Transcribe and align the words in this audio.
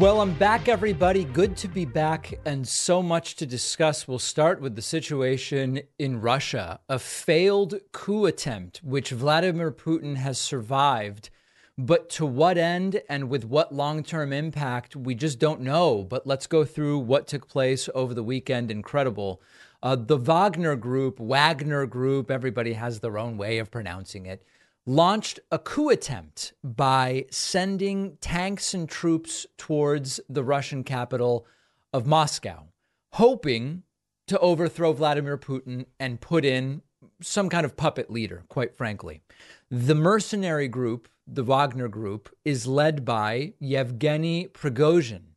Well, 0.00 0.22
I'm 0.22 0.32
back, 0.32 0.66
everybody. 0.66 1.24
Good 1.24 1.58
to 1.58 1.68
be 1.68 1.84
back, 1.84 2.32
and 2.46 2.66
so 2.66 3.02
much 3.02 3.36
to 3.36 3.44
discuss. 3.44 4.08
We'll 4.08 4.18
start 4.18 4.62
with 4.62 4.74
the 4.74 4.80
situation 4.80 5.82
in 5.98 6.22
Russia, 6.22 6.80
a 6.88 6.98
failed 6.98 7.74
coup 7.92 8.24
attempt, 8.24 8.78
which 8.82 9.10
Vladimir 9.10 9.70
Putin 9.70 10.16
has 10.16 10.38
survived. 10.38 11.28
But 11.76 12.08
to 12.12 12.24
what 12.24 12.56
end 12.56 13.02
and 13.10 13.28
with 13.28 13.44
what 13.44 13.74
long 13.74 14.02
term 14.02 14.32
impact, 14.32 14.96
we 14.96 15.14
just 15.14 15.38
don't 15.38 15.60
know. 15.60 16.02
But 16.02 16.26
let's 16.26 16.46
go 16.46 16.64
through 16.64 17.00
what 17.00 17.26
took 17.26 17.46
place 17.46 17.90
over 17.94 18.14
the 18.14 18.22
weekend. 18.22 18.70
Incredible. 18.70 19.42
Uh, 19.82 19.96
the 19.96 20.16
Wagner 20.16 20.76
Group, 20.76 21.20
Wagner 21.20 21.84
Group, 21.84 22.30
everybody 22.30 22.72
has 22.72 23.00
their 23.00 23.18
own 23.18 23.36
way 23.36 23.58
of 23.58 23.70
pronouncing 23.70 24.24
it 24.24 24.42
launched 24.86 25.40
a 25.50 25.58
coup 25.58 25.90
attempt 25.90 26.52
by 26.64 27.26
sending 27.30 28.16
tanks 28.20 28.74
and 28.74 28.88
troops 28.88 29.46
towards 29.56 30.20
the 30.28 30.44
Russian 30.44 30.84
capital 30.84 31.46
of 31.92 32.06
Moscow, 32.06 32.66
hoping 33.12 33.82
to 34.26 34.38
overthrow 34.38 34.92
Vladimir 34.92 35.36
Putin 35.36 35.86
and 35.98 36.20
put 36.20 36.44
in 36.44 36.82
some 37.20 37.48
kind 37.48 37.64
of 37.64 37.76
puppet 37.76 38.10
leader, 38.10 38.44
quite 38.48 38.76
frankly. 38.76 39.22
The 39.70 39.94
mercenary 39.94 40.68
group, 40.68 41.08
the 41.26 41.42
Wagner 41.42 41.88
group, 41.88 42.34
is 42.44 42.66
led 42.66 43.04
by 43.04 43.54
Yevgeny 43.58 44.48
Prigozhin, 44.48 45.29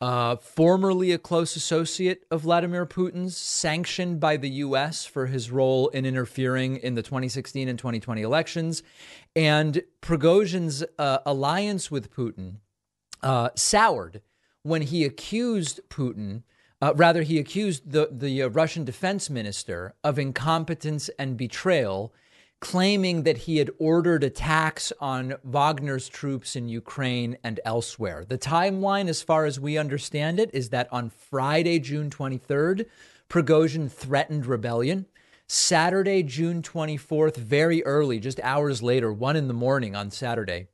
uh, 0.00 0.36
formerly 0.36 1.12
a 1.12 1.18
close 1.18 1.56
associate 1.56 2.24
of 2.30 2.42
Vladimir 2.42 2.86
Putin's, 2.86 3.36
sanctioned 3.36 4.20
by 4.20 4.36
the 4.36 4.50
U.S. 4.50 5.04
for 5.04 5.26
his 5.26 5.50
role 5.50 5.88
in 5.88 6.06
interfering 6.06 6.76
in 6.76 6.94
the 6.94 7.02
2016 7.02 7.68
and 7.68 7.78
2020 7.78 8.22
elections. 8.22 8.82
And 9.34 9.82
Prigozhin's 10.00 10.84
uh, 10.98 11.18
alliance 11.26 11.90
with 11.90 12.14
Putin 12.14 12.56
uh, 13.22 13.50
soured 13.56 14.22
when 14.62 14.82
he 14.82 15.04
accused 15.04 15.80
Putin. 15.88 16.42
Uh, 16.80 16.92
rather, 16.94 17.22
he 17.22 17.38
accused 17.38 17.90
the, 17.90 18.08
the 18.12 18.42
uh, 18.42 18.48
Russian 18.48 18.84
defense 18.84 19.28
minister 19.28 19.94
of 20.04 20.18
incompetence 20.18 21.10
and 21.18 21.36
betrayal 21.36 22.14
claiming 22.60 23.22
that 23.22 23.38
he 23.38 23.58
had 23.58 23.70
ordered 23.78 24.24
attacks 24.24 24.92
on 25.00 25.34
Wagner's 25.44 26.08
troops 26.08 26.56
in 26.56 26.68
Ukraine 26.68 27.38
and 27.44 27.60
elsewhere. 27.64 28.24
The 28.24 28.38
timeline, 28.38 29.08
as 29.08 29.22
far 29.22 29.44
as 29.44 29.60
we 29.60 29.78
understand 29.78 30.40
it, 30.40 30.50
is 30.52 30.70
that 30.70 30.88
on 30.92 31.10
Friday, 31.10 31.78
June 31.78 32.10
23rd, 32.10 32.86
Prigozhin 33.28 33.90
threatened 33.90 34.46
rebellion. 34.46 35.06
Saturday, 35.46 36.22
June 36.22 36.62
24th, 36.62 37.36
very 37.36 37.84
early, 37.84 38.18
just 38.18 38.40
hours 38.40 38.82
later, 38.82 39.12
one 39.12 39.36
in 39.36 39.48
the 39.48 39.54
morning 39.54 39.94
on 39.94 40.10
Saturday, 40.10 40.68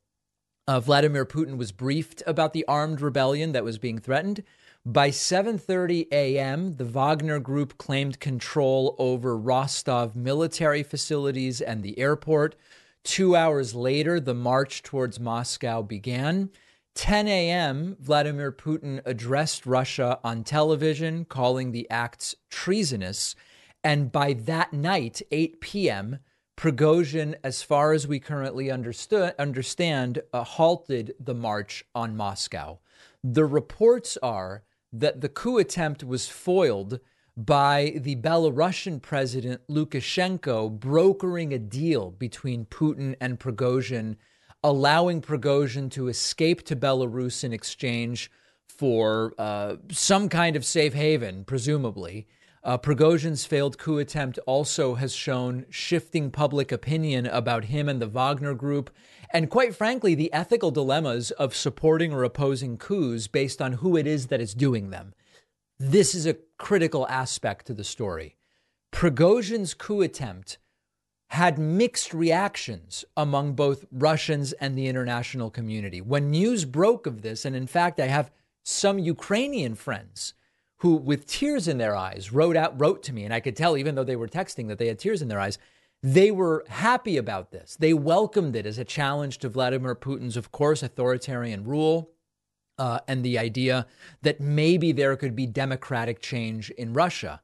uh, 0.66 0.80
Vladimir 0.80 1.26
Putin 1.26 1.58
was 1.58 1.72
briefed 1.72 2.22
about 2.26 2.54
the 2.54 2.64
armed 2.66 3.00
rebellion 3.00 3.52
that 3.52 3.64
was 3.64 3.78
being 3.78 3.98
threatened. 3.98 4.42
By 4.86 5.08
7:30 5.08 6.08
a.m., 6.12 6.76
the 6.76 6.84
Wagner 6.84 7.38
group 7.40 7.78
claimed 7.78 8.20
control 8.20 8.94
over 8.98 9.34
Rostov 9.34 10.14
military 10.14 10.82
facilities 10.82 11.62
and 11.62 11.82
the 11.82 11.98
airport. 11.98 12.54
2 13.04 13.34
hours 13.34 13.74
later, 13.74 14.20
the 14.20 14.34
march 14.34 14.82
towards 14.82 15.18
Moscow 15.18 15.80
began. 15.80 16.50
10 16.96 17.26
a.m., 17.28 17.96
Vladimir 17.98 18.52
Putin 18.52 19.00
addressed 19.06 19.64
Russia 19.64 20.20
on 20.22 20.44
television, 20.44 21.24
calling 21.24 21.72
the 21.72 21.88
acts 21.88 22.34
treasonous. 22.50 23.34
And 23.82 24.12
by 24.12 24.34
that 24.34 24.74
night, 24.74 25.22
8 25.30 25.62
p.m., 25.62 26.18
Prigozhin, 26.58 27.36
as 27.42 27.62
far 27.62 27.94
as 27.94 28.06
we 28.06 28.20
currently 28.20 28.70
understand, 28.70 30.20
uh, 30.34 30.44
halted 30.44 31.14
the 31.18 31.34
march 31.34 31.86
on 31.94 32.14
Moscow. 32.14 32.80
The 33.24 33.46
reports 33.46 34.18
are 34.22 34.62
that 34.94 35.20
the 35.20 35.28
coup 35.28 35.58
attempt 35.58 36.04
was 36.04 36.28
foiled 36.28 37.00
by 37.36 37.94
the 37.96 38.14
Belarusian 38.16 39.02
president 39.02 39.60
Lukashenko 39.68 40.78
brokering 40.78 41.52
a 41.52 41.58
deal 41.58 42.12
between 42.12 42.64
Putin 42.66 43.16
and 43.20 43.40
Prigozhin, 43.40 44.16
allowing 44.62 45.20
Prigozhin 45.20 45.90
to 45.90 46.06
escape 46.06 46.64
to 46.66 46.76
Belarus 46.76 47.42
in 47.42 47.52
exchange 47.52 48.30
for 48.68 49.34
uh, 49.36 49.76
some 49.90 50.28
kind 50.28 50.54
of 50.54 50.64
safe 50.64 50.94
haven, 50.94 51.44
presumably. 51.44 52.28
Uh, 52.64 52.78
Prigozhin's 52.78 53.44
failed 53.44 53.76
coup 53.76 53.98
attempt 53.98 54.38
also 54.46 54.94
has 54.94 55.14
shown 55.14 55.66
shifting 55.68 56.30
public 56.30 56.72
opinion 56.72 57.26
about 57.26 57.66
him 57.66 57.90
and 57.90 58.00
the 58.00 58.06
Wagner 58.06 58.54
group, 58.54 58.90
and 59.30 59.50
quite 59.50 59.76
frankly, 59.76 60.14
the 60.14 60.32
ethical 60.32 60.70
dilemmas 60.70 61.30
of 61.32 61.54
supporting 61.54 62.10
or 62.10 62.24
opposing 62.24 62.78
coups 62.78 63.26
based 63.26 63.60
on 63.60 63.74
who 63.74 63.98
it 63.98 64.06
is 64.06 64.28
that 64.28 64.40
is 64.40 64.54
doing 64.54 64.88
them. 64.88 65.12
This 65.78 66.14
is 66.14 66.24
a 66.24 66.38
critical 66.56 67.06
aspect 67.08 67.66
to 67.66 67.74
the 67.74 67.84
story. 67.84 68.36
Prigozhin's 68.90 69.74
coup 69.74 70.00
attempt 70.00 70.56
had 71.28 71.58
mixed 71.58 72.14
reactions 72.14 73.04
among 73.14 73.52
both 73.52 73.84
Russians 73.92 74.54
and 74.54 74.78
the 74.78 74.86
international 74.86 75.50
community. 75.50 76.00
When 76.00 76.30
news 76.30 76.64
broke 76.64 77.06
of 77.06 77.20
this, 77.20 77.44
and 77.44 77.54
in 77.54 77.66
fact, 77.66 78.00
I 78.00 78.06
have 78.06 78.30
some 78.62 78.98
Ukrainian 78.98 79.74
friends 79.74 80.32
who, 80.84 80.96
with 80.96 81.26
tears 81.26 81.66
in 81.66 81.78
their 81.78 81.96
eyes, 81.96 82.30
wrote 82.30 82.58
out 82.58 82.78
wrote 82.78 83.02
to 83.02 83.14
me, 83.14 83.24
and 83.24 83.32
I 83.32 83.40
could 83.40 83.56
tell, 83.56 83.78
even 83.78 83.94
though 83.94 84.04
they 84.04 84.16
were 84.16 84.28
texting, 84.28 84.68
that 84.68 84.76
they 84.76 84.88
had 84.88 84.98
tears 84.98 85.22
in 85.22 85.28
their 85.28 85.40
eyes. 85.40 85.56
They 86.02 86.30
were 86.30 86.62
happy 86.68 87.16
about 87.16 87.52
this. 87.52 87.74
They 87.80 87.94
welcomed 87.94 88.54
it 88.54 88.66
as 88.66 88.76
a 88.76 88.84
challenge 88.84 89.38
to 89.38 89.48
Vladimir 89.48 89.94
Putin's, 89.94 90.36
of 90.36 90.52
course, 90.52 90.82
authoritarian 90.82 91.64
rule. 91.64 92.10
Uh, 92.78 92.98
and 93.08 93.24
the 93.24 93.38
idea 93.38 93.86
that 94.20 94.42
maybe 94.42 94.92
there 94.92 95.16
could 95.16 95.34
be 95.34 95.46
democratic 95.46 96.20
change 96.20 96.68
in 96.72 96.92
Russia. 96.92 97.40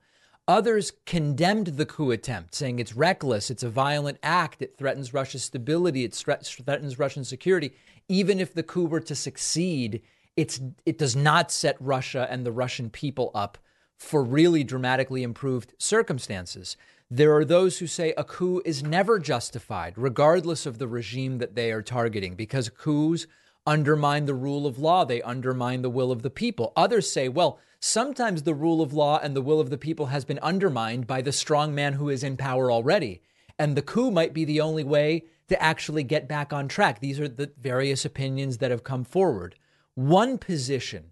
Others 0.47 0.93
condemned 1.07 1.69
the 1.69 1.87
coup 1.87 2.11
attempt, 2.11 2.55
saying 2.55 2.79
it's 2.79 2.95
reckless, 2.95 3.51
it's 3.51 3.63
a 3.63 3.71
violent 3.71 4.19
act, 4.23 4.61
it 4.61 4.77
threatens 4.77 5.15
Russia's 5.15 5.45
stability, 5.45 6.05
it 6.05 6.13
threatens 6.13 6.99
Russian 6.99 7.25
security. 7.25 7.73
Even 8.07 8.39
if 8.39 8.53
the 8.53 8.63
coup 8.63 8.85
were 8.85 9.01
to 9.01 9.15
succeed, 9.15 10.03
it's 10.41 10.59
it 10.87 10.97
does 10.97 11.15
not 11.15 11.53
set 11.53 11.77
Russia 11.79 12.27
and 12.31 12.47
the 12.47 12.53
Russian 12.53 12.89
people 12.89 13.31
up 13.35 13.59
for 13.99 14.25
really 14.25 14.65
dramatically 14.65 15.23
improved 15.23 15.75
circumstances. 15.77 16.79
There 17.11 17.37
are 17.37 17.45
those 17.45 17.79
who 17.79 17.87
say 17.87 18.15
a 18.17 18.25
coup 18.25 18.63
is 18.65 18.83
never 18.83 19.19
justified, 19.19 19.99
regardless 19.99 20.65
of 20.65 20.79
the 20.79 20.89
regime 20.89 21.37
that 21.39 21.57
they 21.57 21.71
are 21.73 21.83
targeting, 21.83 22.37
because 22.37 22.71
coups 22.71 23.27
undermine 23.67 24.25
the 24.25 24.35
rule 24.35 24.67
of 24.67 24.79
law, 24.79 25.05
they 25.05 25.21
undermine 25.21 25.83
the 25.83 25.91
will 25.91 26.11
of 26.11 26.23
the 26.23 26.31
people. 26.31 26.73
Others 26.75 27.13
say, 27.13 27.29
well, 27.29 27.59
sometimes 27.79 28.43
the 28.43 28.55
rule 28.55 28.81
of 28.81 28.95
law 28.95 29.21
and 29.23 29.37
the 29.37 29.43
will 29.43 29.61
of 29.61 29.69
the 29.69 29.77
people 29.77 30.07
has 30.07 30.25
been 30.25 30.39
undermined 30.39 31.07
by 31.07 31.21
the 31.21 31.33
strong 31.33 31.75
man 31.75 31.93
who 31.93 32.09
is 32.09 32.25
in 32.25 32.39
power 32.39 32.73
already. 32.73 33.21
And 33.59 33.77
the 33.77 33.83
coup 33.83 34.11
might 34.11 34.33
be 34.33 34.47
the 34.47 34.63
only 34.63 34.85
way 34.85 35.25
to 35.49 35.63
actually 35.63 36.05
get 36.05 36.27
back 36.27 36.51
on 36.51 36.67
track. 36.67 37.01
These 37.01 37.21
are 37.21 37.29
the 37.29 37.53
various 37.61 38.07
opinions 38.07 38.57
that 38.59 38.71
have 38.71 38.85
come 38.85 39.05
forward. 39.05 39.57
One 40.01 40.39
position 40.39 41.11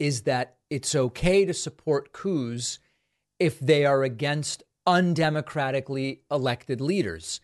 is 0.00 0.22
that 0.22 0.56
it's 0.68 0.96
okay 0.96 1.44
to 1.44 1.54
support 1.54 2.12
coups 2.12 2.80
if 3.38 3.60
they 3.60 3.86
are 3.86 4.02
against 4.02 4.64
undemocratically 4.84 6.22
elected 6.28 6.80
leaders. 6.80 7.40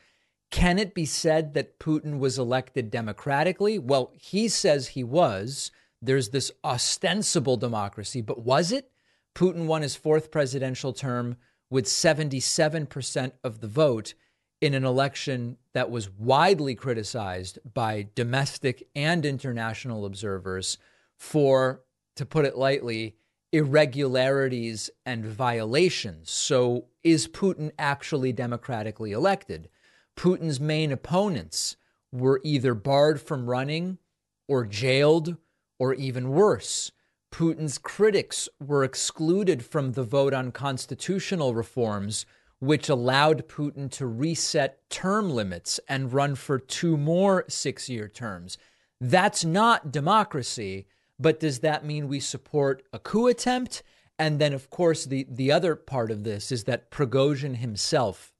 Can 0.50 0.80
it 0.80 0.92
be 0.92 1.06
said 1.06 1.54
that 1.54 1.78
Putin 1.78 2.18
was 2.18 2.36
elected 2.36 2.90
democratically? 2.90 3.78
Well, 3.78 4.10
he 4.16 4.48
says 4.48 4.88
he 4.88 5.04
was. 5.04 5.70
There's 6.02 6.30
this 6.30 6.50
ostensible 6.64 7.56
democracy, 7.56 8.20
but 8.20 8.42
was 8.42 8.72
it? 8.72 8.90
Putin 9.36 9.66
won 9.66 9.82
his 9.82 9.94
fourth 9.94 10.32
presidential 10.32 10.92
term 10.92 11.36
with 11.70 11.84
77% 11.84 13.32
of 13.44 13.60
the 13.60 13.68
vote 13.68 14.14
in 14.60 14.74
an 14.74 14.84
election 14.84 15.56
that 15.72 15.90
was 15.90 16.10
widely 16.10 16.74
criticized 16.74 17.58
by 17.72 18.08
domestic 18.14 18.86
and 18.94 19.24
international 19.24 20.04
observers 20.04 20.78
for, 21.16 21.82
to 22.16 22.26
put 22.26 22.44
it 22.44 22.58
lightly, 22.58 23.16
irregularities 23.52 24.90
and 25.06 25.24
violations. 25.24 26.30
So, 26.30 26.86
is 27.02 27.26
Putin 27.26 27.70
actually 27.78 28.32
democratically 28.32 29.12
elected? 29.12 29.68
Putin's 30.16 30.60
main 30.60 30.92
opponents 30.92 31.76
were 32.12 32.40
either 32.44 32.74
barred 32.74 33.20
from 33.20 33.48
running 33.48 33.98
or 34.46 34.66
jailed 34.66 35.36
or 35.78 35.94
even 35.94 36.30
worse. 36.30 36.92
Putin's 37.32 37.78
critics 37.78 38.48
were 38.60 38.84
excluded 38.84 39.64
from 39.64 39.92
the 39.92 40.02
vote 40.02 40.34
on 40.34 40.52
constitutional 40.52 41.54
reforms 41.54 42.26
which 42.60 42.88
allowed 42.88 43.48
Putin 43.48 43.90
to 43.90 44.06
reset 44.06 44.88
term 44.90 45.30
limits 45.30 45.80
and 45.88 46.12
run 46.12 46.34
for 46.34 46.58
two 46.58 46.96
more 46.96 47.44
six 47.48 47.88
year 47.88 48.06
terms. 48.06 48.58
That's 49.00 49.44
not 49.44 49.90
democracy, 49.90 50.86
but 51.18 51.40
does 51.40 51.60
that 51.60 51.84
mean 51.84 52.06
we 52.06 52.20
support 52.20 52.82
a 52.92 52.98
coup 52.98 53.26
attempt? 53.26 53.82
And 54.18 54.38
then, 54.38 54.52
of 54.52 54.68
course, 54.68 55.06
the, 55.06 55.26
the 55.30 55.50
other 55.50 55.74
part 55.74 56.10
of 56.10 56.24
this 56.24 56.52
is 56.52 56.64
that 56.64 56.90
Prigozhin 56.90 57.56
himself, 57.56 58.34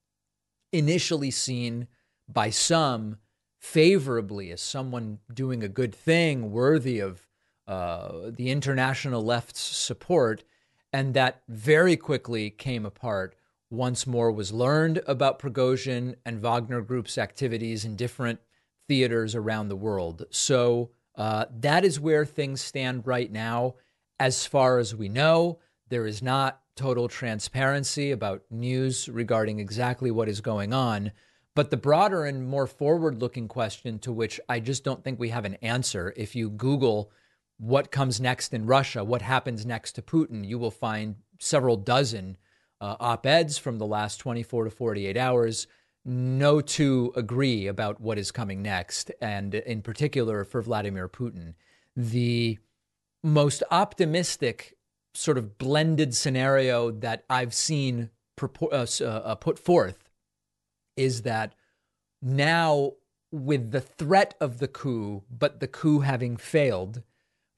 initially 0.73 1.31
seen 1.31 1.89
by 2.29 2.51
some 2.51 3.17
favorably 3.59 4.51
as 4.51 4.61
someone 4.61 5.19
doing 5.33 5.63
a 5.63 5.69
good 5.69 5.95
thing, 5.95 6.53
worthy 6.53 7.01
of 7.01 7.27
uh, 7.67 8.31
the 8.31 8.51
international 8.51 9.23
left's 9.23 9.61
support, 9.61 10.45
and 10.93 11.15
that 11.15 11.43
very 11.49 11.97
quickly 11.97 12.51
came 12.51 12.85
apart 12.85 13.35
once 13.71 14.07
more 14.07 14.33
was 14.33 14.53
learned 14.53 15.01
about 15.07 15.39
Prigozhin 15.39 16.17
and 16.27 16.41
Wagner 16.41 16.81
Group's 16.81 17.17
activities 17.17 17.85
in 17.85 17.97
different 17.97 18.41
theaters 18.89 19.35
around 19.35 19.69
the 19.69 19.77
world. 19.77 20.27
So 20.31 20.91
uh, 21.15 21.47
that 21.61 21.85
is 21.85 22.01
where 22.01 22.25
things 22.25 22.61
stand 22.61 23.07
right 23.07 23.31
now. 23.31 23.77
As 24.19 24.47
far 24.47 24.79
as 24.79 24.95
we 24.95 25.09
know, 25.09 25.61
there 25.89 26.07
is 26.07 26.21
not 26.21 26.61
total 26.75 27.09
transparency 27.09 28.11
about 28.11 28.43
news 28.51 29.09
regarding 29.09 29.61
exactly 29.61 30.11
what 30.11 30.29
is 30.29 30.41
going 30.41 30.73
on. 30.73 31.13
But 31.55 31.71
the 31.71 31.77
broader 31.77 32.25
and 32.25 32.47
more 32.47 32.67
forward 32.67 33.21
looking 33.21 33.49
question, 33.49 33.99
to 34.01 34.13
which 34.13 34.41
I 34.49 34.61
just 34.61 34.83
don't 34.83 35.05
think 35.05 35.19
we 35.19 35.29
have 35.31 35.45
an 35.45 35.57
answer, 35.57 36.13
if 36.17 36.35
you 36.35 36.49
Google 36.51 37.11
what 37.59 37.91
comes 37.91 38.21
next 38.21 38.55
in 38.55 38.67
Russia, 38.67 39.05
what 39.05 39.23
happens 39.23 39.67
next 39.67 39.93
to 39.93 40.03
Putin, 40.03 40.47
you 40.47 40.59
will 40.59 40.71
find 40.71 41.17
several 41.39 41.77
dozen 41.77 42.39
uh, 42.81 42.97
op 43.01 43.27
eds 43.27 43.59
from 43.59 43.79
the 43.79 43.87
last 43.87 44.19
24 44.19 44.65
to 44.65 44.71
48 44.71 45.17
hours. 45.17 45.67
No 46.05 46.61
two 46.61 47.13
agree 47.15 47.67
about 47.67 48.01
what 48.01 48.19
is 48.19 48.33
coming 48.33 48.63
next, 48.63 49.11
and 49.21 49.55
in 49.55 49.83
particular 49.83 50.45
for 50.45 50.63
Vladimir 50.63 51.09
Putin. 51.09 51.55
The 51.95 52.59
most 53.23 53.63
optimistic 53.71 54.77
sort 55.13 55.37
of 55.37 55.59
blended 55.59 56.15
scenario 56.15 56.91
that 56.91 57.25
I've 57.29 57.53
seen 57.53 58.11
uh, 58.41 58.87
uh, 59.05 59.35
put 59.35 59.59
forth 59.59 60.09
is 60.97 61.23
that 61.23 61.55
now, 62.23 62.93
with 63.31 63.71
the 63.71 63.81
threat 63.81 64.35
of 64.41 64.59
the 64.59 64.69
coup, 64.69 65.23
but 65.31 65.61
the 65.61 65.69
coup 65.69 66.01
having 66.01 66.37
failed, 66.37 67.03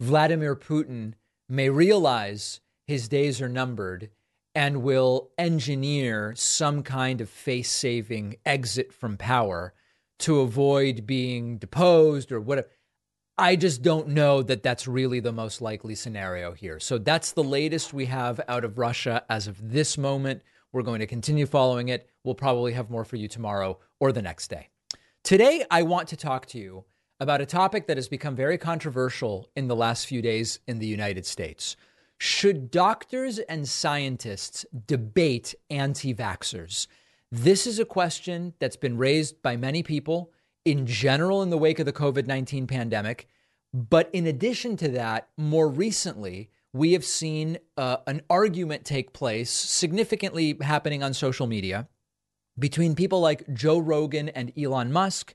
Vladimir 0.01 0.57
Putin 0.57 1.15
may 1.49 1.69
realize 1.69 2.61
his 2.87 3.09
days 3.09 3.41
are 3.41 3.49
numbered 3.49 4.11
and 4.55 4.83
will 4.83 5.31
engineer 5.39 6.35
some 6.37 6.83
kind 6.83 7.21
of 7.21 7.29
face 7.29 7.71
saving 7.71 8.37
exit 8.45 8.93
from 8.93 9.17
power 9.17 9.73
to 10.19 10.41
avoid 10.41 11.07
being 11.07 11.59
deposed 11.59 12.31
or 12.31 12.41
whatever. 12.41 12.69
I 13.39 13.57
just 13.57 13.83
don't 13.83 14.09
know 14.09 14.43
that 14.43 14.63
that's 14.63 14.87
really 14.87 15.21
the 15.21 15.33
most 15.33 15.63
likely 15.63 15.95
scenario 15.95 16.53
here. 16.53 16.79
So 16.79 16.99
that's 16.99 17.33
the 17.33 17.43
latest 17.43 17.95
we 17.95 18.07
have 18.07 18.41
out 18.47 18.65
of 18.65 18.79
Russia 18.79 19.25
as 19.29 19.47
of 19.47 19.73
this 19.73 19.97
moment. 19.97 20.43
We're 20.73 20.83
going 20.83 21.01
to 21.01 21.07
continue 21.07 21.47
following 21.47 21.89
it. 21.89 22.09
We'll 22.25 22.35
probably 22.35 22.73
have 22.75 22.91
more 22.91 23.05
for 23.05 23.17
you 23.17 23.29
tomorrow 23.29 23.79
or 24.01 24.13
the 24.13 24.23
next 24.23 24.49
day. 24.49 24.69
Today, 25.25 25.65
I 25.71 25.83
want 25.83 26.09
to 26.09 26.17
talk 26.17 26.47
to 26.47 26.59
you 26.59 26.85
about 27.21 27.41
a 27.41 27.47
topic 27.47 27.87
that 27.87 27.97
has 27.97 28.09
become 28.09 28.37
very 28.37 28.59
controversial 28.59 29.49
in 29.57 29.69
the 29.69 29.77
last 29.77 30.07
few 30.07 30.21
days 30.21 30.59
in 30.67 30.79
the 30.79 30.87
United 30.87 31.25
States. 31.25 31.77
Should 32.25 32.71
doctors 32.71 33.41
and 33.41 33.69
scientists 33.69 34.65
debate 34.87 35.57
anti 35.71 36.15
vaxxers? 36.15 36.87
This 37.33 37.67
is 37.67 37.81
a 37.81 37.85
question 37.85 38.55
that's 38.61 38.77
been 38.77 38.97
raised 38.97 39.43
by 39.43 39.57
many 39.57 39.83
people 39.83 40.31
in 40.65 40.87
general 40.87 41.43
in 41.43 41.51
the 41.51 41.59
wake 41.59 41.81
of 41.81 41.85
the 41.85 41.93
COVID 41.93 42.29
19 42.29 42.69
pandemic. 42.69 43.27
But 43.75 44.09
in 44.13 44.29
addition 44.29 44.77
to 44.77 44.89
that, 44.91 45.31
more 45.37 45.69
recently, 45.69 46.49
we 46.73 46.93
have 46.93 47.05
seen 47.05 47.59
uh, 47.77 47.97
an 48.07 48.23
argument 48.31 48.85
take 48.85 49.13
place, 49.13 49.51
significantly 49.51 50.57
happening 50.61 51.03
on 51.03 51.15
social 51.15 51.49
media, 51.49 51.89
between 52.57 52.95
people 52.95 53.19
like 53.19 53.53
Joe 53.53 53.81
Rogan 53.81 54.29
and 54.29 54.53
Elon 54.57 54.93
Musk 54.93 55.35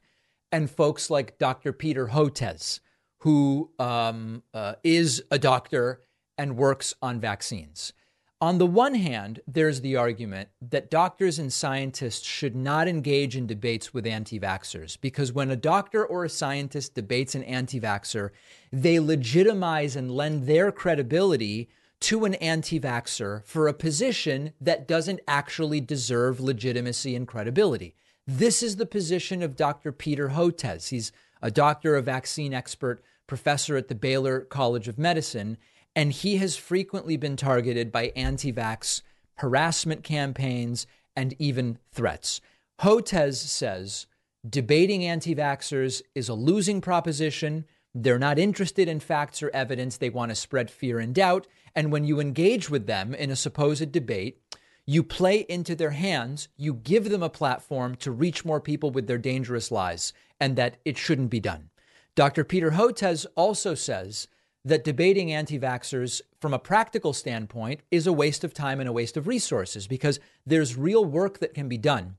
and 0.53 0.71
folks 0.71 1.09
like 1.09 1.37
Dr. 1.37 1.73
Peter 1.73 2.07
Hotez, 2.07 2.79
who 3.17 3.71
um, 3.77 4.41
uh, 4.53 4.75
is 4.85 5.21
a 5.29 5.37
doctor 5.37 5.99
and 6.37 6.57
works 6.57 6.93
on 7.01 7.19
vaccines. 7.19 7.93
On 8.39 8.59
the 8.59 8.67
one 8.67 8.93
hand, 8.93 9.39
there's 9.47 9.81
the 9.81 9.95
argument 9.95 10.49
that 10.61 10.91
doctors 10.91 11.39
and 11.39 11.51
scientists 11.51 12.23
should 12.23 12.55
not 12.55 12.87
engage 12.87 13.35
in 13.35 13.47
debates 13.47 13.95
with 13.95 14.05
anti 14.05 14.39
vaxxers 14.39 14.95
because 15.01 15.33
when 15.33 15.49
a 15.49 15.55
doctor 15.55 16.05
or 16.05 16.23
a 16.23 16.29
scientist 16.29 16.93
debates 16.93 17.33
an 17.33 17.43
anti 17.45 17.79
vaxxer, 17.79 18.29
they 18.71 18.99
legitimize 18.99 19.95
and 19.95 20.11
lend 20.11 20.45
their 20.45 20.71
credibility 20.71 21.67
to 21.99 22.25
an 22.25 22.35
anti 22.35 22.79
vaxxer 22.79 23.43
for 23.43 23.67
a 23.67 23.73
position 23.73 24.53
that 24.61 24.87
doesn't 24.87 25.21
actually 25.27 25.81
deserve 25.81 26.39
legitimacy 26.39 27.15
and 27.15 27.27
credibility. 27.27 27.95
This 28.27 28.61
is 28.61 28.75
the 28.75 28.85
position 28.85 29.41
of 29.41 29.55
Dr. 29.55 29.91
Peter 29.91 30.29
Hotez. 30.29 30.89
He's 30.89 31.11
a 31.41 31.49
doctor, 31.49 31.95
a 31.95 32.03
vaccine 32.03 32.53
expert, 32.53 33.01
professor 33.25 33.77
at 33.77 33.87
the 33.87 33.95
Baylor 33.95 34.41
College 34.41 34.87
of 34.87 34.99
Medicine, 34.99 35.57
and 35.97 36.13
he 36.13 36.37
has 36.37 36.55
frequently 36.55 37.17
been 37.17 37.35
targeted 37.35 37.91
by 37.91 38.13
anti 38.15 38.53
vax 38.53 39.01
harassment 39.37 40.03
campaigns 40.03 40.85
and 41.15 41.33
even 41.39 41.79
threats. 41.91 42.39
Hotez 42.81 43.33
says 43.37 44.05
debating 44.47 45.03
anti 45.03 45.33
vaxxers 45.33 46.03
is 46.13 46.29
a 46.29 46.35
losing 46.35 46.81
proposition. 46.81 47.65
They're 47.95 48.19
not 48.19 48.37
interested 48.37 48.87
in 48.87 48.99
facts 48.99 49.41
or 49.41 49.49
evidence. 49.55 49.97
They 49.97 50.11
want 50.11 50.29
to 50.29 50.35
spread 50.35 50.69
fear 50.69 50.99
and 50.99 51.15
doubt. 51.15 51.47
And 51.75 51.91
when 51.91 52.03
you 52.03 52.19
engage 52.19 52.69
with 52.69 52.85
them 52.85 53.15
in 53.15 53.31
a 53.31 53.35
supposed 53.35 53.91
debate, 53.91 54.39
you 54.85 55.01
play 55.01 55.47
into 55.49 55.73
their 55.73 55.89
hands, 55.89 56.47
you 56.57 56.75
give 56.75 57.09
them 57.09 57.23
a 57.23 57.29
platform 57.29 57.95
to 57.95 58.11
reach 58.11 58.45
more 58.45 58.61
people 58.61 58.91
with 58.91 59.07
their 59.07 59.17
dangerous 59.17 59.71
lies, 59.71 60.13
and 60.39 60.55
that 60.57 60.77
it 60.85 60.95
shouldn't 60.95 61.31
be 61.31 61.39
done. 61.39 61.71
Dr. 62.13 62.43
Peter 62.43 62.71
Hotez 62.71 63.25
also 63.35 63.73
says 63.73 64.27
that 64.65 64.83
debating 64.83 65.31
anti 65.31 65.59
vaxxers 65.59 66.21
from 66.41 66.53
a 66.53 66.59
practical 66.59 67.13
standpoint 67.13 67.81
is 67.91 68.07
a 68.07 68.13
waste 68.13 68.43
of 68.43 68.53
time 68.53 68.79
and 68.79 68.89
a 68.89 68.93
waste 68.93 69.17
of 69.17 69.27
resources 69.27 69.87
because 69.87 70.19
there's 70.45 70.75
real 70.75 71.05
work 71.05 71.39
that 71.39 71.53
can 71.53 71.69
be 71.69 71.77
done 71.77 72.17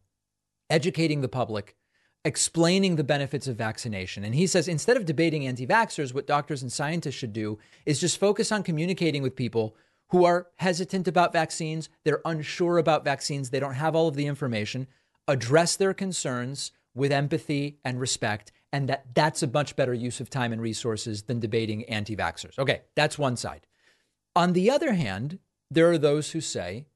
educating 0.70 1.20
the 1.20 1.29
public, 1.29 1.76
explaining 2.25 2.96
the 2.96 3.05
benefits 3.05 3.46
of 3.46 3.56
vaccination. 3.56 4.25
And 4.25 4.35
he 4.35 4.46
says 4.46 4.69
instead 4.69 4.96
of 4.96 5.05
debating 5.05 5.46
anti 5.46 5.67
vaxxers, 5.67 6.14
what 6.14 6.26
doctors 6.26 6.62
and 6.62 6.73
scientists 6.73 7.14
should 7.14 7.32
do 7.32 7.58
is 7.87 8.00
just 8.00 8.19
focus 8.19 8.52
on 8.52 8.62
communicating 8.62 9.23
with 9.23 9.37
people 9.37 9.76
who 10.11 10.25
are 10.25 10.49
hesitant 10.57 11.07
about 11.07 11.33
vaccines, 11.33 11.88
they're 12.04 12.23
unsure 12.25 12.78
about 12.78 13.04
vaccines, 13.04 13.50
they 13.50 13.61
don't 13.61 13.75
have 13.75 13.95
all 13.95 14.09
of 14.09 14.16
the 14.16 14.26
information, 14.26 14.87
address 15.26 15.76
their 15.76 15.92
concerns 15.92 16.73
with 16.95 17.12
empathy 17.12 17.78
and 17.85 18.00
respect 18.00 18.50
and 18.72 18.88
that 18.88 19.06
that's 19.14 19.42
a 19.42 19.46
much 19.46 19.76
better 19.76 19.94
use 19.94 20.20
of 20.20 20.30
time 20.30 20.52
and 20.52 20.60
resources 20.60 21.22
than 21.22 21.40
debating 21.40 21.84
anti 21.84 22.16
vaxxers. 22.16 22.58
Okay, 22.58 22.82
that's 22.94 23.18
one 23.18 23.37
side. 23.37 23.66
On 24.37 24.52
the 24.52 24.70
other 24.70 24.94
hand, 24.94 25.38
there 25.70 25.90
are 25.90 25.98
those 25.98 26.32
who 26.32 26.40
say 26.40 26.87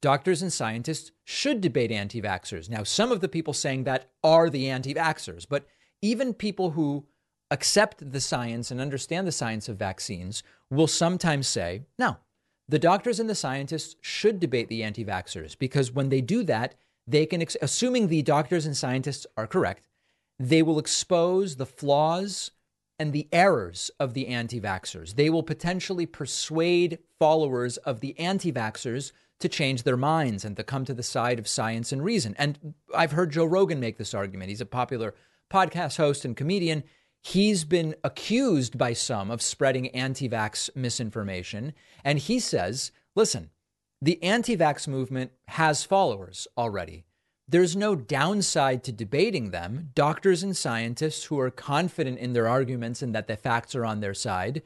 doctors 0.00 0.42
and 0.42 0.52
scientists 0.52 1.12
should 1.24 1.60
debate 1.60 1.90
anti 1.90 2.20
vaxxers. 2.20 2.68
Now, 2.68 2.82
some 2.82 3.12
of 3.12 3.20
the 3.20 3.28
people 3.28 3.54
saying 3.54 3.84
that 3.84 4.10
are 4.22 4.50
the 4.50 4.68
anti 4.68 4.94
vaxxers, 4.94 5.46
but 5.48 5.66
even 6.02 6.34
people 6.34 6.72
who 6.72 7.06
accept 7.50 8.12
the 8.12 8.20
science 8.20 8.70
and 8.70 8.80
understand 8.80 9.26
the 9.26 9.32
science 9.32 9.68
of 9.68 9.76
vaccines 9.76 10.42
will 10.70 10.86
sometimes 10.86 11.46
say, 11.46 11.82
no, 11.98 12.16
the 12.68 12.78
doctors 12.78 13.20
and 13.20 13.28
the 13.28 13.34
scientists 13.34 13.96
should 14.00 14.40
debate 14.40 14.68
the 14.68 14.82
anti 14.82 15.04
vaxxers 15.04 15.58
because 15.58 15.92
when 15.92 16.08
they 16.08 16.20
do 16.20 16.42
that, 16.44 16.74
they 17.06 17.26
can, 17.26 17.44
assuming 17.60 18.08
the 18.08 18.22
doctors 18.22 18.64
and 18.66 18.76
scientists 18.76 19.26
are 19.36 19.46
correct, 19.46 19.86
they 20.38 20.62
will 20.62 20.78
expose 20.78 21.56
the 21.56 21.66
flaws 21.66 22.50
and 22.98 23.12
the 23.12 23.28
errors 23.32 23.90
of 23.98 24.14
the 24.14 24.28
anti 24.28 24.60
vaxxers. 24.60 25.14
They 25.16 25.30
will 25.30 25.42
potentially 25.42 26.06
persuade 26.06 26.98
followers 27.18 27.76
of 27.78 28.00
the 28.00 28.18
anti 28.18 28.52
vaxxers 28.52 29.12
to 29.40 29.48
change 29.48 29.82
their 29.82 29.96
minds 29.96 30.44
and 30.44 30.56
to 30.56 30.62
come 30.62 30.84
to 30.84 30.94
the 30.94 31.02
side 31.02 31.38
of 31.38 31.48
science 31.48 31.90
and 31.90 32.04
reason. 32.04 32.34
And 32.38 32.74
I've 32.94 33.12
heard 33.12 33.32
Joe 33.32 33.44
Rogan 33.44 33.80
make 33.80 33.98
this 33.98 34.14
argument. 34.14 34.50
He's 34.50 34.60
a 34.60 34.66
popular 34.66 35.14
podcast 35.50 35.96
host 35.96 36.24
and 36.24 36.36
comedian. 36.36 36.84
He's 37.20 37.64
been 37.64 37.94
accused 38.04 38.78
by 38.78 38.92
some 38.92 39.30
of 39.30 39.42
spreading 39.42 39.88
anti 39.88 40.28
vax 40.28 40.70
misinformation. 40.76 41.72
And 42.04 42.18
he 42.18 42.38
says, 42.38 42.92
listen, 43.14 43.50
the 44.00 44.22
anti 44.22 44.56
vax 44.56 44.86
movement 44.86 45.32
has 45.48 45.84
followers 45.84 46.46
already. 46.56 47.04
There's 47.48 47.76
no 47.76 47.94
downside 47.94 48.84
to 48.84 48.92
debating 48.92 49.50
them. 49.50 49.90
Doctors 49.94 50.42
and 50.42 50.56
scientists 50.56 51.24
who 51.24 51.38
are 51.38 51.50
confident 51.50 52.18
in 52.18 52.32
their 52.32 52.48
arguments 52.48 53.02
and 53.02 53.14
that 53.14 53.26
the 53.26 53.36
facts 53.36 53.74
are 53.74 53.84
on 53.84 54.00
their 54.00 54.14
side 54.14 54.62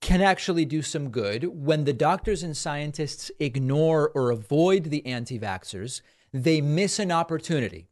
can 0.00 0.20
actually 0.20 0.64
do 0.64 0.82
some 0.82 1.10
good. 1.10 1.44
When 1.44 1.84
the 1.84 1.92
doctors 1.92 2.42
and 2.42 2.56
scientists 2.56 3.30
ignore 3.38 4.10
or 4.14 4.30
avoid 4.30 4.84
the 4.84 5.06
anti 5.06 5.38
vaxxers, 5.38 6.02
they 6.32 6.60
miss 6.60 6.98
an 6.98 7.12
opportunity 7.12 7.88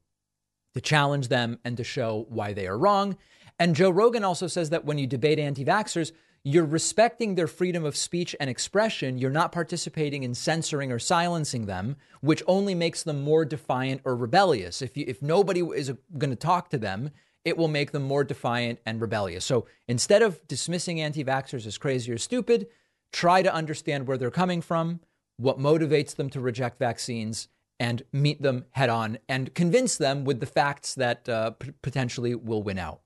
to 0.75 0.81
challenge 0.81 1.29
them 1.29 1.59
and 1.65 1.77
to 1.77 1.85
show 1.85 2.27
why 2.29 2.53
they 2.53 2.67
are 2.67 2.79
wrong. 2.79 3.17
And 3.59 3.77
Joe 3.77 3.91
Rogan 3.91 4.25
also 4.25 4.47
says 4.47 4.71
that 4.71 4.85
when 4.85 4.99
you 4.99 5.07
debate 5.07 5.39
anti 5.39 5.65
vaxxers, 5.65 6.13
you're 6.43 6.65
respecting 6.65 7.35
their 7.35 7.47
freedom 7.47 7.85
of 7.85 7.97
speech 7.97 8.35
and 8.41 8.49
expression. 8.49 9.19
You're 9.19 9.31
not 9.31 9.53
participating 9.53 10.23
in 10.23 10.35
censoring 10.35 10.91
or 10.91 10.99
silencing 10.99 11.67
them, 11.67 11.97
which 12.21 12.43
only 12.47 12.75
makes 12.75 13.03
them 13.03 13.23
more 13.23 13.45
defiant 13.45 14.01
or 14.05 14.17
rebellious. 14.17 14.81
If 14.81 14.97
you, 14.97 15.05
if 15.07 15.21
nobody 15.21 15.61
is 15.61 15.93
going 16.17 16.31
to 16.31 16.37
talk 16.37 16.71
to 16.71 16.79
them 16.79 17.11
it 17.45 17.57
will 17.57 17.69
make 17.69 17.93
them 17.93 18.03
more 18.03 18.25
defiant 18.25 18.81
and 18.85 19.01
rebellious. 19.01 19.45
So 19.45 19.67
instead 19.89 20.23
of 20.23 20.47
dismissing 20.47 21.01
anti 21.01 21.25
vaxxers 21.25 21.67
as 21.67 21.79
crazy 21.79 22.13
or 22.13 22.19
stupid, 22.19 22.69
try 23.13 23.43
to 23.43 23.53
understand 23.53 24.07
where 24.07 24.19
they're 24.19 24.31
coming 24.31 24.61
from, 24.61 25.01
what 25.37 25.59
motivates 25.59 26.15
them 26.15 26.29
to 26.31 26.41
reject 26.41 26.79
vaccines, 26.79 27.49
and 27.79 28.03
meet 28.13 28.43
them 28.43 28.67
head 28.73 28.91
on 28.91 29.19
and 29.29 29.55
convince 29.55 29.97
them 29.97 30.25
with 30.25 30.41
the 30.41 30.47
facts 30.47 30.95
that 30.97 31.29
uh, 31.29 31.53
p- 31.53 31.71
potentially 31.81 32.35
will 32.35 32.63
win 32.63 32.79
out. 32.79 33.01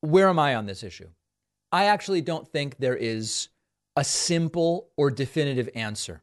Where 0.00 0.28
am 0.28 0.38
I 0.38 0.56
on 0.56 0.66
this 0.66 0.82
issue? 0.82 1.08
I 1.72 1.84
actually 1.84 2.22
don't 2.22 2.48
think 2.48 2.78
there 2.78 2.96
is 2.96 3.48
a 3.96 4.04
simple 4.04 4.90
or 4.96 5.10
definitive 5.10 5.68
answer 5.74 6.22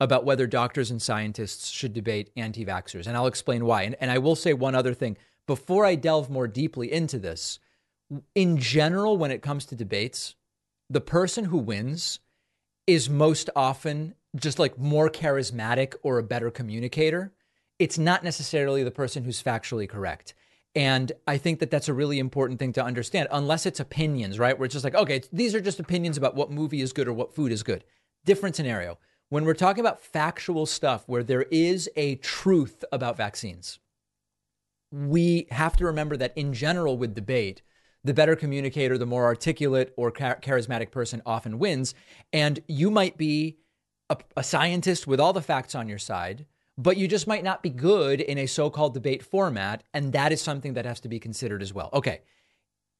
about 0.00 0.24
whether 0.24 0.46
doctors 0.46 0.90
and 0.90 1.00
scientists 1.00 1.68
should 1.70 1.92
debate 1.92 2.30
anti 2.36 2.64
vaxxers. 2.64 3.06
And 3.06 3.16
I'll 3.16 3.28
explain 3.28 3.64
why. 3.64 3.82
And, 3.82 3.96
and 4.00 4.10
I 4.10 4.18
will 4.18 4.34
say 4.34 4.52
one 4.52 4.74
other 4.74 4.94
thing 4.94 5.16
before 5.46 5.84
I 5.86 5.94
delve 5.94 6.28
more 6.28 6.48
deeply 6.48 6.92
into 6.92 7.18
this. 7.18 7.58
In 8.34 8.58
general, 8.58 9.16
when 9.16 9.30
it 9.30 9.42
comes 9.42 9.64
to 9.66 9.76
debates, 9.76 10.34
the 10.90 11.00
person 11.00 11.46
who 11.46 11.58
wins 11.58 12.18
is 12.86 13.08
most 13.08 13.48
often 13.54 14.14
just 14.36 14.58
like 14.58 14.78
more 14.78 15.08
charismatic 15.08 15.94
or 16.02 16.18
a 16.18 16.22
better 16.22 16.50
communicator. 16.50 17.32
It's 17.78 17.98
not 17.98 18.24
necessarily 18.24 18.82
the 18.82 18.90
person 18.90 19.24
who's 19.24 19.42
factually 19.42 19.88
correct. 19.88 20.34
And 20.74 21.12
I 21.26 21.36
think 21.36 21.60
that 21.60 21.70
that's 21.70 21.88
a 21.88 21.94
really 21.94 22.18
important 22.18 22.58
thing 22.58 22.72
to 22.74 22.84
understand, 22.84 23.28
unless 23.30 23.66
it's 23.66 23.80
opinions, 23.80 24.38
right? 24.38 24.58
Where 24.58 24.64
it's 24.64 24.72
just 24.72 24.84
like, 24.84 24.94
okay, 24.94 25.22
these 25.32 25.54
are 25.54 25.60
just 25.60 25.80
opinions 25.80 26.16
about 26.16 26.34
what 26.34 26.50
movie 26.50 26.80
is 26.80 26.92
good 26.92 27.08
or 27.08 27.12
what 27.12 27.34
food 27.34 27.52
is 27.52 27.62
good. 27.62 27.84
Different 28.24 28.56
scenario. 28.56 28.98
When 29.28 29.44
we're 29.44 29.54
talking 29.54 29.80
about 29.80 30.00
factual 30.00 30.66
stuff 30.66 31.04
where 31.06 31.22
there 31.22 31.42
is 31.50 31.90
a 31.96 32.16
truth 32.16 32.84
about 32.90 33.16
vaccines, 33.16 33.78
we 34.90 35.46
have 35.50 35.76
to 35.76 35.86
remember 35.86 36.16
that 36.18 36.36
in 36.36 36.52
general, 36.52 36.96
with 36.98 37.14
debate, 37.14 37.62
the 38.04 38.14
better 38.14 38.36
communicator, 38.36 38.98
the 38.98 39.06
more 39.06 39.24
articulate 39.24 39.92
or 39.96 40.10
char- 40.10 40.40
charismatic 40.40 40.90
person 40.90 41.22
often 41.24 41.58
wins. 41.58 41.94
And 42.32 42.60
you 42.66 42.90
might 42.90 43.16
be 43.16 43.58
a, 44.10 44.18
a 44.36 44.42
scientist 44.42 45.06
with 45.06 45.20
all 45.20 45.32
the 45.32 45.40
facts 45.40 45.74
on 45.74 45.88
your 45.88 45.98
side, 45.98 46.46
but 46.78 46.96
you 46.96 47.06
just 47.06 47.26
might 47.26 47.44
not 47.44 47.62
be 47.62 47.70
good 47.70 48.20
in 48.20 48.38
a 48.38 48.46
so 48.46 48.70
called 48.70 48.94
debate 48.94 49.22
format. 49.22 49.82
And 49.92 50.12
that 50.12 50.32
is 50.32 50.40
something 50.40 50.74
that 50.74 50.86
has 50.86 51.00
to 51.00 51.08
be 51.08 51.18
considered 51.18 51.62
as 51.62 51.72
well. 51.72 51.90
Okay. 51.92 52.22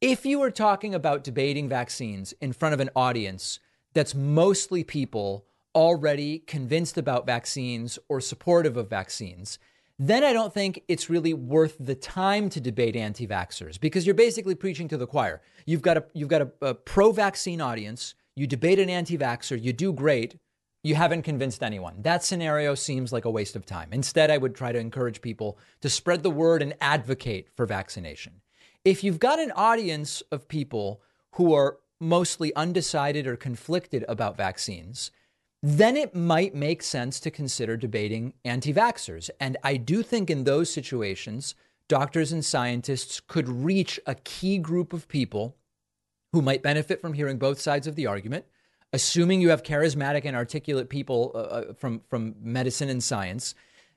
If 0.01 0.27
you 0.27 0.43
are 0.43 0.51
talking 0.51 0.95
about 0.95 1.25
debating 1.25 1.69
vaccines 1.69 2.35
in 2.41 2.53
front 2.53 2.75
of 2.75 2.81
an 2.81 2.91
audience 2.97 3.61
that's 3.95 4.15
mostly 4.15 4.83
people 4.83 5.47
already 5.75 6.41
convinced 6.41 6.99
about 6.99 7.27
vaccines 7.27 7.99
or 8.09 8.21
supportive 8.21 8.77
of 8.77 8.91
vaccines, 8.91 9.59
then 9.99 10.25
I 10.25 10.33
don't 10.33 10.53
think 10.53 10.83
it's 10.89 11.09
really 11.09 11.33
worth 11.33 11.77
the 11.79 11.95
time 11.95 12.51
to 12.51 12.61
debate 12.61 12.97
anti 12.97 13.27
vaxxers 13.27 13.79
because 13.79 14.05
you're 14.05 14.15
basically 14.15 14.55
preaching 14.55 14.89
to 14.89 14.97
the 14.97 15.07
choir. 15.07 15.41
You've 15.67 15.83
got 15.83 15.97
a, 15.97 16.05
you've 16.13 16.29
got 16.29 16.43
a, 16.43 16.51
a 16.61 16.75
pro 16.75 17.13
vaccine 17.13 17.61
audience, 17.61 18.15
you 18.35 18.47
debate 18.47 18.81
an 18.81 18.91
anti 18.91 19.17
vaxxer, 19.17 19.63
you 19.63 19.73
do 19.73 19.93
great, 19.93 20.37
you 20.83 20.95
haven't 20.95 21.23
convinced 21.23 21.63
anyone. 21.63 21.95
That 22.03 22.25
scenario 22.25 22.75
seems 22.75 23.13
like 23.13 23.25
a 23.25 23.31
waste 23.31 23.55
of 23.55 23.65
time. 23.65 23.89
Instead, 23.93 24.31
I 24.31 24.39
would 24.39 24.55
try 24.55 24.73
to 24.73 24.79
encourage 24.79 25.21
people 25.21 25.59
to 25.81 25.89
spread 25.89 26.23
the 26.23 26.31
word 26.31 26.63
and 26.63 26.75
advocate 26.81 27.49
for 27.55 27.67
vaccination. 27.67 28.41
If 28.85 29.05
you've 29.05 29.21
got 29.21 29.39
an 29.39 29.53
audience 29.53 30.23
of 30.33 30.49
people 30.49 31.01
who 31.33 31.55
are 31.55 31.79
mostly 32.01 32.55
undecided 32.57 33.29
or 33.29 33.37
conflicted 33.37 34.05
about 34.09 34.37
vaccines, 34.37 35.13
then 35.63 35.97
it 35.97 36.17
might 36.17 36.55
make 36.55 36.83
sense 36.83 37.21
to 37.21 37.31
consider 37.31 37.77
debating 37.77 38.35
anti 38.45 38.75
vaxxers. 38.75 39.31
And 39.39 39.57
I 39.63 39.77
do 39.77 40.03
think 40.03 40.29
in 40.29 40.43
those 40.43 40.69
situations, 40.69 41.55
doctors 41.87 42.33
and 42.33 42.45
scientists 42.45 43.21
could 43.21 43.49
reach 43.49 44.01
a 44.05 44.17
key 44.17 44.59
group 44.59 44.93
of 44.93 45.07
people 45.07 45.57
who 46.33 46.43
might 46.43 46.63
benefit 46.63 47.01
from 47.01 47.13
hearing 47.13 47.39
both 47.39 47.61
sides 47.61 47.87
of 47.87 47.95
the 47.95 48.07
argument, 48.07 48.47
assuming 48.93 49.41
you 49.41 49.51
have 49.51 49.63
charismatic 49.63 50.25
and 50.25 50.37
articulate 50.37 50.89
people 50.89 51.33
uh, 51.35 51.39
uh 51.39 51.73
from, 51.75 52.01
from 52.09 52.35
medicine 52.41 52.89
and 52.89 53.03
science. 53.03 53.55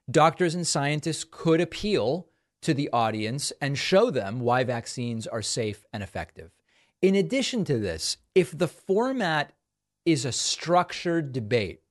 Doctors 0.10 0.56
and 0.56 0.66
scientists 0.66 1.26
could 1.30 1.60
appeal 1.60 2.28
to 2.62 2.74
the 2.74 2.90
audience 2.92 3.52
and 3.62 3.78
show 3.78 4.10
them 4.10 4.40
why 4.40 4.64
vaccines 4.64 5.28
are 5.28 5.42
safe 5.42 5.86
and 5.94 6.02
effective. 6.02 6.52
In 7.02 7.16
addition 7.16 7.64
to 7.66 7.78
this, 7.78 8.18
if 8.34 8.58
the 8.58 8.68
format 8.68 9.54
is 10.06 10.26
a 10.26 10.32
structured 10.32 11.32
debate, 11.32 11.82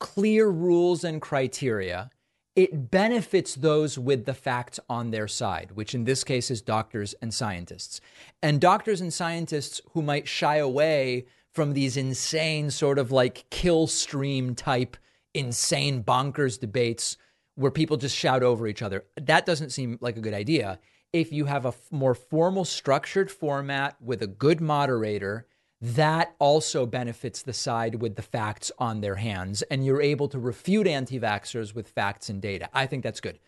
clear 0.00 0.48
rules 0.48 1.04
and 1.04 1.20
criteria, 1.20 2.10
it 2.56 2.90
benefits 2.90 3.54
those 3.54 3.96
with 3.96 4.24
the 4.24 4.34
facts 4.34 4.80
on 4.88 5.10
their 5.10 5.28
side, 5.28 5.70
which 5.74 5.94
in 5.94 6.04
this 6.04 6.24
case 6.24 6.50
is 6.50 6.60
doctors 6.60 7.14
and 7.22 7.32
scientists. 7.32 8.00
And 8.42 8.60
doctors 8.60 9.00
and 9.00 9.12
scientists 9.12 9.80
who 9.92 10.02
might 10.02 10.26
shy 10.26 10.56
away 10.56 11.26
from 11.54 11.72
these 11.72 11.96
insane, 11.96 12.70
sort 12.70 12.98
of 12.98 13.10
like 13.10 13.48
Killstream 13.50 14.56
type, 14.56 14.96
insane 15.34 16.02
bonkers 16.02 16.58
debates 16.58 17.16
where 17.56 17.70
people 17.70 17.96
just 17.96 18.16
shout 18.16 18.42
over 18.42 18.66
each 18.66 18.82
other. 18.82 19.04
That 19.20 19.46
doesn't 19.46 19.70
seem 19.70 19.98
like 20.00 20.16
a 20.16 20.20
good 20.20 20.34
idea. 20.34 20.78
If 21.12 21.32
you 21.32 21.46
have 21.46 21.66
a 21.66 21.74
more 21.90 22.14
formal, 22.14 22.64
structured 22.64 23.30
format 23.30 23.96
with 24.00 24.22
a 24.22 24.26
good 24.26 24.60
moderator 24.60 25.46
that 25.82 26.34
also 26.38 26.84
benefits 26.84 27.42
the 27.42 27.52
side 27.52 28.02
with 28.02 28.16
the 28.16 28.22
facts 28.22 28.70
on 28.78 29.00
their 29.00 29.14
hands. 29.14 29.62
And 29.62 29.84
you're 29.84 30.02
able 30.02 30.28
to 30.28 30.38
refute 30.38 30.86
anti 30.86 31.18
vaxxers 31.18 31.74
with 31.74 31.88
facts 31.88 32.28
and 32.28 32.40
data. 32.40 32.68
I 32.72 32.86
think 32.86 33.02
that's 33.02 33.20
good. 33.20 33.38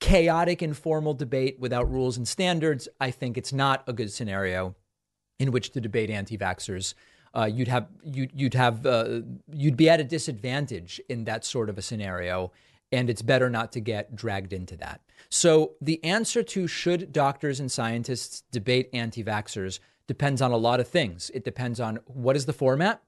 Chaotic, 0.00 0.62
informal 0.62 1.14
debate 1.14 1.58
without 1.58 1.90
rules 1.90 2.16
and 2.16 2.28
standards, 2.28 2.88
I 3.00 3.10
think 3.10 3.36
it's 3.36 3.52
not 3.52 3.82
a 3.86 3.92
good 3.92 4.12
scenario 4.12 4.76
in 5.40 5.50
which 5.50 5.70
to 5.70 5.80
debate 5.80 6.10
anti 6.10 6.38
vaxxers. 6.38 6.94
Uh, 7.36 7.46
you'd 7.46 7.68
have 7.68 7.88
you'd, 8.04 8.30
you'd 8.34 8.54
have 8.54 8.86
uh, 8.86 9.20
you'd 9.52 9.76
be 9.76 9.90
at 9.90 10.00
a 10.00 10.04
disadvantage 10.04 11.00
in 11.08 11.24
that 11.24 11.44
sort 11.44 11.68
of 11.68 11.76
a 11.76 11.82
scenario 11.82 12.52
and 12.92 13.10
it's 13.10 13.22
better 13.22 13.50
not 13.50 13.72
to 13.72 13.80
get 13.80 14.14
dragged 14.14 14.52
into 14.52 14.76
that. 14.76 15.00
So 15.28 15.72
the 15.80 16.02
answer 16.04 16.44
to 16.44 16.68
should 16.68 17.12
doctors 17.12 17.58
and 17.58 17.70
scientists 17.70 18.44
debate 18.52 18.88
anti-vaxxers 18.92 19.80
depends 20.06 20.40
on 20.40 20.52
a 20.52 20.56
lot 20.56 20.78
of 20.80 20.86
things. 20.86 21.30
It 21.34 21.44
depends 21.44 21.80
on 21.80 21.98
what 22.06 22.36
is 22.36 22.46
the 22.46 22.52
format, 22.52 23.02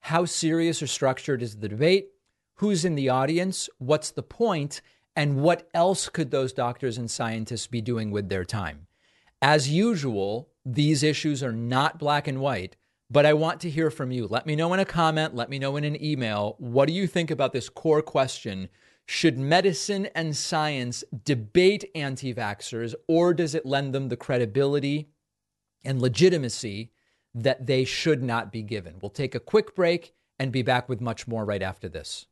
how 0.00 0.24
serious 0.24 0.82
or 0.82 0.88
structured 0.88 1.42
is 1.42 1.58
the 1.58 1.68
debate, 1.68 2.08
who's 2.56 2.84
in 2.84 2.94
the 2.94 3.08
audience, 3.08 3.68
what's 3.78 4.10
the 4.10 4.22
point, 4.22 4.80
and 5.14 5.42
what 5.42 5.68
else 5.74 6.08
could 6.08 6.30
those 6.30 6.52
doctors 6.52 6.98
and 6.98 7.10
scientists 7.10 7.66
be 7.66 7.80
doing 7.80 8.10
with 8.10 8.28
their 8.28 8.44
time. 8.44 8.86
As 9.42 9.70
usual, 9.70 10.48
these 10.64 11.02
issues 11.02 11.42
are 11.42 11.52
not 11.52 11.98
black 11.98 12.26
and 12.26 12.40
white, 12.40 12.76
but 13.10 13.26
I 13.26 13.32
want 13.32 13.60
to 13.60 13.70
hear 13.70 13.90
from 13.90 14.10
you. 14.10 14.26
Let 14.26 14.46
me 14.46 14.56
know 14.56 14.72
in 14.72 14.80
a 14.80 14.84
comment, 14.84 15.34
let 15.34 15.50
me 15.50 15.58
know 15.58 15.76
in 15.76 15.84
an 15.84 16.02
email. 16.02 16.54
What 16.58 16.86
do 16.86 16.92
you 16.92 17.06
think 17.06 17.30
about 17.30 17.52
this 17.52 17.68
core 17.68 18.02
question? 18.02 18.68
Should 19.06 19.38
medicine 19.38 20.06
and 20.14 20.36
science 20.36 21.02
debate 21.24 21.84
anti 21.94 22.32
vaxxers, 22.32 22.94
or 23.08 23.34
does 23.34 23.54
it 23.54 23.66
lend 23.66 23.92
them 23.92 24.08
the 24.08 24.16
credibility 24.16 25.10
and 25.84 26.00
legitimacy 26.00 26.92
that 27.34 27.66
they 27.66 27.84
should 27.84 28.22
not 28.22 28.52
be 28.52 28.62
given. 28.62 28.96
We'll 29.00 29.10
take 29.10 29.34
a 29.34 29.40
quick 29.40 29.74
break 29.74 30.14
and 30.38 30.52
be 30.52 30.62
back 30.62 30.88
with 30.88 31.00
much 31.00 31.28
more 31.28 31.44
right 31.44 31.62
after 31.62 31.88
this. 31.88 32.26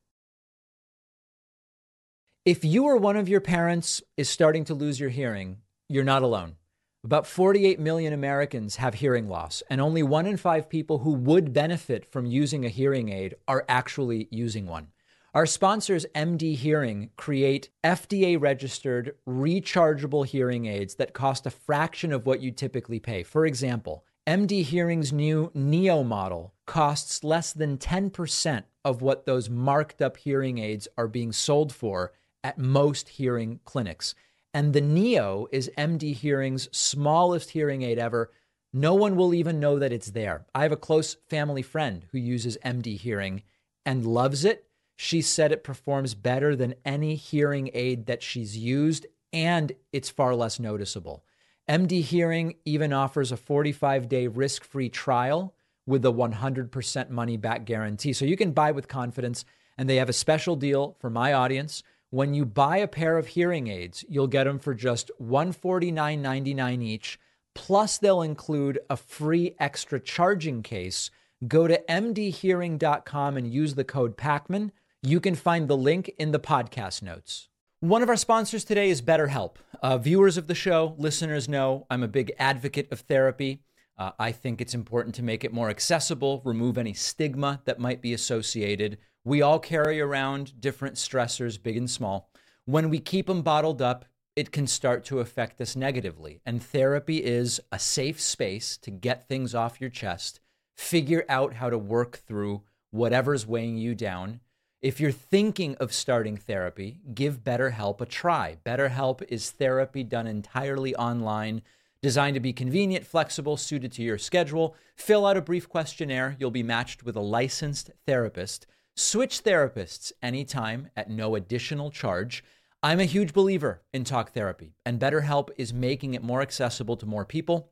If 2.44 2.64
you 2.64 2.85
or 2.85 2.97
one 2.97 3.16
of 3.16 3.28
your 3.28 3.40
parents 3.40 4.02
is 4.16 4.28
starting 4.28 4.64
to 4.64 4.75
lose 4.75 4.99
your 4.99 5.11
hearing, 5.11 5.58
you're 5.88 6.04
not 6.04 6.23
alone. 6.23 6.56
About 7.05 7.28
48 7.28 7.78
million 7.78 8.12
Americans 8.12 8.76
have 8.76 8.95
hearing 8.95 9.28
loss, 9.28 9.62
and 9.71 9.81
only 9.81 10.02
one 10.02 10.26
in 10.26 10.37
five 10.37 10.69
people 10.69 10.99
who 10.99 11.12
would 11.12 11.52
benefit 11.52 12.05
from 12.05 12.26
using 12.26 12.64
a 12.64 12.69
hearing 12.69 13.09
aid 13.09 13.37
are 13.47 13.64
actually 13.69 14.26
using 14.33 14.67
one. 14.67 14.88
Our 15.33 15.47
sponsors, 15.47 16.07
MDHearing, 16.17 17.11
create 17.17 17.71
FDA 17.85 18.40
registered 18.40 19.14
rechargeable 19.28 20.26
hearing 20.26 20.67
aids 20.67 20.97
that 20.97 21.14
cost 21.14 21.47
a 21.47 21.50
fraction 21.50 22.12
of 22.12 22.26
what 22.26 22.40
you 22.40 22.50
typically 22.50 22.99
pay. 22.99 23.23
For 23.23 23.47
example, 23.47 24.05
MDHearing's 24.26 25.12
new 25.12 25.52
Neo 25.55 26.02
model 26.02 26.52
costs 26.67 27.23
less 27.23 27.52
than 27.52 27.78
10% 27.78 28.64
of 28.85 29.02
what 29.02 29.25
those 29.25 29.49
marked 29.49 30.02
up 30.02 30.17
hearing 30.17 30.59
aids 30.59 30.88
are 30.99 31.07
being 31.07 31.31
sold 31.31 31.73
for 31.73 32.12
at 32.43 32.59
most 32.59 33.11
hearing 33.11 33.61
clinics. 33.64 34.17
And 34.55 34.73
the 34.73 34.81
Neo 34.81 35.47
is 35.52 35.71
MDHearing's 35.76 36.69
smallest 36.76 37.50
hearing 37.50 37.83
aid 37.83 37.99
ever. 37.99 38.31
No 38.73 38.95
one 38.95 39.17
will 39.17 39.35
even 39.35 39.61
know 39.61 39.78
that 39.78 39.93
it's 39.93 40.11
there. 40.11 40.47
I 40.55 40.62
have 40.62 40.73
a 40.73 40.76
close 40.76 41.17
family 41.28 41.62
friend 41.62 42.07
who 42.12 42.19
uses 42.19 42.59
MDHearing 42.64 43.43
and 43.85 44.07
loves 44.07 44.45
it 44.45 44.69
she 45.00 45.23
said 45.23 45.52
it 45.52 45.62
performs 45.62 46.17
better 46.17 46.57
than 46.57 46.75
any 46.85 47.14
hearing 47.14 47.71
aid 47.73 48.07
that 48.07 48.21
she's 48.21 48.59
used, 48.59 49.07
and 49.33 49.71
it's 49.93 50.11
far 50.11 50.35
less 50.35 50.59
noticeable. 50.59 51.23
MDHearing 51.69 52.57
even 52.64 52.93
offers 52.93 53.31
a 53.31 53.37
45 53.37 54.09
day 54.09 54.26
risk 54.26 54.64
free 54.64 54.88
trial 54.88 55.55
with 55.87 56.05
a 56.05 56.11
100% 56.11 57.11
money 57.11 57.37
back 57.37 57.64
guarantee. 57.64 58.12
So 58.12 58.25
you 58.25 58.37
can 58.37 58.50
buy 58.50 58.73
with 58.73 58.88
confidence. 58.88 59.45
And 59.78 59.88
they 59.88 59.97
have 59.97 60.09
a 60.09 60.12
special 60.12 60.57
deal 60.57 60.97
for 60.99 61.09
my 61.09 61.33
audience 61.33 61.85
When 62.11 62.33
you 62.33 62.47
buy 62.47 62.79
a 62.79 62.88
pair 62.88 63.19
of 63.19 63.27
hearing 63.27 63.67
aids, 63.67 64.03
you'll 64.09 64.29
get 64.29 64.45
them 64.45 64.59
for 64.59 64.73
just 64.73 65.11
$149.99 65.21 66.83
each. 66.83 67.19
Plus, 67.55 67.99
they'll 67.99 68.23
include 68.23 68.79
a 68.88 68.97
free 68.97 69.55
extra 69.61 70.00
charging 70.00 70.62
case. 70.62 71.11
Go 71.47 71.69
to 71.69 71.83
mdhearing.com 71.87 73.37
and 73.37 73.53
use 73.53 73.75
the 73.75 73.85
code 73.85 74.17
PAKMAN. 74.17 74.71
You 75.03 75.21
can 75.21 75.35
find 75.35 75.69
the 75.69 75.77
link 75.77 76.11
in 76.19 76.33
the 76.33 76.41
podcast 76.41 77.03
notes. 77.03 77.50
One 77.81 78.03
of 78.03 78.09
our 78.09 78.17
sponsors 78.17 78.65
today 78.65 78.88
is 78.88 79.03
BetterHelp. 79.03 79.57
Uh, 79.83 79.99
viewers 79.99 80.38
of 80.38 80.47
the 80.47 80.55
show, 80.55 80.95
listeners 80.97 81.47
know 81.47 81.87
I'm 81.91 82.03
a 82.03 82.09
big 82.09 82.33
advocate 82.38 82.91
of 82.91 83.00
therapy. 83.00 83.61
Uh, 83.99 84.12
I 84.19 84.33
think 84.33 84.62
it's 84.62 84.75
important 84.75 85.15
to 85.17 85.23
make 85.23 85.45
it 85.45 85.53
more 85.53 85.69
accessible, 85.69 86.41
remove 86.45 86.79
any 86.79 86.95
stigma 86.95 87.61
that 87.67 87.79
might 87.79 88.00
be 88.00 88.15
associated 88.15 88.97
we 89.25 89.43
all 89.43 89.59
carry 89.59 90.01
around 90.01 90.61
different 90.61 90.97
stressors, 90.97 91.63
big 91.63 91.77
and 91.77 91.91
small. 91.91 92.31
When 92.65 92.91
we 92.91 92.99
keep 92.99 93.27
them 93.27 93.43
bottled 93.43 93.83
up, 93.83 94.05
it 94.37 94.53
can 94.53 94.67
start 94.67 95.05
to 95.07 95.19
affect 95.19 95.61
us 95.61 95.75
negatively. 95.75 96.41
And 96.47 96.63
therapy 96.63 97.25
is 97.25 97.61
a 97.73 97.79
safe 97.79 98.21
space 98.21 98.77
to 98.79 98.91
get 98.91 99.27
things 99.27 99.55
off 99.55 99.81
your 99.81 99.91
chest, 99.91 100.41
figure 100.77 101.25
out 101.29 101.55
how 101.55 101.71
to 101.71 101.79
work 101.79 102.19
through 102.19 102.63
whatever's 102.91 103.47
weighing 103.47 103.79
you 103.79 103.95
down. 103.95 104.41
If 104.81 105.01
you're 105.01 105.11
thinking 105.11 105.75
of 105.81 105.93
starting 105.93 106.37
therapy, 106.37 107.01
give 107.13 107.43
BetterHelp 107.43 108.01
a 108.01 108.07
try. 108.07 108.59
BetterHelp 108.65 109.23
is 109.29 109.51
therapy 109.51 110.05
done 110.05 110.29
entirely 110.29 110.95
online, 110.95 111.63
designed 112.01 112.35
to 112.35 112.41
be 112.41 112.53
convenient, 112.53 113.05
flexible, 113.05 113.57
suited 113.57 113.91
to 113.93 114.03
your 114.03 114.19
schedule. 114.19 114.77
Fill 114.95 115.27
out 115.27 115.37
a 115.37 115.43
brief 115.43 115.69
questionnaire. 115.69 116.37
You'll 116.39 116.53
be 116.53 116.63
matched 116.63 117.03
with 117.03 117.17
a 117.17 117.21
licensed 117.21 117.91
therapist 118.07 118.69
Switch 119.00 119.45
therapists 119.45 120.11
anytime 120.25 120.88
at 120.97 121.09
no 121.09 121.37
additional 121.37 121.88
charge. 121.88 122.43
I'm 122.83 122.99
a 122.99 123.05
huge 123.05 123.33
believer 123.33 123.85
in 123.93 124.02
talk 124.02 124.33
therapy, 124.33 124.75
and 124.85 124.99
BetterHelp 124.99 125.50
is 125.57 125.73
making 125.73 126.14
it 126.14 126.23
more 126.25 126.43
accessible 126.43 126.97
to 126.97 127.07
more 127.07 127.25
people. 127.25 127.71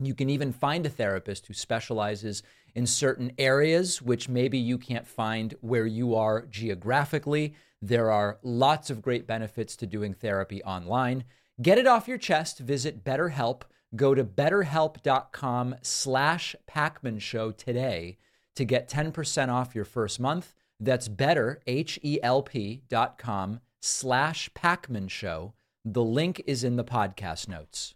You 0.00 0.12
can 0.12 0.28
even 0.28 0.52
find 0.52 0.84
a 0.84 0.90
therapist 0.90 1.46
who 1.46 1.54
specializes 1.54 2.42
in 2.74 2.84
certain 2.84 3.30
areas, 3.38 4.02
which 4.02 4.28
maybe 4.28 4.58
you 4.58 4.76
can't 4.76 5.06
find 5.06 5.54
where 5.60 5.86
you 5.86 6.16
are 6.16 6.46
geographically. 6.46 7.54
There 7.80 8.10
are 8.10 8.40
lots 8.42 8.90
of 8.90 9.02
great 9.02 9.24
benefits 9.24 9.76
to 9.76 9.86
doing 9.86 10.14
therapy 10.14 10.64
online. 10.64 11.22
Get 11.62 11.78
it 11.78 11.86
off 11.86 12.08
your 12.08 12.18
chest. 12.18 12.58
Visit 12.58 13.04
BetterHelp. 13.04 13.62
Go 13.94 14.16
to 14.16 14.24
betterhelp.com 14.24 15.76
slash 15.82 16.56
Pakman 16.68 17.20
Show 17.20 17.52
today 17.52 18.18
to 18.56 18.64
get 18.64 18.88
10% 18.88 19.48
off 19.48 19.74
your 19.74 19.84
first 19.84 20.18
month. 20.18 20.54
That's 20.80 21.08
better, 21.08 21.60
H-E-L-P 21.66 22.82
dot 22.88 23.18
com 23.18 23.60
slash 23.80 24.50
Pakman 24.54 25.08
Show. 25.08 25.54
The 25.84 26.02
link 26.02 26.42
is 26.46 26.64
in 26.64 26.76
the 26.76 26.84
podcast 26.84 27.48
notes. 27.48 27.94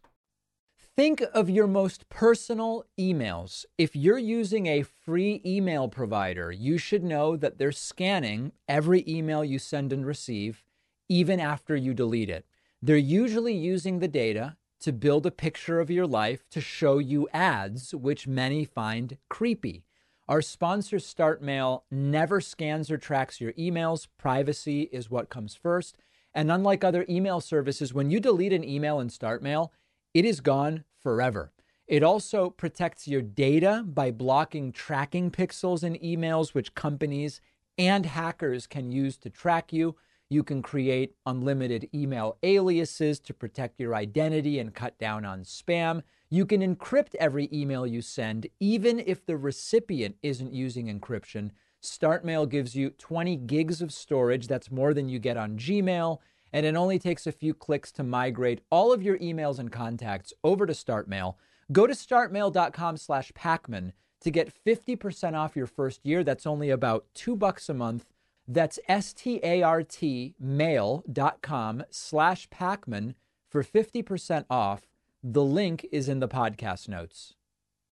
Think 0.97 1.23
of 1.33 1.49
your 1.49 1.67
most 1.67 2.09
personal 2.09 2.85
emails. 2.99 3.65
If 3.79 3.97
you're 3.97 4.19
using 4.19 4.67
a 4.67 4.83
free 4.83 5.41
email 5.45 5.89
provider, 5.89 6.53
you 6.53 6.79
should 6.79 7.03
know 7.03 7.37
that 7.37 7.59
they're 7.59 7.73
scanning 7.73 8.53
every 8.69 9.05
email 9.09 9.45
you 9.45 9.59
send 9.59 9.93
and 9.93 10.05
receive, 10.05 10.63
even 11.09 11.41
after 11.41 11.75
you 11.75 11.95
delete 11.95 12.29
it. 12.29 12.45
They're 12.83 12.97
usually 12.97 13.55
using 13.55 13.99
the 13.99 14.09
data 14.09 14.57
to 14.81 14.93
build 14.93 15.27
a 15.27 15.31
picture 15.31 15.81
of 15.81 15.91
your 15.91 16.07
life 16.07 16.49
to 16.51 16.61
show 16.61 16.99
you 16.99 17.29
ads, 17.33 17.95
which 17.95 18.27
many 18.27 18.65
find 18.65 19.17
creepy. 19.29 19.85
Our 20.31 20.43
sponsor, 20.43 20.99
StartMail, 20.99 21.83
never 21.91 22.41
scans 22.41 22.89
or 22.89 22.97
tracks 22.97 23.41
your 23.41 23.53
emails. 23.55 24.07
Privacy 24.17 24.83
is 24.93 25.11
what 25.11 25.29
comes 25.29 25.57
first. 25.57 25.97
And 26.33 26.53
unlike 26.53 26.85
other 26.85 27.05
email 27.09 27.41
services, 27.41 27.93
when 27.93 28.13
you 28.13 28.21
delete 28.21 28.53
an 28.53 28.63
email 28.63 29.01
in 29.01 29.09
StartMail, 29.09 29.71
it 30.15 30.25
is 30.25 30.41
gone 30.41 30.85
forever. 31.03 31.51
It 31.89 32.05
also 32.05 32.49
protects 32.49 33.09
your 33.09 33.23
data 33.23 33.83
by 33.85 34.13
blocking 34.13 34.71
tracking 34.71 35.33
pixels 35.33 35.83
in 35.83 35.95
emails, 35.95 36.55
which 36.55 36.77
companies 36.77 37.41
and 37.77 38.07
hackers 38.07 38.69
can 38.69 38.93
use 38.93 39.17
to 39.17 39.31
track 39.31 39.73
you. 39.73 39.97
You 40.33 40.45
can 40.45 40.63
create 40.63 41.17
unlimited 41.27 41.89
email 41.93 42.39
aliases 42.45 43.19
to 43.19 43.35
protect 43.35 43.81
your 43.81 43.97
identity 43.97 44.61
and 44.61 44.73
cut 44.73 44.97
down 44.97 45.25
on 45.25 45.43
spam. 45.43 46.03
You 46.31 46.47
can 46.47 46.61
encrypt 46.61 47.17
every 47.17 47.49
email 47.53 47.85
you 47.85 48.01
send, 48.01 48.47
even 48.61 49.01
if 49.01 49.27
the 49.27 49.37
recipient 49.37 50.15
isn't 50.23 50.55
using 50.55 50.87
encryption. 50.87 51.51
StartMail 51.83 52.49
gives 52.49 52.77
you 52.77 52.91
20 52.91 53.37
gigs 53.39 53.83
of 53.83 53.93
storage. 53.93 54.47
That's 54.47 54.71
more 54.71 54.95
than 54.95 55.09
you 55.09 55.19
get 55.19 55.37
on 55.37 55.57
Gmail. 55.57 56.19
And 56.53 56.65
it 56.65 56.77
only 56.77 57.01
takes 57.01 57.27
a 57.27 57.33
few 57.33 57.53
clicks 57.53 57.91
to 57.93 58.05
migrate 58.05 58.61
all 58.71 58.93
of 58.93 59.03
your 59.03 59.19
emails 59.19 59.59
and 59.59 59.73
contacts 59.73 60.33
over 60.45 60.65
to 60.65 60.73
StartMail. 60.73 61.35
Go 61.73 61.89
to 61.89 61.95
startmail.com 61.95 62.97
slash 62.99 63.33
Pakman 63.33 63.93
to 64.21 64.31
get 64.31 64.53
50% 64.65 65.35
off 65.35 65.57
your 65.57 65.67
first 65.67 66.07
year. 66.07 66.23
That's 66.23 66.47
only 66.47 66.71
about 66.71 67.07
two 67.15 67.35
bucks 67.35 67.69
a 67.69 67.75
month. 67.75 68.10
That's 68.53 68.81
S-T-A-R-T 68.89 70.35
mail.com 70.41 71.85
slash 71.89 72.49
Pakman 72.49 73.15
for 73.49 73.63
50% 73.63 74.45
off. 74.51 74.89
The 75.23 75.45
link 75.45 75.87
is 75.93 76.09
in 76.09 76.19
the 76.19 76.27
podcast 76.27 76.89
notes. 76.89 77.35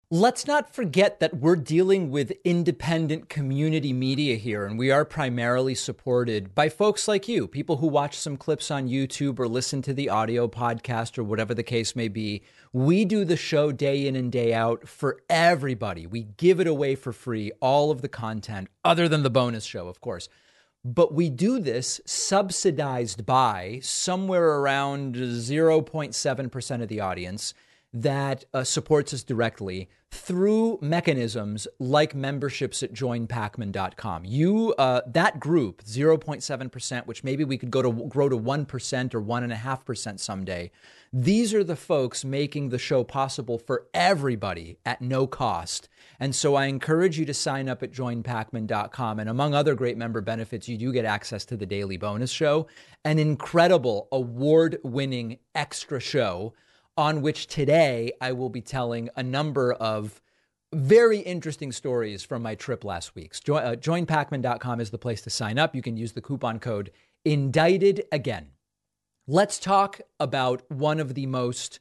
Let's 0.10 0.48
not 0.48 0.74
forget 0.74 1.20
that 1.20 1.36
we're 1.36 1.58
dealing 1.58 2.10
with 2.10 2.32
independent 2.44 3.30
community 3.30 3.94
media 3.94 4.38
here, 4.38 4.66
and 4.66 4.80
we 4.80 4.90
are 4.90 5.06
primarily 5.06 5.76
supported 5.76 6.56
by 6.56 6.70
folks 6.70 7.08
like 7.08 7.28
you, 7.28 7.46
people 7.46 7.78
who 7.78 7.88
watch 7.88 8.18
some 8.18 8.38
clips 8.38 8.72
on 8.72 8.88
YouTube 8.88 9.38
or 9.38 9.48
listen 9.48 9.84
to 9.84 9.94
the 9.94 10.10
audio 10.10 10.48
podcast 10.48 11.20
or 11.20 11.24
whatever 11.24 11.54
the 11.54 11.62
case 11.62 11.96
may 11.96 12.08
be. 12.08 12.42
We 12.74 13.06
do 13.06 13.26
the 13.26 13.38
show 13.38 13.72
day 13.72 14.08
in 14.08 14.16
and 14.16 14.32
day 14.32 14.56
out 14.56 14.88
for 14.88 15.20
everybody. 15.30 16.08
We 16.08 16.24
give 16.24 16.60
it 16.60 16.68
away 16.68 16.96
for 16.96 17.12
free, 17.12 17.52
all 17.60 17.92
of 17.92 18.02
the 18.02 18.10
content, 18.10 18.70
other 18.84 19.08
than 19.08 19.22
the 19.22 19.30
bonus 19.30 19.66
show, 19.66 19.88
of 19.88 20.02
course. 20.02 20.30
But 20.86 21.14
we 21.14 21.30
do 21.30 21.60
this 21.60 22.00
subsidized 22.06 23.26
by 23.26 23.80
somewhere 23.82 24.60
around 24.60 25.16
0.7% 25.16 26.82
of 26.82 26.88
the 26.88 27.02
audience 27.02 27.54
that 27.94 28.46
uh, 28.54 28.64
supports 28.64 29.14
us 29.14 29.24
directly 29.24 29.90
through 30.10 30.80
mechanisms 30.82 31.68
like 31.80 32.16
memberships 32.16 32.82
at 32.82 32.94
joinpakman.com. 32.94 34.24
You, 34.24 34.74
uh, 34.78 35.02
that 35.08 35.40
group, 35.40 35.84
0.7%, 35.84 37.06
which 37.06 37.24
maybe 37.24 37.44
we 37.44 37.58
could 37.58 37.72
go 37.72 37.82
to 37.82 37.92
grow 38.08 38.30
to 38.30 38.38
1% 38.38 39.14
or 39.14 39.22
1.5% 39.22 40.20
someday. 40.20 40.72
These 41.12 41.54
are 41.54 41.64
the 41.64 41.76
folks 41.76 42.24
making 42.24 42.70
the 42.70 42.80
show 42.80 43.04
possible 43.04 43.58
for 43.58 43.88
everybody 43.94 44.80
at 44.86 45.02
no 45.02 45.28
cost. 45.28 45.90
And 46.20 46.34
so 46.34 46.56
I 46.56 46.66
encourage 46.66 47.20
you 47.20 47.26
to 47.26 47.34
sign 47.34 47.70
up 47.70 47.84
at 47.84 47.92
joinpakman.com. 47.92 49.20
And 49.20 49.30
among 49.30 49.54
other 49.54 49.76
great 49.76 49.98
member 49.98 50.22
benefits, 50.22 50.70
you 50.70 50.78
do 50.78 50.92
get 50.92 51.06
access 51.06 51.46
to 51.46 51.58
the 51.58 51.66
daily 51.66 51.98
bonus 51.98 52.32
show, 52.32 52.68
an 53.04 53.20
incredible 53.20 54.08
award 54.12 54.80
winning 54.84 55.40
extra 55.54 56.00
show 56.00 56.54
on 56.98 57.22
which 57.22 57.48
today 57.48 58.12
I 58.20 58.32
will 58.32 58.50
be 58.50 58.62
telling 58.62 59.10
a 59.16 59.24
number 59.24 59.74
of 59.74 60.22
very 60.74 61.20
interesting 61.20 61.72
stories 61.72 62.24
from 62.24 62.42
my 62.42 62.56
trip 62.56 62.84
last 62.84 63.16
week. 63.16 63.34
Join, 63.42 63.64
uh, 63.64 63.76
joinpakman.com 63.76 64.82
is 64.82 64.90
the 64.90 64.98
place 64.98 65.22
to 65.22 65.30
sign 65.30 65.58
up. 65.58 65.76
You 65.76 65.82
can 65.82 65.96
use 65.96 66.12
the 66.12 66.22
coupon 66.22 66.60
code 66.60 66.92
indicted 67.24 68.04
again. 68.12 68.52
Let's 69.28 69.60
talk 69.60 70.02
about 70.20 70.70
one 70.70 71.00
of 71.00 71.14
the 71.14 71.26
most 71.26 71.80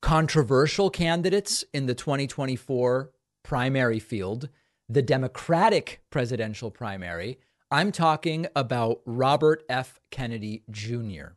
controversial 0.00 0.90
candidates 0.90 1.64
in 1.72 1.86
the 1.86 1.94
2024 1.94 3.10
primary 3.42 3.98
field, 3.98 4.48
the 4.88 5.02
Democratic 5.02 6.02
presidential 6.10 6.70
primary. 6.70 7.38
I'm 7.70 7.90
talking 7.90 8.46
about 8.54 9.00
Robert 9.06 9.64
F. 9.68 10.00
Kennedy 10.10 10.62
Jr. 10.70 11.34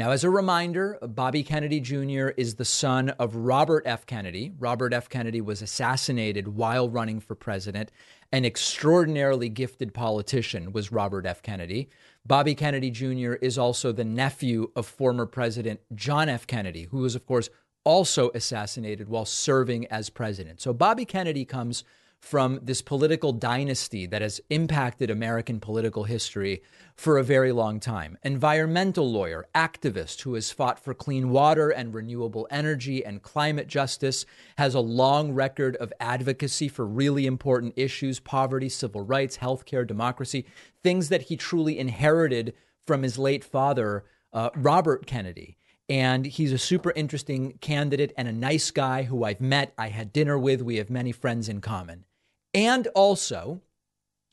Now, 0.00 0.12
as 0.12 0.24
a 0.24 0.30
reminder, 0.30 0.98
Bobby 1.02 1.42
Kennedy 1.42 1.78
Jr. 1.78 2.28
is 2.38 2.54
the 2.54 2.64
son 2.64 3.10
of 3.10 3.36
Robert 3.36 3.82
F. 3.84 4.06
Kennedy. 4.06 4.50
Robert 4.58 4.94
F. 4.94 5.10
Kennedy 5.10 5.42
was 5.42 5.60
assassinated 5.60 6.48
while 6.48 6.88
running 6.88 7.20
for 7.20 7.34
president. 7.34 7.92
An 8.32 8.46
extraordinarily 8.46 9.50
gifted 9.50 9.92
politician 9.92 10.72
was 10.72 10.90
Robert 10.90 11.26
F. 11.26 11.42
Kennedy. 11.42 11.90
Bobby 12.24 12.54
Kennedy 12.54 12.90
Jr. 12.90 13.34
is 13.42 13.58
also 13.58 13.92
the 13.92 14.02
nephew 14.02 14.70
of 14.74 14.86
former 14.86 15.26
President 15.26 15.80
John 15.94 16.30
F. 16.30 16.46
Kennedy, 16.46 16.84
who 16.90 17.00
was, 17.00 17.14
of 17.14 17.26
course, 17.26 17.50
also 17.84 18.30
assassinated 18.34 19.10
while 19.10 19.26
serving 19.26 19.86
as 19.88 20.08
president. 20.08 20.62
So 20.62 20.72
Bobby 20.72 21.04
Kennedy 21.04 21.44
comes 21.44 21.84
from 22.20 22.60
this 22.62 22.82
political 22.82 23.32
dynasty 23.32 24.06
that 24.06 24.22
has 24.22 24.40
impacted 24.50 25.10
American 25.10 25.58
political 25.58 26.04
history 26.04 26.62
for 26.94 27.16
a 27.16 27.24
very 27.24 27.50
long 27.50 27.80
time. 27.80 28.18
Environmental 28.22 29.10
lawyer, 29.10 29.46
activist 29.54 30.20
who 30.20 30.34
has 30.34 30.50
fought 30.50 30.78
for 30.78 30.92
clean 30.92 31.30
water 31.30 31.70
and 31.70 31.94
renewable 31.94 32.46
energy 32.50 33.04
and 33.04 33.22
climate 33.22 33.66
justice, 33.66 34.26
has 34.58 34.74
a 34.74 34.80
long 34.80 35.32
record 35.32 35.76
of 35.76 35.92
advocacy 35.98 36.68
for 36.68 36.86
really 36.86 37.26
important 37.26 37.72
issues 37.76 38.20
poverty, 38.20 38.68
civil 38.68 39.00
rights, 39.00 39.38
healthcare, 39.38 39.86
democracy, 39.86 40.44
things 40.82 41.08
that 41.08 41.22
he 41.22 41.36
truly 41.36 41.78
inherited 41.78 42.54
from 42.86 43.02
his 43.02 43.18
late 43.18 43.44
father, 43.44 44.04
uh, 44.32 44.50
Robert 44.54 45.06
Kennedy. 45.06 45.56
And 45.88 46.24
he's 46.26 46.52
a 46.52 46.58
super 46.58 46.92
interesting 46.92 47.58
candidate 47.60 48.12
and 48.16 48.28
a 48.28 48.32
nice 48.32 48.70
guy 48.70 49.04
who 49.04 49.24
I've 49.24 49.40
met. 49.40 49.72
I 49.76 49.88
had 49.88 50.12
dinner 50.12 50.38
with. 50.38 50.62
We 50.62 50.76
have 50.76 50.88
many 50.88 51.10
friends 51.10 51.48
in 51.48 51.60
common. 51.60 52.04
And 52.52 52.86
also, 52.88 53.60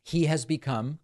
he 0.04 0.26
has 0.26 0.46
become 0.46 1.00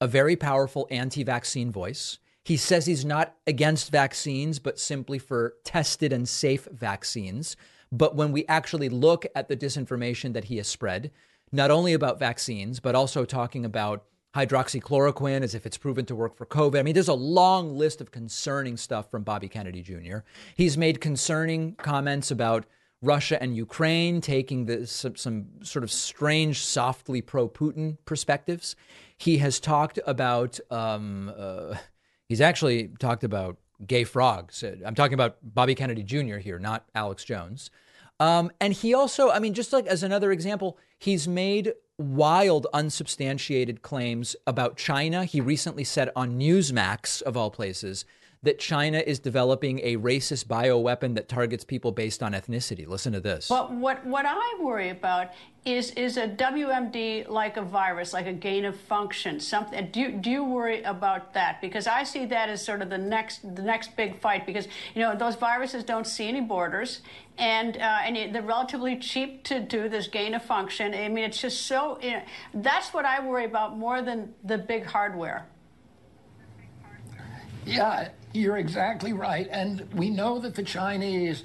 a 0.00 0.06
very 0.06 0.36
powerful 0.36 0.86
anti 0.90 1.22
vaccine 1.22 1.70
voice. 1.70 2.18
He 2.44 2.56
says 2.56 2.86
he's 2.86 3.04
not 3.04 3.36
against 3.46 3.92
vaccines, 3.92 4.58
but 4.58 4.78
simply 4.78 5.18
for 5.18 5.54
tested 5.64 6.12
and 6.12 6.28
safe 6.28 6.66
vaccines. 6.72 7.56
But 7.92 8.16
when 8.16 8.32
we 8.32 8.46
actually 8.46 8.88
look 8.88 9.26
at 9.34 9.48
the 9.48 9.56
disinformation 9.56 10.32
that 10.32 10.44
he 10.44 10.56
has 10.56 10.68
spread, 10.68 11.10
not 11.52 11.70
only 11.70 11.92
about 11.92 12.18
vaccines, 12.18 12.80
but 12.80 12.94
also 12.94 13.24
talking 13.24 13.64
about 13.64 14.04
hydroxychloroquine 14.34 15.42
as 15.42 15.54
if 15.54 15.66
it's 15.66 15.76
proven 15.76 16.06
to 16.06 16.14
work 16.14 16.36
for 16.36 16.46
COVID. 16.46 16.78
I 16.78 16.82
mean, 16.82 16.94
there's 16.94 17.08
a 17.08 17.14
long 17.14 17.76
list 17.76 18.00
of 18.00 18.12
concerning 18.12 18.76
stuff 18.76 19.10
from 19.10 19.24
Bobby 19.24 19.48
Kennedy 19.48 19.82
Jr. 19.82 20.18
He's 20.54 20.78
made 20.78 21.00
concerning 21.00 21.74
comments 21.74 22.30
about 22.30 22.64
Russia 23.02 23.42
and 23.42 23.56
Ukraine, 23.56 24.20
taking 24.20 24.66
the, 24.66 24.86
some, 24.86 25.16
some 25.16 25.46
sort 25.62 25.82
of 25.82 25.90
strange, 25.90 26.60
softly 26.60 27.22
pro 27.22 27.48
Putin 27.48 27.96
perspectives. 28.04 28.76
He 29.16 29.38
has 29.38 29.58
talked 29.58 29.98
about, 30.06 30.60
um, 30.70 31.32
uh, 31.36 31.76
he's 32.28 32.40
actually 32.40 32.88
talked 32.98 33.24
about 33.24 33.56
gay 33.86 34.04
frogs. 34.04 34.62
I'm 34.62 34.94
talking 34.94 35.14
about 35.14 35.38
Bobby 35.42 35.74
Kennedy 35.74 36.02
Jr. 36.02 36.36
here, 36.36 36.58
not 36.58 36.84
Alex 36.94 37.24
Jones. 37.24 37.70
Um, 38.18 38.50
and 38.60 38.74
he 38.74 38.92
also, 38.92 39.30
I 39.30 39.38
mean, 39.38 39.54
just 39.54 39.72
like 39.72 39.86
as 39.86 40.02
another 40.02 40.30
example, 40.30 40.78
he's 40.98 41.26
made 41.26 41.72
wild, 41.96 42.66
unsubstantiated 42.74 43.80
claims 43.80 44.36
about 44.46 44.76
China. 44.76 45.24
He 45.24 45.40
recently 45.40 45.84
said 45.84 46.10
on 46.14 46.38
Newsmax, 46.38 47.22
of 47.22 47.36
all 47.36 47.50
places, 47.50 48.04
that 48.42 48.58
China 48.58 48.98
is 48.98 49.18
developing 49.18 49.80
a 49.80 49.98
racist 49.98 50.46
bioweapon 50.46 51.14
that 51.14 51.28
targets 51.28 51.62
people 51.62 51.92
based 51.92 52.22
on 52.22 52.32
ethnicity. 52.32 52.86
Listen 52.86 53.12
to 53.12 53.20
this. 53.20 53.48
But 53.48 53.70
what, 53.70 54.04
what 54.06 54.24
I 54.26 54.56
worry 54.60 54.88
about 54.88 55.28
is 55.66 55.90
is 55.90 56.16
a 56.16 56.26
WMD 56.26 57.28
like 57.28 57.58
a 57.58 57.62
virus, 57.62 58.14
like 58.14 58.26
a 58.26 58.32
gain 58.32 58.64
of 58.64 58.80
function, 58.80 59.38
something. 59.38 59.90
Do 59.90 60.00
you, 60.00 60.12
do 60.12 60.30
you 60.30 60.42
worry 60.42 60.82
about 60.84 61.34
that? 61.34 61.60
Because 61.60 61.86
I 61.86 62.02
see 62.02 62.24
that 62.26 62.48
as 62.48 62.64
sort 62.64 62.80
of 62.80 62.88
the 62.88 62.96
next 62.96 63.42
the 63.54 63.60
next 63.60 63.94
big 63.94 64.18
fight. 64.20 64.46
Because 64.46 64.68
you 64.94 65.02
know 65.02 65.14
those 65.14 65.34
viruses 65.34 65.84
don't 65.84 66.06
see 66.06 66.28
any 66.28 66.40
borders, 66.40 67.02
and 67.36 67.76
uh, 67.76 67.98
and 68.02 68.34
they're 68.34 68.40
relatively 68.40 68.96
cheap 68.96 69.44
to 69.44 69.60
do 69.60 69.90
this 69.90 70.08
gain 70.08 70.32
of 70.32 70.42
function. 70.42 70.94
I 70.94 71.08
mean, 71.08 71.24
it's 71.24 71.42
just 71.42 71.66
so. 71.66 71.98
You 72.00 72.12
know, 72.12 72.22
that's 72.54 72.94
what 72.94 73.04
I 73.04 73.22
worry 73.22 73.44
about 73.44 73.76
more 73.76 74.00
than 74.00 74.32
the 74.42 74.56
big 74.56 74.86
hardware. 74.86 75.46
Yeah, 77.66 78.08
you're 78.32 78.56
exactly 78.56 79.12
right. 79.12 79.48
And 79.50 79.88
we 79.94 80.10
know 80.10 80.38
that 80.38 80.54
the 80.54 80.62
Chinese 80.62 81.44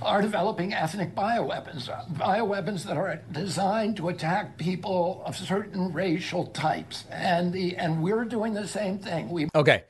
are 0.00 0.20
developing 0.20 0.72
ethnic 0.72 1.14
bioweapons, 1.14 1.88
bioweapons 2.16 2.84
that 2.84 2.96
are 2.96 3.20
designed 3.30 3.96
to 3.96 4.08
attack 4.08 4.58
people 4.58 5.22
of 5.24 5.36
certain 5.36 5.92
racial 5.92 6.46
types. 6.46 7.04
And 7.10 7.52
the 7.52 7.76
and 7.76 8.02
we're 8.02 8.24
doing 8.24 8.54
the 8.54 8.66
same 8.66 8.98
thing. 8.98 9.30
We 9.30 9.48
Okay. 9.54 9.84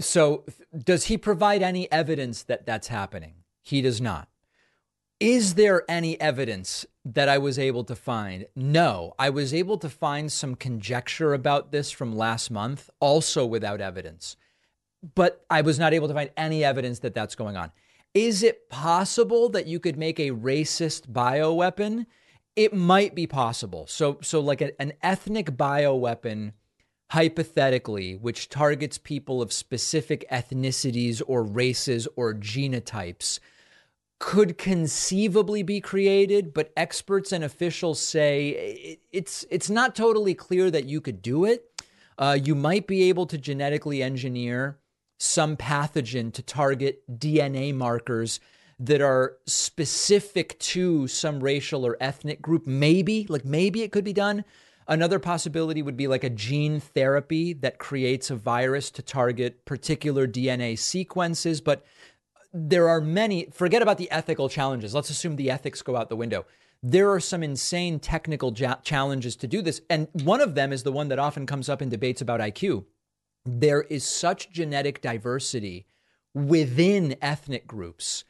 So 0.00 0.44
does 0.76 1.04
he 1.04 1.18
provide 1.18 1.62
any 1.62 1.90
evidence 1.92 2.42
that 2.44 2.66
that's 2.66 2.88
happening? 2.88 3.34
He 3.62 3.82
does 3.82 4.00
not. 4.00 4.28
Is 5.20 5.54
there 5.54 5.84
any 5.86 6.18
evidence 6.18 6.86
that 7.04 7.28
I 7.28 7.36
was 7.36 7.58
able 7.58 7.84
to 7.84 7.94
find? 7.94 8.46
No, 8.56 9.14
I 9.18 9.28
was 9.28 9.52
able 9.52 9.76
to 9.78 9.90
find 9.90 10.32
some 10.32 10.54
conjecture 10.54 11.34
about 11.34 11.72
this 11.72 11.90
from 11.90 12.16
last 12.16 12.50
month, 12.50 12.88
also 13.00 13.44
without 13.44 13.82
evidence 13.82 14.36
but 15.14 15.44
I 15.48 15.62
was 15.62 15.78
not 15.78 15.94
able 15.94 16.08
to 16.08 16.14
find 16.14 16.30
any 16.36 16.64
evidence 16.64 17.00
that 17.00 17.14
that's 17.14 17.34
going 17.34 17.56
on. 17.56 17.72
Is 18.12 18.42
it 18.42 18.68
possible 18.68 19.48
that 19.50 19.66
you 19.66 19.78
could 19.78 19.96
make 19.96 20.18
a 20.18 20.30
racist 20.30 21.08
bioweapon? 21.08 22.06
It 22.56 22.74
might 22.74 23.14
be 23.14 23.26
possible. 23.26 23.86
So, 23.86 24.18
so 24.20 24.40
like 24.40 24.60
a, 24.60 24.78
an 24.80 24.92
ethnic 25.02 25.52
bioweapon, 25.52 26.52
hypothetically, 27.10 28.16
which 28.16 28.48
targets 28.48 28.98
people 28.98 29.40
of 29.40 29.52
specific 29.52 30.24
ethnicities 30.30 31.22
or 31.26 31.44
races 31.44 32.08
or 32.16 32.34
genotypes, 32.34 33.38
could 34.18 34.58
conceivably 34.58 35.62
be 35.62 35.80
created. 35.80 36.52
But 36.52 36.72
experts 36.76 37.32
and 37.32 37.44
officials 37.44 38.00
say 38.00 38.98
it's 39.12 39.46
it's 39.50 39.70
not 39.70 39.94
totally 39.94 40.34
clear 40.34 40.70
that 40.70 40.84
you 40.84 41.00
could 41.00 41.22
do 41.22 41.44
it. 41.44 41.64
Uh, 42.18 42.36
you 42.42 42.54
might 42.54 42.86
be 42.86 43.04
able 43.04 43.26
to 43.26 43.38
genetically 43.38 44.02
engineer 44.02 44.78
some 45.20 45.54
pathogen 45.54 46.32
to 46.32 46.42
target 46.42 47.02
DNA 47.18 47.74
markers 47.74 48.40
that 48.78 49.02
are 49.02 49.36
specific 49.46 50.58
to 50.58 51.06
some 51.06 51.44
racial 51.44 51.86
or 51.86 51.98
ethnic 52.00 52.40
group. 52.40 52.66
Maybe, 52.66 53.26
like 53.28 53.44
maybe 53.44 53.82
it 53.82 53.92
could 53.92 54.02
be 54.04 54.14
done. 54.14 54.46
Another 54.88 55.18
possibility 55.18 55.82
would 55.82 55.96
be 55.98 56.06
like 56.06 56.24
a 56.24 56.30
gene 56.30 56.80
therapy 56.80 57.52
that 57.52 57.78
creates 57.78 58.30
a 58.30 58.34
virus 58.34 58.90
to 58.92 59.02
target 59.02 59.66
particular 59.66 60.26
DNA 60.26 60.78
sequences. 60.78 61.60
But 61.60 61.84
there 62.54 62.88
are 62.88 63.02
many, 63.02 63.48
forget 63.52 63.82
about 63.82 63.98
the 63.98 64.10
ethical 64.10 64.48
challenges. 64.48 64.94
Let's 64.94 65.10
assume 65.10 65.36
the 65.36 65.50
ethics 65.50 65.82
go 65.82 65.96
out 65.96 66.08
the 66.08 66.16
window. 66.16 66.46
There 66.82 67.12
are 67.12 67.20
some 67.20 67.42
insane 67.42 68.00
technical 68.00 68.54
ja- 68.56 68.76
challenges 68.82 69.36
to 69.36 69.46
do 69.46 69.60
this. 69.60 69.82
And 69.90 70.08
one 70.14 70.40
of 70.40 70.54
them 70.54 70.72
is 70.72 70.82
the 70.82 70.92
one 70.92 71.08
that 71.08 71.18
often 71.18 71.44
comes 71.44 71.68
up 71.68 71.82
in 71.82 71.90
debates 71.90 72.22
about 72.22 72.40
IQ 72.40 72.86
there 73.44 73.82
is 73.82 74.04
such 74.04 74.50
genetic 74.50 75.00
diversity 75.00 75.86
within 76.34 77.16
ethnic 77.20 77.66
groups 77.66 78.24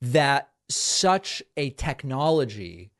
that 0.00 0.50
such 0.68 1.42
a 1.56 1.70
technology 1.70 2.92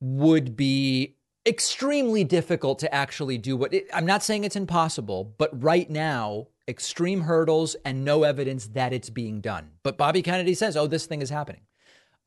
would 0.00 0.56
be 0.56 1.16
extremely 1.46 2.24
difficult 2.24 2.78
to 2.78 2.94
actually 2.94 3.38
do 3.38 3.56
what 3.56 3.72
it, 3.72 3.88
I'm 3.92 4.06
not 4.06 4.22
saying 4.22 4.44
it's 4.44 4.56
impossible, 4.56 5.34
but 5.38 5.62
right 5.62 5.88
now, 5.88 6.48
extreme 6.68 7.22
hurdles 7.22 7.74
and 7.84 8.04
no 8.04 8.24
evidence 8.24 8.66
that 8.68 8.92
it's 8.92 9.08
being 9.08 9.40
done. 9.40 9.70
But 9.82 9.96
Bobby 9.96 10.20
Kennedy 10.20 10.54
says, 10.54 10.76
oh, 10.76 10.86
this 10.86 11.06
thing 11.06 11.22
is 11.22 11.30
happening. 11.30 11.62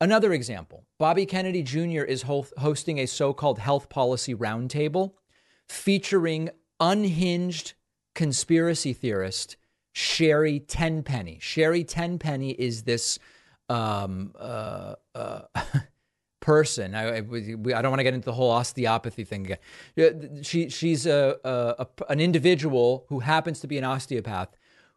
Another 0.00 0.32
example 0.32 0.84
Bobby 0.98 1.24
Kennedy 1.24 1.62
Jr. 1.62 2.02
is 2.02 2.22
ho- 2.22 2.46
hosting 2.58 2.98
a 2.98 3.06
so 3.06 3.32
called 3.32 3.60
health 3.60 3.88
policy 3.88 4.34
roundtable 4.34 5.12
featuring 5.68 6.50
unhinged 6.80 7.74
conspiracy 8.14 8.92
theorist 8.92 9.56
Sherry 9.92 10.60
Tenpenny. 10.60 11.38
Sherry 11.40 11.84
Tenpenny 11.84 12.50
is 12.52 12.82
this 12.82 13.18
um, 13.68 14.32
uh, 14.38 14.94
uh, 15.14 15.42
person. 16.40 16.94
I, 16.94 17.16
I, 17.16 17.18
I 17.18 17.22
don't 17.82 17.90
want 17.90 17.98
to 17.98 18.04
get 18.04 18.14
into 18.14 18.24
the 18.24 18.32
whole 18.32 18.50
osteopathy 18.50 19.24
thing 19.24 19.52
again. 19.96 20.42
She, 20.42 20.68
she's 20.68 21.06
a, 21.06 21.36
a, 21.44 21.86
a, 21.86 21.86
an 22.10 22.20
individual 22.20 23.04
who 23.08 23.20
happens 23.20 23.60
to 23.60 23.66
be 23.66 23.78
an 23.78 23.84
osteopath 23.84 24.56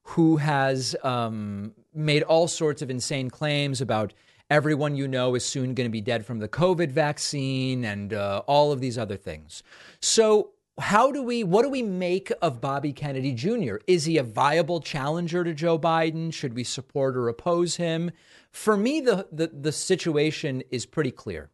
who 0.10 0.38
has 0.38 0.96
um, 1.04 1.74
made 1.94 2.24
all 2.24 2.48
sorts 2.48 2.82
of 2.82 2.90
insane 2.90 3.30
claims 3.30 3.82
about 3.82 4.14
everyone 4.50 4.96
you 4.96 5.08
know 5.08 5.34
is 5.34 5.44
soon 5.44 5.74
going 5.74 5.88
to 5.88 5.92
be 5.92 6.02
dead 6.02 6.26
from 6.26 6.38
the 6.40 6.48
COVID 6.48 6.92
vaccine 6.92 7.84
and 7.84 8.14
uh, 8.14 8.44
all 8.46 8.72
of 8.72 8.80
these 8.80 8.98
other 8.98 9.18
things. 9.18 9.64
So 10.00 10.52
how 10.78 11.12
do 11.12 11.24
we 11.24 11.44
what 11.44 11.64
do 11.64 11.70
we 11.70 11.82
make 11.82 12.32
of 12.42 12.60
Bobby 12.60 12.92
Kennedy 12.92 13.34
Jr.? 13.34 13.78
Is 13.88 14.06
he 14.06 14.18
a 14.18 14.24
viable 14.24 14.82
challenger 14.82 15.44
to 15.44 15.54
Joe 15.54 15.80
Biden? 15.80 16.34
Should 16.34 16.54
we 16.54 16.64
support 16.64 17.16
or 17.16 17.30
oppose 17.30 17.78
him? 17.78 18.12
For 18.52 18.76
me, 18.76 19.00
the 19.00 19.28
the, 19.32 19.48
the 19.48 19.72
situation 19.72 20.64
is 20.72 20.86
pretty 20.86 21.12
clear. 21.12 21.50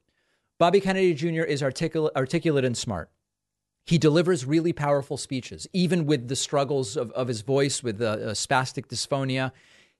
Bobby 0.58 0.80
Kennedy 0.80 1.14
Jr. 1.14 1.44
is 1.44 1.62
articulate, 1.62 2.14
articulate 2.16 2.66
and 2.66 2.78
smart. 2.78 3.10
He 3.84 3.98
delivers 3.98 4.46
really 4.46 4.74
powerful 4.74 5.18
speeches, 5.18 5.68
even 5.74 6.06
with 6.06 6.28
the 6.28 6.36
struggles 6.36 6.96
of, 6.96 7.12
of 7.12 7.28
his 7.28 7.42
voice, 7.42 7.82
with 7.82 8.00
uh, 8.00 8.06
uh, 8.06 8.18
spastic 8.34 8.86
dysphonia 8.86 9.52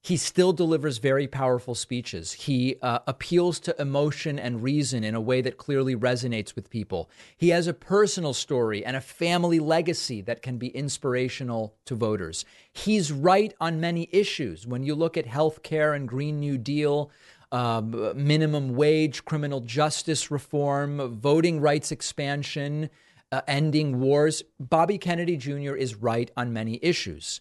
he 0.04 0.18
still 0.18 0.52
delivers 0.52 0.98
very 0.98 1.28
powerful 1.28 1.76
speeches. 1.76 2.34
He 2.34 2.76
uh, 2.82 3.00
appeals 3.06 3.60
to 3.62 3.80
emotion 3.80 4.40
and 4.40 4.64
reason 4.64 5.04
in 5.04 5.14
a 5.14 5.22
way 5.22 5.42
that 5.42 5.58
clearly 5.58 5.96
resonates 5.96 6.56
with 6.56 6.72
people. 6.72 7.08
He 7.38 7.50
has 7.50 7.68
a 7.68 7.74
personal 7.74 8.34
story 8.34 8.84
and 8.84 8.98
a 8.98 9.02
family 9.02 9.60
legacy 9.60 10.22
that 10.22 10.42
can 10.42 10.58
be 10.58 10.70
inspirational 10.70 11.76
to 11.86 11.94
voters. 11.94 12.46
He's 12.74 13.12
right 13.12 13.54
on 13.62 13.80
many 13.80 14.10
issues. 14.12 14.66
When 14.66 14.82
you 14.82 14.96
look 14.96 15.18
at 15.18 15.28
health 15.28 15.62
care 15.62 15.94
and 15.94 16.08
Green 16.08 16.40
New 16.40 16.58
Deal, 16.58 17.12
uh, 17.52 17.82
minimum 18.16 18.76
wage, 18.76 19.24
criminal 19.24 19.60
justice 19.60 20.32
reform, 20.32 21.20
voting 21.20 21.60
rights 21.60 21.92
expansion, 21.92 22.90
uh, 23.32 23.42
ending 23.48 24.00
wars, 24.00 24.42
Bobby 24.60 24.98
Kennedy 24.98 25.38
Jr. 25.38 25.76
is 25.76 25.94
right 25.94 26.32
on 26.36 26.52
many 26.52 26.80
issues. 26.82 27.40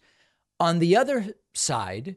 On 0.59 0.79
the 0.79 0.95
other 0.95 1.35
side, 1.55 2.17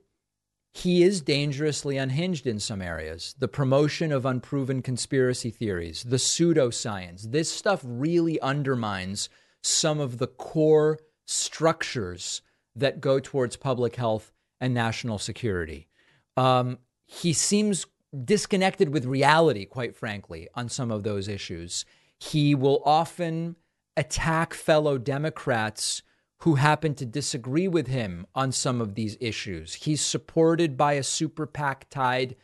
he 0.73 1.03
is 1.03 1.21
dangerously 1.21 1.97
unhinged 1.97 2.47
in 2.47 2.59
some 2.59 2.81
areas. 2.81 3.35
The 3.37 3.47
promotion 3.47 4.11
of 4.11 4.25
unproven 4.25 4.81
conspiracy 4.81 5.51
theories, 5.51 6.03
the 6.03 6.17
pseudoscience, 6.17 7.31
this 7.31 7.51
stuff 7.51 7.81
really 7.83 8.39
undermines 8.41 9.29
some 9.61 9.99
of 9.99 10.17
the 10.17 10.27
core 10.27 10.99
structures 11.25 12.41
that 12.75 13.01
go 13.01 13.19
towards 13.19 13.55
public 13.55 13.95
health 13.95 14.33
and 14.59 14.73
national 14.73 15.19
security. 15.19 15.87
Um, 16.35 16.79
he 17.05 17.33
seems 17.33 17.85
disconnected 18.25 18.89
with 18.89 19.05
reality, 19.05 19.65
quite 19.65 19.95
frankly, 19.95 20.47
on 20.55 20.69
some 20.69 20.89
of 20.89 21.03
those 21.03 21.27
issues. 21.27 21.85
He 22.19 22.55
will 22.55 22.81
often 22.83 23.57
attack 23.95 24.55
fellow 24.55 24.97
Democrats 24.97 26.01
who 26.43 26.55
happen 26.55 26.93
to 26.93 27.05
disagree 27.05 27.69
with 27.69 27.87
him 27.87 28.27
on 28.35 28.51
some 28.51 28.81
of 28.81 28.95
these 28.95 29.15
issues. 29.21 29.75
He's 29.75 30.01
supported 30.01 30.75
by 30.75 30.93
a 30.93 31.03
super 31.03 31.45
PAC 31.45 31.89
tied 31.89 32.35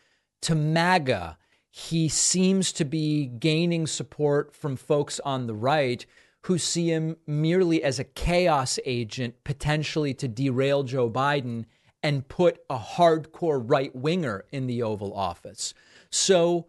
to 0.42 0.56
MAGA. 0.56 1.38
He 1.70 2.08
seems 2.08 2.72
to 2.74 2.86
be 2.86 3.26
gaining 3.26 3.86
support 3.88 4.56
from 4.56 4.78
folks 4.78 5.20
on 5.26 5.48
the 5.48 5.54
right 5.54 6.06
who 6.44 6.58
see 6.58 6.90
him 6.90 7.18
merely 7.28 7.84
as 7.84 8.00
a 8.00 8.06
chaos 8.06 8.80
agent, 8.86 9.44
potentially 9.44 10.14
to 10.14 10.30
derail 10.30 10.84
Joe 10.84 11.10
Biden 11.10 11.66
and 12.02 12.30
put 12.30 12.60
a 12.70 12.78
hardcore 12.78 13.62
right 13.62 13.94
winger 13.94 14.46
in 14.50 14.68
the 14.68 14.82
Oval 14.82 15.14
Office. 15.14 15.74
So, 16.10 16.68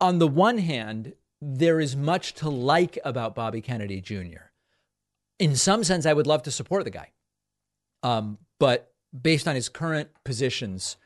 on 0.00 0.20
the 0.20 0.28
one 0.28 0.56
hand, 0.56 1.12
there 1.42 1.78
is 1.78 1.94
much 1.94 2.32
to 2.36 2.48
like 2.48 2.98
about 3.04 3.34
Bobby 3.34 3.60
Kennedy 3.60 4.00
Jr. 4.00 4.47
In 5.38 5.56
some 5.56 5.84
sense, 5.84 6.06
I 6.06 6.12
would 6.12 6.26
love 6.26 6.42
to 6.44 6.50
support 6.50 6.84
the 6.84 6.90
guy. 6.90 7.12
Um, 8.02 8.38
but 8.58 8.92
based 9.20 9.48
on 9.48 9.54
his 9.54 9.68
current 9.68 10.10
positions, 10.24 10.96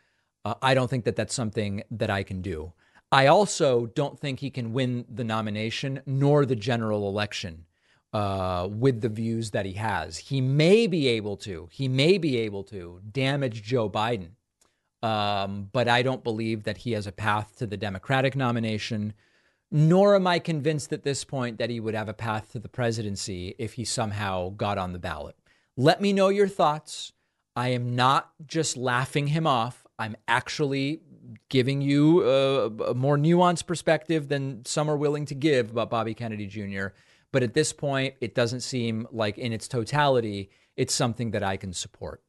uh, 0.45 0.55
I 0.63 0.75
don't 0.75 0.89
think 0.89 1.05
that 1.05 1.17
that's 1.17 1.35
something 1.35 1.83
that 1.91 2.11
I 2.11 2.23
can 2.23 2.43
do. 2.43 2.73
I 3.11 3.27
also 3.27 3.87
don't 3.87 4.19
think 4.19 4.41
he 4.41 4.51
can 4.51 4.73
win 4.73 5.05
the 5.09 5.25
nomination 5.25 6.01
nor 6.07 6.47
the 6.47 6.57
general 6.57 7.09
election 7.09 7.67
uh, 8.13 8.69
with 8.71 9.03
the 9.03 9.09
views 9.09 9.51
that 9.51 9.67
he 9.67 9.75
has. 9.75 10.17
He 10.17 10.41
may 10.41 10.87
be 10.87 11.09
able 11.09 11.37
to, 11.39 11.69
he 11.71 11.89
may 11.89 12.19
be 12.19 12.39
able 12.39 12.65
to 12.65 13.01
damage 13.11 13.63
Joe 13.63 13.89
Biden, 13.91 14.31
um, 15.03 15.69
but 15.73 15.89
I 15.89 16.03
don't 16.03 16.25
believe 16.25 16.65
that 16.65 16.79
he 16.79 16.93
has 16.93 17.07
a 17.07 17.13
path 17.13 17.57
to 17.57 17.67
the 17.67 17.77
Democratic 17.77 18.35
nomination, 18.35 19.13
nor 19.75 20.15
am 20.15 20.27
I 20.27 20.39
convinced 20.39 20.93
at 20.93 21.03
this 21.03 21.25
point 21.25 21.57
that 21.57 21.71
he 21.71 21.81
would 21.81 21.95
have 21.95 22.09
a 22.09 22.15
path 22.15 22.53
to 22.53 22.59
the 22.59 22.69
presidency 22.69 23.55
if 23.59 23.73
he 23.73 23.87
somehow 23.87 24.51
got 24.51 24.77
on 24.77 24.93
the 24.93 24.99
ballot. 24.99 25.35
Let 25.79 26.03
me 26.03 26.13
know 26.13 26.29
your 26.29 26.47
thoughts. 26.47 27.15
I 27.57 27.69
am 27.69 27.97
not 27.97 28.31
just 28.47 28.77
laughing 28.77 29.29
him 29.29 29.47
off. 29.47 29.87
I'm 29.99 30.15
actually 30.29 31.01
giving 31.49 31.81
you 31.81 32.23
a, 32.23 32.67
a, 32.67 32.95
more 32.95 33.17
nuanced 33.17 33.67
perspective 33.67 34.29
than 34.29 34.63
some 34.67 34.91
are 34.91 34.97
willing 34.97 35.25
to 35.27 35.35
give 35.35 35.71
about 35.71 35.89
Bobby 35.89 36.13
Kennedy 36.13 36.47
Jr. 36.47 36.89
But 37.31 37.43
at 37.43 37.55
this 37.55 37.73
point, 37.73 38.15
it 38.21 38.35
doesn't 38.35 38.61
seem 38.61 39.07
like 39.11 39.39
in 39.39 39.55
its 39.55 39.69
totality, 39.69 40.51
it's 40.77 40.95
something 40.95 41.31
that 41.31 41.43
I 41.43 41.57
can 41.57 41.73
support. 41.73 42.23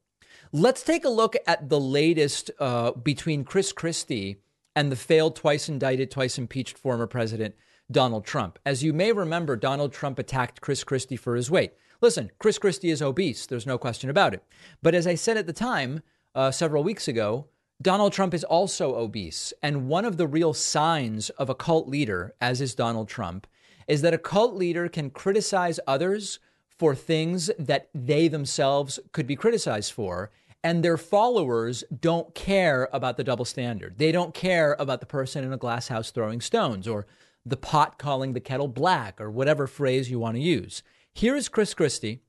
Let's 0.52 0.82
take 0.82 1.04
a 1.04 1.10
look 1.10 1.36
at 1.46 1.68
the 1.68 1.80
latest 1.80 2.50
uh, 2.58 2.92
between 2.92 3.44
Chris 3.44 3.72
Christie 3.72 4.38
and 4.76 4.90
the 4.90 4.96
failed, 4.96 5.36
twice 5.36 5.68
indicted, 5.68 6.10
twice 6.10 6.38
impeached 6.38 6.78
former 6.78 7.06
president 7.06 7.54
Donald 7.90 8.24
Trump. 8.24 8.58
As 8.64 8.82
you 8.82 8.92
may 8.92 9.12
remember, 9.12 9.56
Donald 9.56 9.92
Trump 9.92 10.18
attacked 10.18 10.60
Chris 10.60 10.84
Christie 10.84 11.16
for 11.16 11.36
his 11.36 11.50
weight. 11.50 11.74
Listen, 12.00 12.30
Chris 12.38 12.58
Christie 12.58 12.90
is 12.90 13.02
obese. 13.02 13.46
There's 13.46 13.66
no 13.66 13.78
question 13.78 14.10
about 14.10 14.34
it. 14.34 14.42
But 14.82 14.94
as 14.94 15.06
I 15.06 15.14
said 15.14 15.36
at 15.36 15.46
the 15.46 15.52
time, 15.52 16.02
uh, 16.34 16.50
several 16.50 16.82
weeks 16.82 17.08
ago, 17.08 17.46
Donald 17.80 18.12
Trump 18.12 18.34
is 18.34 18.44
also 18.44 18.94
obese. 18.96 19.52
And 19.62 19.88
one 19.88 20.04
of 20.04 20.16
the 20.16 20.26
real 20.26 20.54
signs 20.54 21.30
of 21.30 21.50
a 21.50 21.54
cult 21.54 21.88
leader, 21.88 22.34
as 22.40 22.60
is 22.60 22.74
Donald 22.74 23.08
Trump, 23.08 23.46
is 23.86 24.02
that 24.02 24.14
a 24.14 24.18
cult 24.18 24.54
leader 24.54 24.88
can 24.88 25.10
criticize 25.10 25.78
others 25.86 26.38
for 26.78 26.94
things 26.94 27.50
that 27.58 27.88
they 27.94 28.28
themselves 28.28 28.98
could 29.12 29.26
be 29.26 29.36
criticized 29.36 29.92
for. 29.92 30.30
And 30.64 30.82
their 30.82 30.96
followers 30.96 31.84
don't 32.00 32.34
care 32.34 32.88
about 32.90 33.18
the 33.18 33.22
double 33.22 33.44
standard. 33.44 33.98
They 33.98 34.10
don't 34.10 34.32
care 34.32 34.74
about 34.78 35.00
the 35.00 35.06
person 35.06 35.44
in 35.44 35.52
a 35.52 35.58
glass 35.58 35.88
house 35.88 36.10
throwing 36.10 36.40
stones 36.40 36.88
or 36.88 37.06
the 37.44 37.58
pot 37.58 37.98
calling 37.98 38.32
the 38.32 38.40
kettle 38.40 38.68
black 38.68 39.20
or 39.20 39.30
whatever 39.30 39.66
phrase 39.66 40.10
you 40.10 40.18
want 40.18 40.36
to 40.36 40.42
use. 40.42 40.82
Here 41.12 41.36
is 41.36 41.50
Chris 41.50 41.74
Christie 41.74 42.22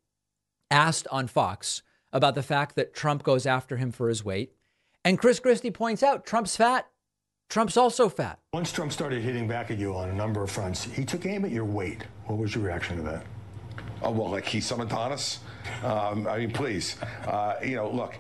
asked 0.70 1.08
on 1.10 1.28
Fox 1.28 1.82
about 2.12 2.36
the 2.36 2.44
fact 2.44 2.76
that 2.76 2.94
Trump 2.94 3.24
goes 3.24 3.46
after 3.46 3.78
him 3.78 3.92
for 3.92 4.10
his 4.10 4.26
weight. 4.26 4.52
And 5.06 5.18
Chris 5.18 5.40
Christie 5.40 5.72
points 5.72 6.04
out 6.04 6.26
Trump's 6.26 6.58
fat. 6.58 6.88
Trump's 7.50 7.78
also 7.78 8.10
fat. 8.10 8.40
Once 8.54 8.72
Trump 8.72 8.92
started 8.92 9.24
hitting 9.24 9.48
back 9.48 9.72
at 9.72 9.78
you 9.78 9.96
on 9.96 10.10
a 10.10 10.14
number 10.14 10.44
of 10.44 10.52
fronts, 10.52 10.84
he 10.84 11.06
took 11.06 11.26
aim 11.26 11.46
at 11.46 11.52
your 11.52 11.64
weight. 11.64 12.04
What 12.26 12.38
was 12.38 12.54
your 12.54 12.66
reaction 12.66 12.98
to 12.98 13.04
that? 13.04 13.26
Oh, 14.02 14.12
well, 14.12 14.30
like 14.30 14.46
he 14.46 14.60
summoned 14.60 14.92
Adonis? 14.92 15.40
Um, 15.84 16.28
I 16.28 16.40
mean, 16.40 16.52
please. 16.52 16.98
Uh, 17.28 17.56
you 17.64 17.76
know, 17.76 17.90
look, 17.90 18.18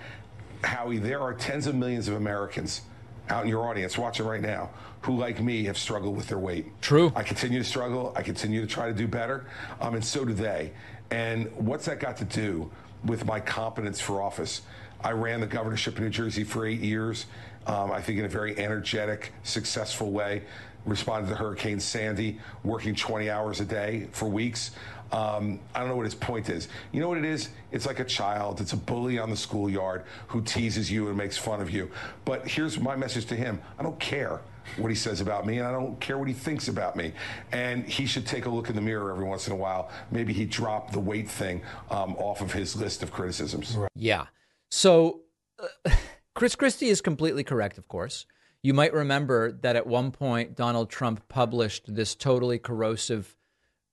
Howie, 0.63 0.97
there 0.97 1.21
are 1.21 1.33
tens 1.33 1.67
of 1.67 1.75
millions 1.75 2.07
of 2.07 2.15
Americans 2.15 2.81
out 3.29 3.43
in 3.43 3.49
your 3.49 3.67
audience 3.67 3.97
watching 3.97 4.25
right 4.25 4.41
now 4.41 4.69
who, 5.01 5.17
like 5.17 5.41
me, 5.41 5.65
have 5.65 5.77
struggled 5.77 6.15
with 6.15 6.27
their 6.27 6.39
weight. 6.39 6.65
True. 6.81 7.11
I 7.15 7.23
continue 7.23 7.59
to 7.59 7.65
struggle. 7.65 8.11
I 8.15 8.23
continue 8.23 8.61
to 8.61 8.67
try 8.67 8.87
to 8.87 8.93
do 8.93 9.07
better. 9.07 9.45
Um, 9.79 9.95
and 9.95 10.03
so 10.03 10.25
do 10.25 10.33
they. 10.33 10.71
And 11.11 11.51
what's 11.55 11.85
that 11.85 11.99
got 11.99 12.17
to 12.17 12.25
do 12.25 12.71
with 13.03 13.25
my 13.25 13.39
competence 13.39 14.01
for 14.01 14.21
office? 14.21 14.63
I 15.03 15.11
ran 15.11 15.41
the 15.41 15.47
governorship 15.47 15.95
of 15.95 16.03
New 16.03 16.09
Jersey 16.09 16.43
for 16.43 16.65
eight 16.65 16.79
years. 16.79 17.27
Um, 17.67 17.91
I 17.91 18.01
think 18.01 18.17
in 18.17 18.25
a 18.25 18.29
very 18.29 18.57
energetic, 18.57 19.31
successful 19.43 20.11
way. 20.11 20.43
Responded 20.85 21.29
to 21.29 21.35
Hurricane 21.35 21.79
Sandy, 21.79 22.39
working 22.63 22.95
20 22.95 23.29
hours 23.29 23.59
a 23.59 23.65
day 23.65 24.07
for 24.11 24.27
weeks. 24.27 24.71
Um, 25.11 25.59
I 25.73 25.79
don't 25.79 25.89
know 25.89 25.95
what 25.95 26.05
his 26.05 26.15
point 26.15 26.49
is. 26.49 26.67
You 26.91 27.01
know 27.01 27.09
what 27.09 27.17
it 27.17 27.25
is? 27.25 27.49
It's 27.71 27.85
like 27.85 27.99
a 27.99 28.05
child. 28.05 28.61
It's 28.61 28.73
a 28.73 28.77
bully 28.77 29.19
on 29.19 29.29
the 29.29 29.37
schoolyard 29.37 30.03
who 30.27 30.41
teases 30.41 30.91
you 30.91 31.07
and 31.07 31.17
makes 31.17 31.37
fun 31.37 31.61
of 31.61 31.69
you. 31.69 31.91
But 32.25 32.47
here's 32.47 32.79
my 32.79 32.95
message 32.95 33.25
to 33.27 33.35
him 33.35 33.61
I 33.79 33.83
don't 33.83 33.99
care 33.99 34.41
what 34.77 34.89
he 34.89 34.95
says 34.95 35.21
about 35.21 35.45
me, 35.45 35.59
and 35.59 35.67
I 35.67 35.71
don't 35.71 35.99
care 35.99 36.17
what 36.17 36.27
he 36.27 36.33
thinks 36.33 36.67
about 36.67 36.95
me. 36.95 37.13
And 37.51 37.85
he 37.85 38.05
should 38.05 38.25
take 38.25 38.45
a 38.45 38.49
look 38.49 38.69
in 38.69 38.75
the 38.75 38.81
mirror 38.81 39.11
every 39.11 39.25
once 39.25 39.47
in 39.47 39.53
a 39.53 39.55
while. 39.55 39.89
Maybe 40.11 40.33
he 40.33 40.45
dropped 40.45 40.91
the 40.91 40.99
weight 40.99 41.29
thing 41.29 41.61
um, 41.91 42.15
off 42.17 42.41
of 42.41 42.51
his 42.51 42.75
list 42.75 43.03
of 43.03 43.11
criticisms. 43.11 43.77
Yeah. 43.95 44.25
So 44.71 45.21
uh, 45.59 45.91
Chris 46.35 46.55
Christie 46.55 46.89
is 46.89 47.01
completely 47.01 47.43
correct, 47.43 47.77
of 47.77 47.87
course. 47.87 48.25
You 48.61 48.73
might 48.73 48.93
remember 48.93 49.51
that 49.51 49.75
at 49.75 49.85
one 49.85 50.11
point 50.11 50.55
Donald 50.55 50.89
Trump 50.89 51.27
published 51.29 51.93
this 51.93 52.15
totally 52.15 52.57
corrosive 52.57 53.37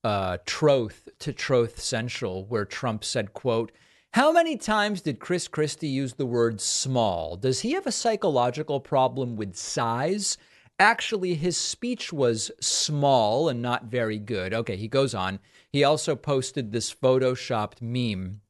uh, 0.05 0.39
truth 0.47 1.09
to 1.21 1.33
Truth 1.33 1.81
Central, 1.81 2.45
where 2.45 2.65
Trump 2.65 3.05
said, 3.05 3.33
"quote 3.33 3.73
How 4.13 4.33
many 4.33 4.57
times 4.57 5.01
did 5.01 5.21
Chris 5.21 5.49
Christie 5.49 5.89
use 5.89 6.15
the 6.15 6.27
word 6.27 6.61
small? 6.61 7.37
Does 7.37 7.61
he 7.61 7.73
have 7.73 7.87
a 7.87 7.93
psychological 7.93 8.81
problem 8.81 9.37
with 9.37 9.57
size?" 9.57 10.37
Actually, 10.79 11.35
his 11.35 11.57
speech 11.57 12.13
was 12.13 12.51
small 12.61 13.49
and 13.49 13.63
not 13.63 13.85
very 13.85 14.19
good. 14.19 14.53
Okay, 14.53 14.77
he 14.77 14.89
goes 14.89 15.15
on. 15.15 15.39
He 15.71 15.85
also 15.85 16.17
posted 16.17 16.73
this 16.73 16.93
photoshopped 16.93 17.81
meme 17.81 18.41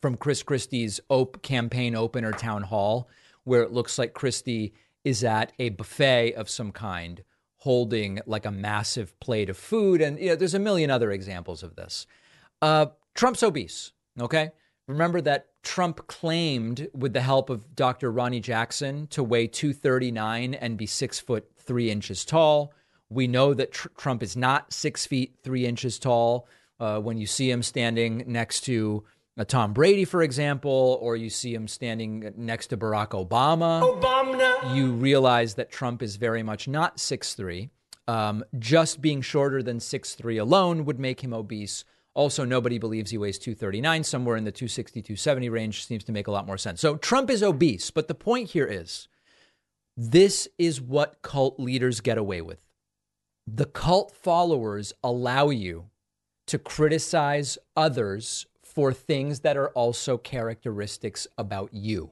from 0.00 0.16
Chris 0.16 0.42
Christie's 0.42 1.00
op- 1.08 1.42
campaign 1.42 1.94
opener 1.94 2.32
town 2.32 2.62
hall, 2.62 3.08
where 3.44 3.62
it 3.62 3.72
looks 3.72 3.98
like 3.98 4.14
Christie 4.14 4.72
is 5.04 5.22
at 5.22 5.52
a 5.58 5.68
buffet 5.68 6.34
of 6.34 6.48
some 6.50 6.72
kind, 6.72 7.22
holding 7.66 8.20
like 8.26 8.46
a 8.46 8.50
massive 8.52 9.18
plate 9.18 9.50
of 9.50 9.56
food. 9.56 10.00
And 10.00 10.20
you 10.20 10.28
know, 10.28 10.36
there's 10.36 10.54
a 10.54 10.60
million 10.60 10.88
other 10.88 11.10
examples 11.10 11.64
of 11.64 11.74
this. 11.74 12.06
Uh, 12.62 12.86
Trump's 13.12 13.42
obese. 13.42 13.90
Okay. 14.20 14.52
Remember 14.86 15.20
that 15.22 15.48
Trump 15.64 16.06
claimed, 16.06 16.86
with 16.94 17.12
the 17.12 17.20
help 17.20 17.50
of 17.50 17.74
Dr. 17.74 18.12
Ronny 18.12 18.38
Jackson, 18.38 19.08
to 19.08 19.24
weigh 19.24 19.48
239 19.48 20.54
and 20.54 20.78
be 20.78 20.86
six 20.86 21.18
foot 21.18 21.50
three 21.56 21.90
inches 21.90 22.24
tall. 22.24 22.72
We 23.08 23.26
know 23.26 23.52
that 23.52 23.72
tr- 23.72 23.88
Trump 23.98 24.22
is 24.22 24.36
not 24.36 24.72
six 24.72 25.04
feet 25.04 25.34
three 25.42 25.66
inches 25.66 25.98
tall. 25.98 26.46
Uh, 26.78 27.00
when 27.00 27.18
you 27.18 27.26
see 27.26 27.50
him 27.50 27.64
standing 27.64 28.22
next 28.28 28.60
to 28.60 29.02
Tom 29.44 29.74
Brady, 29.74 30.06
for 30.06 30.22
example, 30.22 30.98
or 31.02 31.14
you 31.16 31.28
see 31.28 31.54
him 31.54 31.68
standing 31.68 32.32
next 32.36 32.68
to 32.68 32.76
Barack 32.76 33.08
Obama, 33.08 33.82
Obama. 33.82 34.74
you 34.74 34.92
realize 34.92 35.54
that 35.54 35.70
Trump 35.70 36.02
is 36.02 36.16
very 36.16 36.42
much 36.42 36.66
not 36.66 36.96
6'3. 36.96 37.68
Um, 38.08 38.44
just 38.58 39.02
being 39.02 39.20
shorter 39.20 39.62
than 39.62 39.78
6'3 39.78 40.40
alone 40.40 40.84
would 40.84 40.98
make 40.98 41.22
him 41.22 41.34
obese. 41.34 41.84
Also, 42.14 42.46
nobody 42.46 42.78
believes 42.78 43.10
he 43.10 43.18
weighs 43.18 43.38
239. 43.38 44.04
Somewhere 44.04 44.36
in 44.36 44.44
the 44.44 44.52
260, 44.52 45.02
270 45.02 45.48
range 45.50 45.84
seems 45.84 46.04
to 46.04 46.12
make 46.12 46.28
a 46.28 46.30
lot 46.30 46.46
more 46.46 46.56
sense. 46.56 46.80
So 46.80 46.96
Trump 46.96 47.28
is 47.28 47.42
obese. 47.42 47.90
But 47.90 48.08
the 48.08 48.14
point 48.14 48.50
here 48.50 48.64
is 48.64 49.08
this 49.98 50.48
is 50.56 50.80
what 50.80 51.20
cult 51.20 51.60
leaders 51.60 52.00
get 52.00 52.16
away 52.16 52.40
with. 52.40 52.60
The 53.46 53.66
cult 53.66 54.12
followers 54.12 54.94
allow 55.04 55.50
you 55.50 55.90
to 56.46 56.58
criticize 56.58 57.58
others 57.76 58.46
for 58.76 58.92
things 58.92 59.40
that 59.40 59.56
are 59.56 59.70
also 59.70 60.18
characteristics 60.18 61.26
about 61.38 61.72
you. 61.72 62.10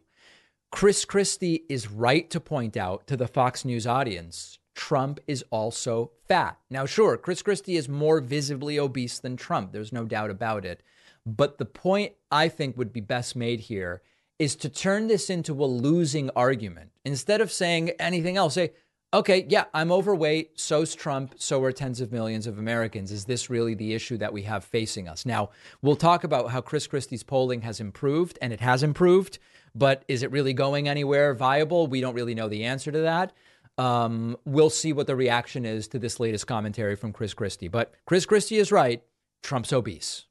Chris 0.72 1.04
Christie 1.04 1.62
is 1.68 1.90
right 1.90 2.30
to 2.30 2.40
point 2.40 2.74
out 2.74 3.06
to 3.06 3.18
the 3.18 3.28
Fox 3.28 3.66
News 3.66 3.86
audience 3.86 4.58
Trump 4.74 5.20
is 5.26 5.44
also 5.50 6.10
fat. 6.26 6.58
Now, 6.70 6.86
sure, 6.86 7.18
Chris 7.18 7.42
Christie 7.42 7.76
is 7.76 7.86
more 7.86 8.18
visibly 8.18 8.78
obese 8.78 9.18
than 9.18 9.36
Trump. 9.36 9.72
There's 9.72 9.92
no 9.92 10.06
doubt 10.06 10.30
about 10.30 10.64
it. 10.64 10.82
But 11.26 11.58
the 11.58 11.66
point 11.66 12.14
I 12.30 12.48
think 12.48 12.78
would 12.78 12.94
be 12.94 13.00
best 13.00 13.36
made 13.36 13.60
here 13.60 14.00
is 14.38 14.56
to 14.56 14.70
turn 14.70 15.06
this 15.06 15.28
into 15.28 15.62
a 15.62 15.66
losing 15.66 16.30
argument. 16.30 16.92
Instead 17.04 17.42
of 17.42 17.52
saying 17.52 17.90
anything 18.00 18.38
else, 18.38 18.54
say, 18.54 18.72
okay, 19.14 19.46
yeah, 19.48 19.64
I'm 19.72 19.92
overweight. 19.92 20.58
So's 20.58 20.94
Trump. 20.94 21.34
So 21.38 21.62
are 21.62 21.72
tens 21.72 22.00
of 22.00 22.12
millions 22.12 22.46
of 22.46 22.58
Americans. 22.58 23.12
Is 23.12 23.24
this 23.24 23.48
really 23.48 23.74
the 23.74 23.94
issue 23.94 24.18
that 24.18 24.32
we 24.32 24.42
have 24.42 24.64
facing 24.64 25.08
us? 25.08 25.24
Now, 25.24 25.50
we'll 25.80 25.96
talk 25.96 26.24
about 26.24 26.50
how 26.50 26.60
Chris 26.60 26.86
Christie's 26.86 27.22
polling 27.22 27.62
has 27.62 27.80
improved, 27.80 28.38
and 28.42 28.52
it 28.52 28.60
has 28.60 28.82
improved. 28.82 29.38
But 29.74 30.04
is 30.08 30.22
it 30.22 30.30
really 30.30 30.52
going 30.52 30.88
anywhere 30.88 31.32
viable? 31.32 31.86
We 31.86 32.00
don't 32.00 32.14
really 32.14 32.34
know 32.34 32.48
the 32.48 32.64
answer 32.64 32.92
to 32.92 33.00
that. 33.00 33.32
Um, 33.78 34.36
we'll 34.44 34.70
see 34.70 34.92
what 34.92 35.06
the 35.06 35.16
reaction 35.16 35.64
is 35.64 35.88
to 35.88 35.98
this 35.98 36.20
latest 36.20 36.46
commentary 36.46 36.96
from 36.96 37.12
Chris 37.12 37.34
Christie. 37.34 37.68
But 37.68 37.94
Chris 38.06 38.26
Christie 38.26 38.58
is 38.58 38.70
right. 38.70 39.02
Trump's 39.42 39.72
obese. 39.72 40.26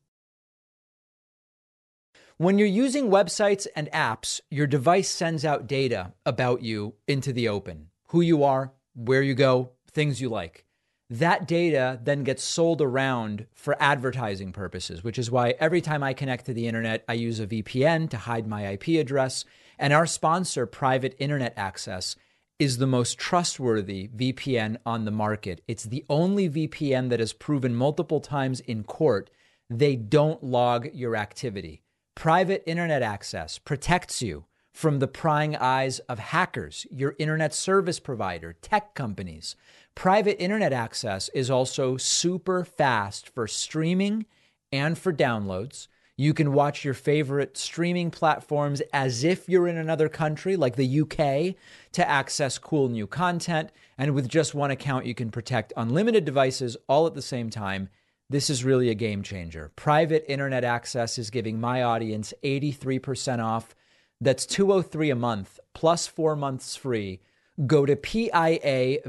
When 2.38 2.58
you're 2.58 2.68
using 2.68 3.10
websites 3.10 3.68
and 3.76 3.90
apps, 3.92 4.42
your 4.50 4.68
device 4.68 5.10
sends 5.10 5.46
out 5.46 5.68
data 5.68 6.14
about 6.26 6.62
you 6.64 6.96
into 7.08 7.32
the 7.32 7.48
open 7.48 7.90
who 8.14 8.22
you 8.22 8.44
are, 8.44 8.72
where 8.94 9.24
you 9.24 9.34
go, 9.34 9.72
things 9.92 10.22
you 10.22 10.30
like. 10.30 10.66
That 11.10 11.48
data 11.48 12.00
then 12.04 12.24
gets 12.24 12.44
sold 12.44 12.80
around 12.80 13.48
for 13.56 13.76
advertising 13.80 14.52
purposes, 14.52 15.04
which 15.04 15.18
is 15.18 15.32
why 15.32 15.56
every 15.60 15.82
time 15.82 16.04
I 16.04 16.14
connect 16.14 16.46
to 16.46 16.54
the 16.54 16.68
internet, 16.68 17.04
I 17.10 17.14
use 17.14 17.40
a 17.40 17.48
VPN 17.48 18.12
to 18.12 18.18
hide 18.18 18.46
my 18.46 18.68
IP 18.68 19.00
address. 19.00 19.46
And 19.80 19.94
our 19.94 20.06
sponsor, 20.06 20.68
Private 20.68 21.16
Internet 21.18 21.56
Access, 21.58 22.16
is 22.60 22.78
the 22.78 22.86
most 22.86 23.18
trustworthy 23.18 24.10
VPN 24.16 24.78
on 24.86 25.06
the 25.06 25.12
market. 25.12 25.62
It's 25.68 25.86
the 25.86 26.06
only 26.08 26.48
VPN 26.48 27.10
that 27.10 27.20
has 27.20 27.34
proven 27.34 27.74
multiple 27.74 28.22
times 28.22 28.60
in 28.60 28.84
court 28.84 29.32
they 29.72 29.96
don't 29.96 30.44
log 30.44 30.88
your 30.94 31.16
activity. 31.16 31.82
Private 32.14 32.62
Internet 32.68 33.02
Access 33.02 33.58
protects 33.58 34.22
you 34.22 34.46
from 34.74 34.98
the 34.98 35.08
prying 35.08 35.56
eyes 35.56 36.00
of 36.00 36.18
hackers, 36.18 36.88
your 36.90 37.16
internet 37.20 37.54
service 37.54 38.00
provider, 38.00 38.54
tech 38.54 38.96
companies. 38.96 39.56
Private 39.94 40.42
internet 40.42 40.74
access 40.74 41.30
is 41.30 41.52
also 41.52 41.96
super 41.96 42.66
fast 42.66 43.30
for 43.30 43.48
streaming 43.48 44.26
and 44.72 44.98
for 44.98 45.14
downloads. 45.14 45.88
You 46.18 46.34
can 46.34 46.54
watch 46.54 46.84
your 46.84 46.96
favorite 46.96 47.56
streaming 47.56 48.10
platforms 48.10 48.82
as 48.92 49.24
if 49.24 49.48
you're 49.48 49.68
in 49.68 49.78
another 49.78 50.10
country, 50.10 50.56
like 50.56 50.76
the 50.76 51.02
UK, 51.02 51.56
to 51.92 52.10
access 52.10 52.58
cool 52.58 52.90
new 52.90 53.06
content. 53.06 53.72
And 53.98 54.16
with 54.16 54.28
just 54.28 54.56
one 54.56 54.72
account, 54.72 55.06
you 55.06 55.14
can 55.14 55.30
protect 55.30 55.74
unlimited 55.78 56.26
devices 56.26 56.78
all 56.88 57.06
at 57.06 57.14
the 57.14 57.22
same 57.22 57.52
time. 57.52 57.90
This 58.30 58.50
is 58.50 58.64
really 58.64 58.90
a 58.90 58.96
game 58.96 59.22
changer. 59.22 59.72
Private 59.76 60.26
internet 60.32 60.64
access 60.64 61.20
is 61.20 61.30
giving 61.30 61.60
my 61.60 61.84
audience 61.84 62.34
83% 62.44 63.44
off 63.44 63.76
that's 64.24 64.46
203 64.46 65.10
a 65.10 65.16
month 65.16 65.60
plus 65.74 66.08
4 66.08 66.36
months 66.36 66.76
free. 66.76 67.22
Go 67.68 67.86
to 67.86 67.96
piavpn.com 67.96 69.00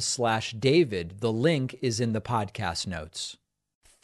slash 0.00 0.52
David. 0.52 1.20
The 1.20 1.32
link 1.32 1.76
is 1.82 2.00
in 2.00 2.12
the 2.12 2.22
podcast 2.22 2.86
notes. 2.86 3.36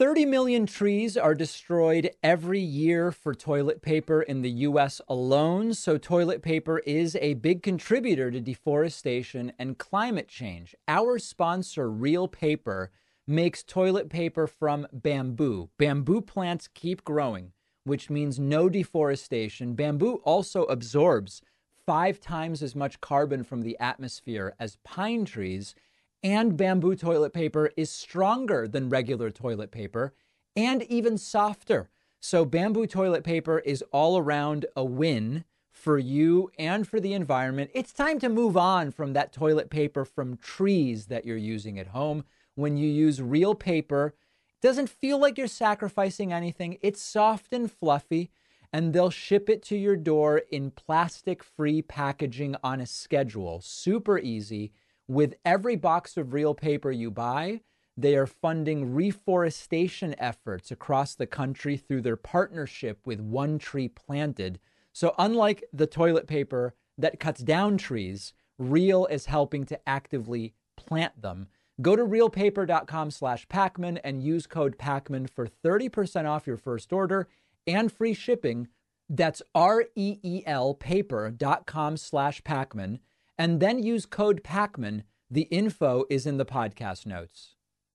30 0.00 0.24
million 0.26 0.66
trees 0.66 1.16
are 1.16 1.34
destroyed 1.34 2.10
every 2.22 2.60
year 2.60 3.12
for 3.12 3.34
toilet 3.34 3.82
paper 3.82 4.22
in 4.22 4.40
the 4.40 4.50
US 4.50 5.00
alone. 5.08 5.74
So, 5.74 5.98
toilet 5.98 6.42
paper 6.42 6.78
is 6.80 7.16
a 7.16 7.34
big 7.34 7.62
contributor 7.62 8.30
to 8.30 8.40
deforestation 8.40 9.52
and 9.58 9.76
climate 9.76 10.28
change. 10.28 10.74
Our 10.88 11.18
sponsor, 11.18 11.90
Reel 11.90 12.28
Paper, 12.28 12.90
makes 13.26 13.62
toilet 13.62 14.08
paper 14.08 14.46
from 14.46 14.86
bamboo. 14.92 15.68
Bamboo 15.78 16.22
plants 16.22 16.66
keep 16.66 17.04
growing 17.04 17.52
which 17.84 18.10
means 18.10 18.38
no 18.38 18.68
deforestation. 18.68 19.74
Bamboo 19.74 20.20
also 20.24 20.64
absorbs 20.64 21.42
five 21.86 22.20
times 22.20 22.62
as 22.62 22.76
much 22.76 23.00
carbon 23.00 23.42
from 23.42 23.62
the 23.62 23.76
atmosphere 23.80 24.54
as 24.58 24.78
pine 24.84 25.24
trees. 25.24 25.74
And 26.22 26.56
bamboo 26.56 26.96
toilet 26.96 27.32
paper 27.32 27.70
is 27.76 27.90
stronger 27.90 28.68
than 28.68 28.90
regular 28.90 29.30
toilet 29.30 29.70
paper 29.70 30.12
and 30.54 30.82
even 30.84 31.16
softer. 31.16 31.88
So, 32.20 32.44
bamboo 32.44 32.86
toilet 32.86 33.24
paper 33.24 33.60
is 33.60 33.82
all 33.92 34.18
around 34.18 34.66
a 34.76 34.84
win 34.84 35.44
for 35.70 35.98
you 35.98 36.50
and 36.58 36.86
for 36.86 37.00
the 37.00 37.14
environment. 37.14 37.70
It's 37.72 37.92
time 37.92 38.18
to 38.18 38.28
move 38.28 38.56
on 38.56 38.90
from 38.90 39.14
that 39.14 39.32
toilet 39.32 39.70
paper 39.70 40.04
from 40.04 40.36
trees 40.36 41.06
that 41.06 41.24
you're 41.24 41.36
using 41.36 41.78
at 41.78 41.88
home. 41.88 42.24
When 42.54 42.76
you 42.76 42.88
use 42.88 43.22
Reel 43.22 43.54
Paper, 43.54 44.14
doesn't 44.60 44.88
feel 44.88 45.18
like 45.18 45.38
you're 45.38 45.46
sacrificing 45.46 46.32
anything. 46.32 46.78
It's 46.82 47.02
soft 47.02 47.52
and 47.52 47.70
fluffy, 47.70 48.30
and 48.72 48.92
they'll 48.92 49.10
ship 49.10 49.48
it 49.48 49.62
to 49.64 49.76
your 49.76 49.96
door 49.96 50.42
in 50.50 50.70
plastic 50.70 51.42
free 51.42 51.82
packaging 51.82 52.56
on 52.62 52.80
a 52.80 52.86
schedule. 52.86 53.60
Super 53.60 54.18
easy. 54.18 54.72
With 55.08 55.34
every 55.44 55.76
box 55.76 56.16
of 56.16 56.32
Reel 56.32 56.54
Paper 56.54 56.92
you 56.92 57.10
buy, 57.10 57.62
they 57.96 58.14
are 58.16 58.26
funding 58.26 58.94
reforestation 58.94 60.14
efforts 60.18 60.70
across 60.70 61.14
the 61.14 61.26
country 61.26 61.76
through 61.76 62.02
their 62.02 62.16
partnership 62.16 63.06
with 63.06 63.20
One 63.20 63.58
Tree 63.58 63.88
Planted. 63.88 64.60
So, 64.92 65.14
unlike 65.18 65.64
the 65.72 65.86
toilet 65.86 66.26
paper 66.26 66.74
that 66.96 67.20
cuts 67.20 67.40
down 67.40 67.76
trees, 67.76 68.32
Reel 68.58 69.06
is 69.06 69.26
helping 69.26 69.64
to 69.66 69.88
actively 69.88 70.54
plant 70.76 71.20
them. 71.20 71.48
Go 71.80 71.96
to 71.96 72.04
reelpaper.com 72.04 73.10
slash 73.10 73.46
Pakman 73.48 74.00
and 74.04 74.22
use 74.22 74.46
code 74.46 74.76
Pakman 74.76 75.28
for 75.30 75.46
30% 75.46 76.28
off 76.28 76.46
your 76.46 76.56
first 76.56 76.92
order 76.92 77.28
and 77.66 77.90
free 77.90 78.14
shipping. 78.14 78.68
That's 79.08 79.42
R-E-E-L 79.54 80.74
paper.com 80.74 81.96
slash 81.96 82.42
Pakman. 82.42 82.98
And 83.38 83.60
then 83.60 83.82
use 83.82 84.06
code 84.06 84.42
Pakman. 84.44 85.04
The 85.30 85.42
info 85.42 86.04
is 86.10 86.26
in 86.26 86.36
the 86.36 86.44
podcast 86.44 87.06
notes. 87.06 87.54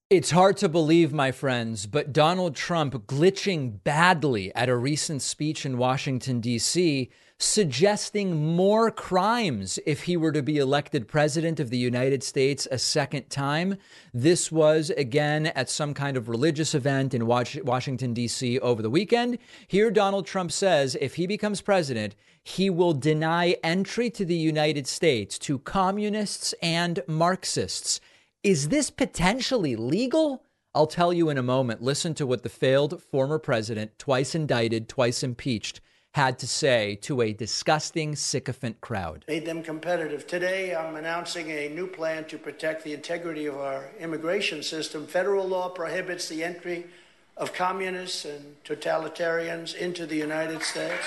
It's 0.09 0.31
hard 0.31 0.57
to 0.57 0.69
believe, 0.69 1.11
my 1.11 1.31
friends, 1.31 1.87
but 1.87 2.13
Donald 2.13 2.55
Trump 2.55 2.93
glitching 3.07 3.83
badly 3.83 4.53
at 4.53 4.69
a 4.69 4.75
recent 4.75 5.21
speech 5.21 5.65
in 5.65 5.77
Washington, 5.77 6.39
D.C., 6.39 7.09
suggesting 7.37 8.55
more 8.55 8.89
crimes 8.89 9.77
if 9.85 10.03
he 10.03 10.15
were 10.15 10.31
to 10.31 10.41
be 10.41 10.57
elected 10.57 11.07
president 11.07 11.59
of 11.59 11.69
the 11.69 11.77
United 11.77 12.23
States 12.23 12.65
a 12.71 12.77
second 12.77 13.29
time. 13.29 13.75
This 14.13 14.51
was, 14.51 14.89
again, 14.91 15.47
at 15.47 15.69
some 15.69 15.93
kind 15.93 16.15
of 16.15 16.29
religious 16.29 16.73
event 16.73 17.13
in 17.13 17.25
Washington, 17.25 18.13
D.C. 18.13 18.59
over 18.59 18.81
the 18.81 18.89
weekend. 18.89 19.37
Here, 19.67 19.91
Donald 19.91 20.25
Trump 20.25 20.51
says 20.51 20.95
if 21.01 21.15
he 21.15 21.27
becomes 21.27 21.61
president, 21.61 22.15
he 22.41 22.69
will 22.69 22.93
deny 22.93 23.57
entry 23.63 24.09
to 24.11 24.23
the 24.23 24.35
United 24.35 24.87
States 24.87 25.37
to 25.39 25.59
communists 25.59 26.53
and 26.61 27.01
Marxists. 27.07 27.99
Is 28.43 28.69
this 28.69 28.89
potentially 28.89 29.75
legal? 29.75 30.43
I'll 30.73 30.87
tell 30.87 31.11
you 31.11 31.29
in 31.29 31.37
a 31.37 31.43
moment. 31.43 31.81
Listen 31.81 32.13
to 32.15 32.25
what 32.27 32.43
the 32.43 32.49
failed 32.49 33.01
former 33.01 33.39
president, 33.39 33.97
twice 33.97 34.35
indicted, 34.35 34.87
twice 34.87 35.23
impeached, 35.23 35.81
had 36.15 36.39
to 36.39 36.47
say 36.47 36.95
to 36.95 37.19
a 37.19 37.33
disgusting, 37.33 38.15
sycophant 38.15 38.79
crowd. 38.79 39.25
Made 39.27 39.45
them 39.45 39.61
competitive. 39.61 40.25
Today, 40.25 40.73
I'm 40.73 40.95
announcing 40.95 41.51
a 41.51 41.67
new 41.67 41.87
plan 41.87 42.23
to 42.29 42.37
protect 42.37 42.85
the 42.85 42.93
integrity 42.93 43.47
of 43.47 43.57
our 43.57 43.89
immigration 43.99 44.63
system. 44.63 45.07
Federal 45.07 45.45
law 45.45 45.67
prohibits 45.67 46.29
the 46.29 46.41
entry 46.41 46.85
of 47.35 47.51
communists 47.51 48.23
and 48.23 48.55
totalitarians 48.63 49.75
into 49.75 50.05
the 50.05 50.15
United 50.15 50.63
States. 50.63 51.05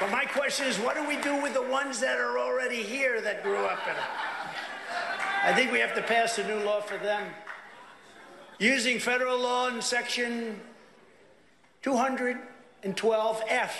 But 0.00 0.10
my 0.10 0.24
question 0.24 0.68
is, 0.68 0.78
what 0.78 0.94
do 0.96 1.06
we 1.06 1.18
do 1.20 1.42
with 1.42 1.52
the 1.52 1.68
ones 1.68 2.00
that 2.00 2.18
are 2.18 2.38
already 2.38 2.82
here 2.82 3.20
that 3.20 3.42
grew 3.42 3.66
up 3.66 3.86
in 3.86 3.92
it? 3.92 4.10
I 5.44 5.52
think 5.52 5.70
we 5.70 5.80
have 5.80 5.94
to 5.96 6.02
pass 6.02 6.38
a 6.38 6.48
new 6.48 6.64
law 6.64 6.80
for 6.80 6.96
them. 6.96 7.26
Using 8.58 8.98
federal 8.98 9.38
law 9.38 9.68
in 9.68 9.82
section 9.82 10.58
212F 11.82 13.70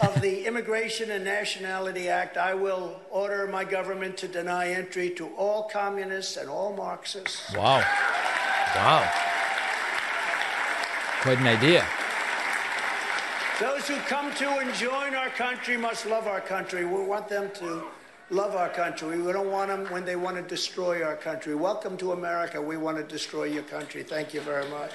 of 0.00 0.20
the 0.20 0.46
Immigration 0.46 1.10
and 1.10 1.24
Nationality 1.24 2.08
Act, 2.08 2.36
I 2.36 2.54
will 2.54 3.00
order 3.10 3.48
my 3.48 3.64
government 3.64 4.16
to 4.18 4.28
deny 4.28 4.68
entry 4.70 5.10
to 5.10 5.26
all 5.34 5.68
communists 5.68 6.36
and 6.36 6.48
all 6.48 6.72
Marxists. 6.76 7.52
Wow. 7.52 7.84
Wow. 8.76 9.10
Quite 11.22 11.38
an 11.38 11.48
idea. 11.48 11.84
Those 13.58 13.88
who 13.88 13.96
come 14.02 14.32
to 14.34 14.48
and 14.58 14.72
join 14.74 15.16
our 15.16 15.30
country 15.30 15.76
must 15.76 16.06
love 16.06 16.28
our 16.28 16.40
country. 16.40 16.84
We 16.84 17.02
want 17.02 17.28
them 17.28 17.50
to 17.54 17.82
love 18.32 18.56
our 18.56 18.70
country. 18.70 19.20
We 19.20 19.30
don't 19.32 19.50
want 19.50 19.68
them 19.68 19.84
when 19.92 20.06
they 20.06 20.16
want 20.16 20.36
to 20.36 20.42
destroy 20.42 21.02
our 21.02 21.16
country. 21.16 21.54
Welcome 21.54 21.98
to 21.98 22.12
America. 22.12 22.60
We 22.60 22.78
want 22.78 22.96
to 22.96 23.02
destroy 23.02 23.44
your 23.44 23.62
country. 23.62 24.02
Thank 24.02 24.32
you 24.32 24.40
very 24.40 24.68
much. 24.70 24.90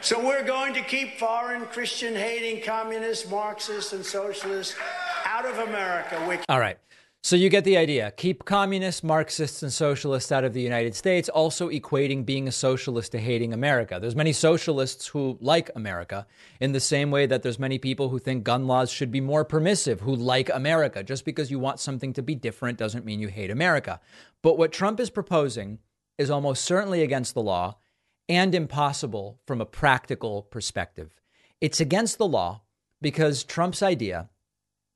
So 0.00 0.18
we're 0.24 0.44
going 0.44 0.72
to 0.74 0.80
keep 0.80 1.18
foreign 1.18 1.66
Christian 1.66 2.14
hating 2.14 2.64
communists, 2.64 3.28
Marxists, 3.28 3.92
and 3.92 4.04
socialists 4.04 4.74
out 5.26 5.44
of 5.44 5.58
America. 5.58 6.42
All 6.48 6.58
right. 6.58 6.78
So 7.22 7.36
you 7.36 7.50
get 7.50 7.64
the 7.64 7.76
idea. 7.76 8.14
Keep 8.16 8.46
communists, 8.46 9.04
Marxists, 9.04 9.62
and 9.62 9.70
socialists 9.70 10.32
out 10.32 10.42
of 10.42 10.54
the 10.54 10.62
United 10.62 10.94
States, 10.94 11.28
also 11.28 11.68
equating 11.68 12.24
being 12.24 12.48
a 12.48 12.52
socialist 12.52 13.12
to 13.12 13.18
hating 13.18 13.52
America. 13.52 13.98
There's 14.00 14.16
many 14.16 14.32
socialists 14.32 15.06
who 15.08 15.36
like 15.38 15.70
America, 15.76 16.26
in 16.60 16.72
the 16.72 16.80
same 16.80 17.10
way 17.10 17.26
that 17.26 17.42
there's 17.42 17.58
many 17.58 17.78
people 17.78 18.08
who 18.08 18.18
think 18.18 18.42
gun 18.42 18.66
laws 18.66 18.90
should 18.90 19.12
be 19.12 19.20
more 19.20 19.44
permissive, 19.44 20.00
who 20.00 20.16
like 20.16 20.48
America. 20.48 21.02
Just 21.02 21.26
because 21.26 21.50
you 21.50 21.58
want 21.58 21.78
something 21.78 22.14
to 22.14 22.22
be 22.22 22.34
different 22.34 22.78
doesn't 22.78 23.04
mean 23.04 23.20
you 23.20 23.28
hate 23.28 23.50
America. 23.50 24.00
But 24.40 24.56
what 24.56 24.72
Trump 24.72 24.98
is 24.98 25.10
proposing 25.10 25.78
is 26.16 26.30
almost 26.30 26.64
certainly 26.64 27.02
against 27.02 27.34
the 27.34 27.42
law 27.42 27.76
and 28.30 28.54
impossible 28.54 29.38
from 29.46 29.60
a 29.60 29.66
practical 29.66 30.44
perspective. 30.44 31.14
It's 31.60 31.80
against 31.80 32.16
the 32.16 32.26
law 32.26 32.62
because 33.02 33.44
Trump's 33.44 33.82
idea 33.82 34.29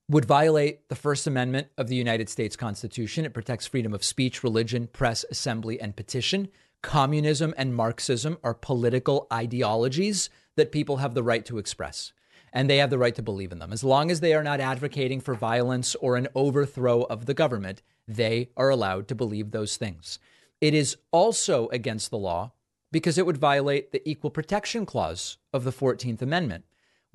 would 0.08 0.26
violate 0.26 0.88
the 0.88 0.94
First 0.94 1.26
Amendment 1.26 1.68
of 1.78 1.88
the 1.88 1.96
United 1.96 2.28
States 2.28 2.56
Constitution. 2.56 3.24
It 3.24 3.32
protects 3.32 3.66
freedom 3.66 3.94
of 3.94 4.04
speech, 4.04 4.42
religion, 4.42 4.86
press, 4.86 5.24
assembly, 5.30 5.80
and 5.80 5.96
petition. 5.96 6.48
Communism 6.82 7.54
and 7.56 7.74
Marxism 7.74 8.36
are 8.44 8.52
political 8.52 9.26
ideologies 9.32 10.28
that 10.56 10.72
people 10.72 10.98
have 10.98 11.14
the 11.14 11.22
right 11.22 11.44
to 11.46 11.56
express, 11.56 12.12
and 12.52 12.68
they 12.68 12.76
have 12.76 12.90
the 12.90 12.98
right 12.98 13.14
to 13.14 13.22
believe 13.22 13.50
in 13.50 13.58
them. 13.58 13.72
As 13.72 13.82
long 13.82 14.10
as 14.10 14.20
they 14.20 14.34
are 14.34 14.42
not 14.42 14.60
advocating 14.60 15.20
for 15.20 15.34
violence 15.34 15.94
or 15.94 16.16
an 16.16 16.28
overthrow 16.34 17.02
of 17.04 17.24
the 17.24 17.34
government, 17.34 17.80
they 18.06 18.50
are 18.58 18.68
allowed 18.68 19.08
to 19.08 19.14
believe 19.14 19.50
those 19.50 19.78
things. 19.78 20.18
It 20.60 20.74
is 20.74 20.98
also 21.10 21.68
against 21.68 22.10
the 22.10 22.18
law 22.18 22.52
because 22.92 23.16
it 23.16 23.24
would 23.24 23.38
violate 23.38 23.90
the 23.90 24.06
Equal 24.08 24.30
Protection 24.30 24.84
Clause 24.84 25.38
of 25.52 25.64
the 25.64 25.72
14th 25.72 26.20
Amendment 26.20 26.64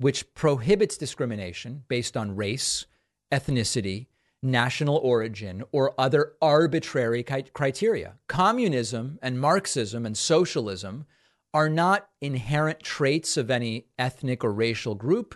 which 0.00 0.32
prohibits 0.32 0.96
discrimination 0.96 1.84
based 1.86 2.16
on 2.16 2.34
race, 2.34 2.86
ethnicity, 3.30 4.06
national 4.42 4.96
origin, 4.96 5.62
or 5.72 5.94
other 5.98 6.32
arbitrary 6.40 7.22
criteria. 7.22 8.14
Communism 8.26 9.18
and 9.20 9.38
Marxism 9.38 10.06
and 10.06 10.16
socialism 10.16 11.04
are 11.52 11.68
not 11.68 12.08
inherent 12.22 12.80
traits 12.80 13.36
of 13.36 13.50
any 13.50 13.84
ethnic 13.98 14.42
or 14.42 14.52
racial 14.52 14.94
group. 14.94 15.34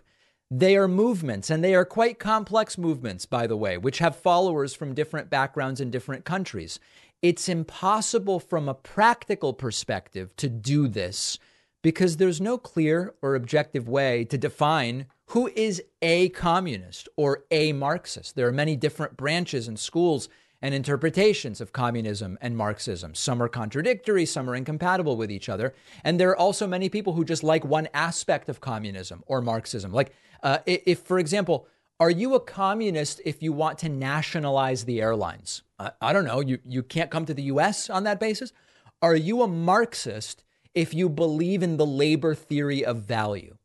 They 0.51 0.77
are 0.79 0.89
movements, 0.89 1.51
and 1.51 1.63
they 1.63 1.75
are 1.75 1.85
quite 1.85 2.19
complex 2.19 2.79
movements, 2.79 3.27
by 3.27 3.47
the 3.47 3.59
way, 3.59 3.77
which 3.77 3.99
have 3.99 4.17
followers 4.17 4.75
from 4.75 4.95
different 4.95 5.29
backgrounds 5.29 5.79
in 5.79 5.91
different 5.91 6.25
countries. 6.25 6.81
It's 7.21 7.51
impossible 7.51 8.41
from 8.41 8.69
a 8.69 8.75
practical 8.75 9.53
perspective 9.53 10.35
to 10.37 10.49
do 10.49 10.89
this 10.89 11.39
because 11.85 12.17
there's 12.17 12.41
no 12.41 12.57
clear 12.57 13.13
or 13.21 13.35
objective 13.35 13.87
way 13.87 14.25
to 14.25 14.39
define 14.39 15.05
who 15.27 15.49
is 15.55 15.83
a 16.01 16.31
communist 16.31 17.11
or 17.15 17.45
a 17.51 17.75
Marxist. 17.75 18.35
There 18.35 18.49
are 18.49 18.53
many 18.53 18.75
different 18.75 19.19
branches 19.19 19.69
and 19.69 19.79
schools 19.79 20.31
and 20.63 20.75
interpretations 20.75 21.61
of 21.61 21.75
communism 21.75 22.39
and 22.41 22.57
Marxism. 22.57 23.15
Some 23.15 23.43
are 23.43 23.49
contradictory, 23.49 24.25
some 24.25 24.49
are 24.49 24.57
incompatible 24.57 25.19
with 25.19 25.31
each 25.31 25.51
other. 25.51 25.75
And 26.03 26.19
there 26.19 26.31
are 26.31 26.37
also 26.39 26.67
many 26.67 26.89
people 26.89 27.13
who 27.13 27.23
just 27.23 27.45
like 27.45 27.67
one 27.67 27.89
aspect 27.93 28.49
of 28.49 28.63
communism 28.63 29.23
or 29.27 29.43
Marxism. 29.43 29.93
Like, 29.93 30.15
uh, 30.43 30.61
if, 30.65 31.01
for 31.01 31.19
example, 31.19 31.67
are 32.01 32.11
you 32.11 32.35
a 32.35 32.41
communist 32.41 33.21
if 33.27 33.43
you 33.43 33.53
want 33.53 33.77
to 33.81 33.91
nationalize 33.91 34.87
the 34.87 35.03
airlines? 35.03 35.63
Uh, 35.79 35.91
I 36.01 36.15
don't 36.15 36.25
know. 36.25 36.41
You, 36.41 36.61
you 36.65 36.83
can't 36.83 37.11
come 37.11 37.27
to 37.27 37.35
the 37.35 37.43
US 37.43 37.91
on 37.91 38.05
that 38.05 38.19
basis. 38.19 38.55
Are 39.03 39.15
you 39.15 39.43
a 39.43 39.47
Marxist 39.47 40.45
if 40.75 40.93
you 40.93 41.09
believe 41.09 41.63
in 41.63 41.77
the 41.77 41.87
labor 41.87 42.35
theory 42.35 42.85
of 42.85 43.05
value. 43.05 43.57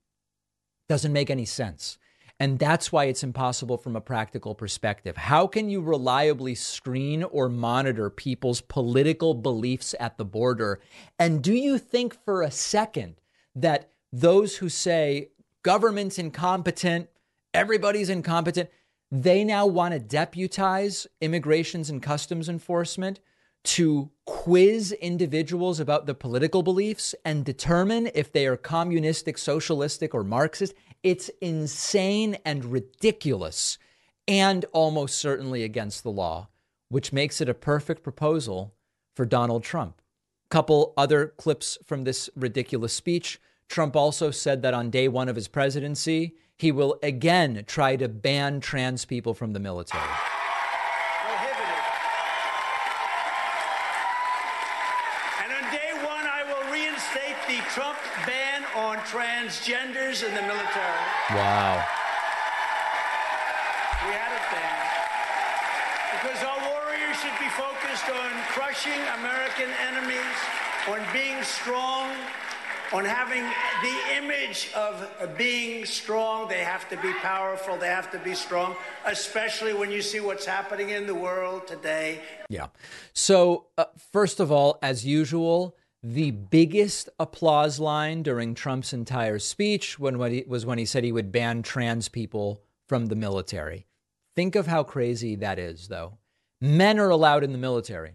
Doesn't 0.88 1.14
make 1.14 1.30
any 1.30 1.46
sense. 1.46 1.98
And 2.40 2.58
that's 2.58 2.92
why 2.92 3.06
it's 3.06 3.24
impossible 3.24 3.78
from 3.78 3.98
a 3.98 4.02
practical 4.02 4.56
perspective. 4.56 5.18
How 5.18 5.46
can 5.46 5.70
you 5.70 5.82
reliably 5.82 6.56
screen 6.56 7.24
or 7.24 7.50
monitor 7.50 8.10
people's 8.10 8.62
political 8.62 9.34
beliefs 9.34 9.94
at 10.00 10.18
the 10.18 10.24
border? 10.24 10.80
And 11.18 11.44
do 11.44 11.54
you 11.54 11.78
think 11.78 12.18
for 12.24 12.42
a 12.42 12.52
second 12.52 13.16
that 13.56 13.92
those 14.14 14.58
who 14.58 14.70
say 14.70 15.30
government's 15.64 16.18
incompetent, 16.18 17.10
everybody's 17.54 18.10
incompetent, 18.10 18.70
they 19.12 19.44
now 19.44 19.66
want 19.66 19.94
to 19.94 20.00
deputize 20.00 21.08
immigrations 21.20 21.90
and 21.90 22.02
customs 22.02 22.48
enforcement 22.48 23.20
to 23.64 24.10
quiz 24.26 24.92
individuals 24.94 25.80
about 25.80 26.06
the 26.06 26.14
political 26.14 26.64
beliefs 26.64 27.14
and 27.26 27.44
determine 27.44 28.10
if 28.14 28.32
they 28.32 28.48
are 28.48 28.58
communistic, 28.58 29.38
socialistic, 29.38 30.14
or 30.14 30.24
Marxist. 30.24 30.74
It's 31.04 31.30
insane 31.42 32.38
and 32.46 32.66
ridiculous 32.66 33.78
and 34.28 34.66
almost 34.74 35.18
certainly 35.18 35.64
against 35.64 36.04
the 36.04 36.12
law, 36.12 36.50
which 36.90 37.12
makes 37.12 37.42
it 37.42 37.50
a 37.50 37.54
perfect 37.54 38.04
proposal 38.04 38.76
for 39.16 39.26
Donald 39.26 39.64
Trump. 39.64 40.02
Couple 40.50 40.94
other 40.98 41.28
clips 41.38 41.78
from 41.86 42.04
this 42.04 42.30
ridiculous 42.36 42.94
speech. 42.94 43.40
Trump 43.68 43.96
also 43.96 44.32
said 44.32 44.62
that 44.62 44.74
on 44.74 44.90
day 44.90 45.08
one 45.08 45.30
of 45.30 45.36
his 45.36 45.48
presidency, 45.48 46.36
he 46.58 46.72
will 46.72 47.00
again 47.04 47.64
try 47.68 47.96
to 47.96 48.08
ban 48.08 48.60
trans 48.60 49.06
people 49.06 49.34
from 49.34 49.54
the 49.54 49.60
military. 49.60 50.10
Transgenders 59.10 60.24
in 60.24 60.34
the 60.36 60.42
military. 60.42 61.04
Wow. 61.34 61.84
We 64.06 64.14
had 64.14 64.32
it 64.38 64.46
then. 64.54 64.78
Because 66.22 66.44
our 66.46 66.60
warriors 66.70 67.18
should 67.18 67.40
be 67.40 67.50
focused 67.58 68.08
on 68.10 68.30
crushing 68.54 69.02
American 69.18 69.70
enemies, 69.90 70.38
on 70.88 71.02
being 71.12 71.42
strong, 71.42 72.12
on 72.94 73.04
having 73.04 73.44
the 73.82 73.98
image 74.16 74.72
of 74.76 75.10
being 75.38 75.86
strong. 75.86 76.48
They 76.48 76.64
have 76.64 76.88
to 76.90 76.98
be 76.98 77.12
powerful. 77.14 77.78
They 77.78 77.88
have 77.88 78.12
to 78.12 78.20
be 78.20 78.36
strong, 78.36 78.76
especially 79.06 79.74
when 79.74 79.92
you 79.92 80.04
see 80.04 80.20
what's 80.20 80.46
happening 80.46 80.92
in 80.92 81.08
the 81.08 81.16
world 81.16 81.68
today. 81.68 82.22
Yeah. 82.50 82.68
So, 83.14 83.66
uh, 83.78 83.86
first 84.12 84.40
of 84.40 84.52
all, 84.52 84.78
as 84.84 85.04
usual, 85.06 85.76
the 86.02 86.32
biggest 86.32 87.10
applause 87.20 87.80
line 87.80 88.24
during 88.24 88.56
Trump's 88.56 88.94
entire 88.94 89.40
speech 89.40 90.00
when, 90.00 90.20
he, 90.32 90.46
was 90.48 90.66
when 90.66 90.78
he 90.78 90.86
said 90.86 91.04
he 91.04 91.12
would 91.12 91.32
ban 91.32 91.62
trans 91.62 92.08
people 92.08 92.62
from 92.88 93.08
the 93.08 93.16
military. 93.16 93.86
Think 94.36 94.56
of 94.56 94.68
how 94.68 94.84
crazy 94.84 95.36
that 95.36 95.60
is, 95.60 95.88
though. 95.88 96.18
Men 96.62 97.00
are 97.00 97.10
allowed 97.10 97.44
in 97.44 97.52
the 97.52 97.58
military. 97.58 98.14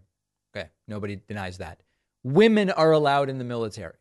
Okay, 0.56 0.68
nobody 0.88 1.20
denies 1.28 1.58
that. 1.58 1.82
Women 2.22 2.70
are 2.70 2.92
allowed 2.92 3.28
in 3.28 3.38
the 3.38 3.44
military. 3.44 3.94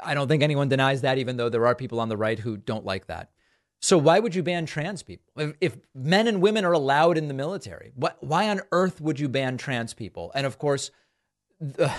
I 0.00 0.14
don't 0.14 0.28
think 0.28 0.42
anyone 0.42 0.68
denies 0.68 1.00
that, 1.00 1.18
even 1.18 1.36
though 1.36 1.48
there 1.48 1.66
are 1.66 1.74
people 1.74 1.98
on 1.98 2.08
the 2.08 2.16
right 2.16 2.38
who 2.38 2.56
don't 2.56 2.84
like 2.84 3.08
that. 3.08 3.30
So 3.80 3.98
why 3.98 4.18
would 4.18 4.34
you 4.34 4.42
ban 4.42 4.66
trans 4.66 5.02
people? 5.02 5.24
If, 5.36 5.54
if 5.60 5.76
men 5.94 6.26
and 6.28 6.40
women 6.40 6.64
are 6.64 6.72
allowed 6.72 7.16
in 7.18 7.28
the 7.28 7.34
military, 7.34 7.92
what, 7.94 8.16
why 8.20 8.48
on 8.48 8.60
earth 8.72 9.00
would 9.00 9.18
you 9.18 9.28
ban 9.28 9.56
trans 9.56 9.94
people? 9.94 10.32
And 10.34 10.46
of 10.46 10.58
course, 10.58 10.90
the, 11.60 11.92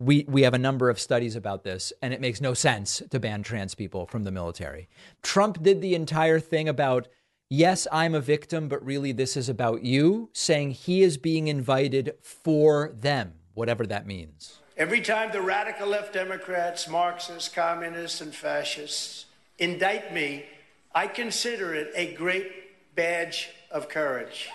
we 0.00 0.24
we 0.26 0.42
have 0.42 0.54
a 0.54 0.58
number 0.58 0.90
of 0.90 0.98
studies 0.98 1.36
about 1.36 1.62
this 1.62 1.92
and 2.02 2.12
it 2.12 2.20
makes 2.20 2.40
no 2.40 2.54
sense 2.54 3.02
to 3.10 3.20
ban 3.20 3.42
trans 3.42 3.74
people 3.74 4.06
from 4.06 4.24
the 4.24 4.32
military. 4.32 4.88
Trump 5.22 5.62
did 5.62 5.80
the 5.80 5.94
entire 5.94 6.40
thing 6.40 6.68
about 6.68 7.06
yes, 7.50 7.86
I'm 7.92 8.14
a 8.14 8.20
victim, 8.20 8.68
but 8.68 8.84
really 8.84 9.12
this 9.12 9.36
is 9.36 9.48
about 9.48 9.82
you, 9.82 10.30
saying 10.32 10.70
he 10.72 11.02
is 11.02 11.18
being 11.18 11.48
invited 11.48 12.14
for 12.22 12.92
them, 12.98 13.34
whatever 13.54 13.86
that 13.86 14.06
means. 14.06 14.58
Every 14.76 15.02
time 15.02 15.30
the 15.32 15.42
radical 15.42 15.88
left 15.88 16.14
Democrats, 16.14 16.88
Marxists, 16.88 17.48
communists 17.48 18.22
and 18.22 18.34
fascists 18.34 19.26
indict 19.58 20.14
me, 20.14 20.46
I 20.94 21.06
consider 21.06 21.74
it 21.74 21.92
a 21.94 22.14
great 22.14 22.94
badge 22.94 23.50
of 23.70 23.90
courage. 23.90 24.48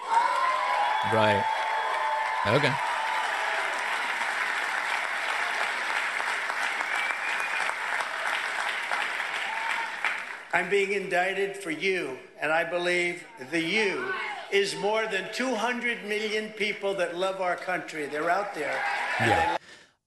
Right. 1.14 1.46
Okay. 2.48 2.74
I'm 10.56 10.70
being 10.70 10.94
indicted 10.94 11.58
for 11.58 11.70
you, 11.70 12.18
and 12.40 12.50
I 12.50 12.64
believe 12.64 13.26
the 13.52 13.60
you 13.60 14.14
is 14.54 14.74
more 14.78 15.06
than 15.06 15.26
200 15.34 16.06
million 16.06 16.48
people 16.52 16.94
that 16.94 17.18
love 17.18 17.42
our 17.42 17.58
country. 17.58 18.06
They're 18.06 18.30
out 18.30 18.56
there. 18.56 18.82
Yeah. 19.20 19.58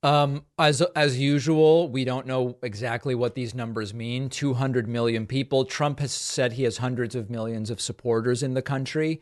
Um, 0.03 0.47
as 0.59 0.81
as 0.97 1.19
usual, 1.19 1.91
we 1.91 2.07
don't 2.07 2.27
know 2.27 2.57
exactly 2.63 3.15
what 3.15 3.35
these 3.35 3.55
numbers 3.55 3.93
mean. 3.93 4.31
200 4.31 4.89
million 4.89 5.27
people. 5.27 5.67
Trump 5.67 6.01
has 6.01 6.13
said 6.13 6.55
he 6.55 6.63
has 6.63 6.79
hundreds 6.79 7.15
of 7.15 7.29
millions 7.29 7.69
of 7.69 7.79
supporters 7.79 8.43
in 8.43 8.55
the 8.55 8.63
country. 8.63 9.21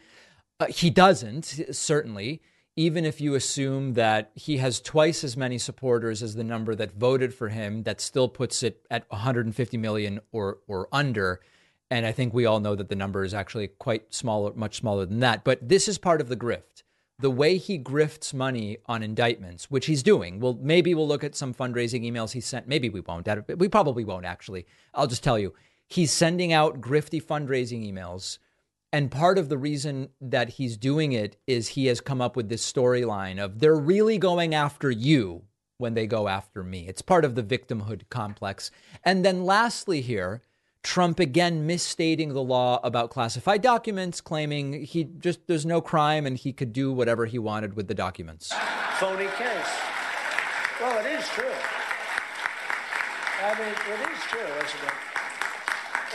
Uh, 0.61 0.67
he 0.67 0.91
doesn't, 0.91 1.61
certainly 1.73 2.41
even 2.77 3.05
if 3.07 3.21
you 3.21 3.35
assume 3.35 3.95
that 3.95 4.31
he 4.35 4.59
has 4.59 4.81
twice 4.81 5.25
as 5.25 5.37
many 5.37 5.59
supporters 5.59 6.23
as 6.23 6.35
the 6.35 6.45
number 6.45 6.75
that 6.75 6.93
voted 6.93 7.33
for 7.35 7.49
him, 7.49 7.83
that 7.85 8.01
still 8.01 8.29
puts 8.29 8.63
it 8.63 8.87
at 8.91 9.11
150 9.11 9.77
million 9.79 10.21
or 10.33 10.59
or 10.69 10.89
under. 10.93 11.41
And 11.91 12.05
I 12.05 12.13
think 12.13 12.35
we 12.35 12.47
all 12.47 12.61
know 12.61 12.75
that 12.75 12.89
the 12.89 12.97
number 12.97 13.25
is 13.25 13.33
actually 13.33 13.69
quite 13.69 14.13
smaller, 14.13 14.53
much 14.55 14.77
smaller 14.77 15.07
than 15.07 15.21
that. 15.21 15.45
But 15.45 15.69
this 15.69 15.89
is 15.89 15.99
part 15.99 16.21
of 16.21 16.29
the 16.29 16.37
grift. 16.37 16.83
the 17.19 17.31
way 17.31 17.57
he 17.57 17.79
grifts 17.79 18.35
money 18.35 18.77
on 18.87 19.03
indictments, 19.03 19.71
which 19.71 19.87
he's 19.87 20.03
doing, 20.03 20.39
well, 20.39 20.59
maybe 20.61 20.95
we'll 20.95 21.09
look 21.09 21.25
at 21.25 21.35
some 21.35 21.55
fundraising 21.55 22.03
emails 22.05 22.33
he 22.33 22.41
sent. 22.41 22.69
Maybe 22.69 22.91
we 22.91 23.01
won't. 23.01 23.27
We 23.59 23.69
probably 23.69 24.05
won't, 24.05 24.27
actually. 24.27 24.67
I'll 24.95 25.07
just 25.07 25.25
tell 25.25 25.39
you. 25.39 25.55
He's 25.89 26.11
sending 26.11 26.53
out 26.53 26.81
grifty 26.81 27.23
fundraising 27.23 27.91
emails. 27.91 28.39
And 28.93 29.11
part 29.11 29.37
of 29.37 29.49
the 29.49 29.59
reason 29.59 30.11
that 30.21 30.51
he's 30.51 30.77
doing 30.77 31.13
it 31.13 31.37
is 31.47 31.69
he 31.69 31.87
has 31.87 32.01
come 32.01 32.21
up 32.21 32.37
with 32.37 32.49
this 32.49 32.71
storyline 32.71 33.39
of 33.39 33.59
they're 33.59 33.77
really 33.77 34.17
going 34.17 34.55
after 34.55 34.91
you 34.91 35.43
when 35.79 35.95
they 35.95 36.07
go 36.07 36.29
after 36.29 36.63
me. 36.63 36.87
It's 36.89 37.03
part 37.03 37.25
of 37.25 37.35
the 37.35 37.43
victimhood 37.43 38.03
complex. 38.09 38.71
And 39.05 39.25
then 39.25 39.45
lastly, 39.45 40.01
here, 40.01 40.41
Trump 40.83 41.19
again 41.19 41.67
misstating 41.67 42.33
the 42.33 42.43
law 42.43 42.81
about 42.85 43.11
classified 43.11 43.61
documents, 43.61 44.21
claiming 44.21 44.85
he 44.85 45.05
just 45.05 45.47
there's 45.49 45.67
no 45.67 45.81
crime 45.81 46.27
and 46.27 46.39
he 46.39 46.53
could 46.53 46.73
do 46.73 46.93
whatever 46.93 47.27
he 47.27 47.39
wanted 47.39 47.75
with 47.75 47.89
the 47.89 47.95
documents. 47.95 48.53
Phony 48.99 49.27
case. 49.37 49.73
Well, 50.81 51.05
it 51.05 51.11
is 51.11 51.29
true. 51.31 51.45
I 53.43 53.59
mean, 53.59 53.69
it 53.69 54.11
is 54.11 54.23
true, 54.25 54.41
isn't 54.41 54.89
it? 54.89 55.26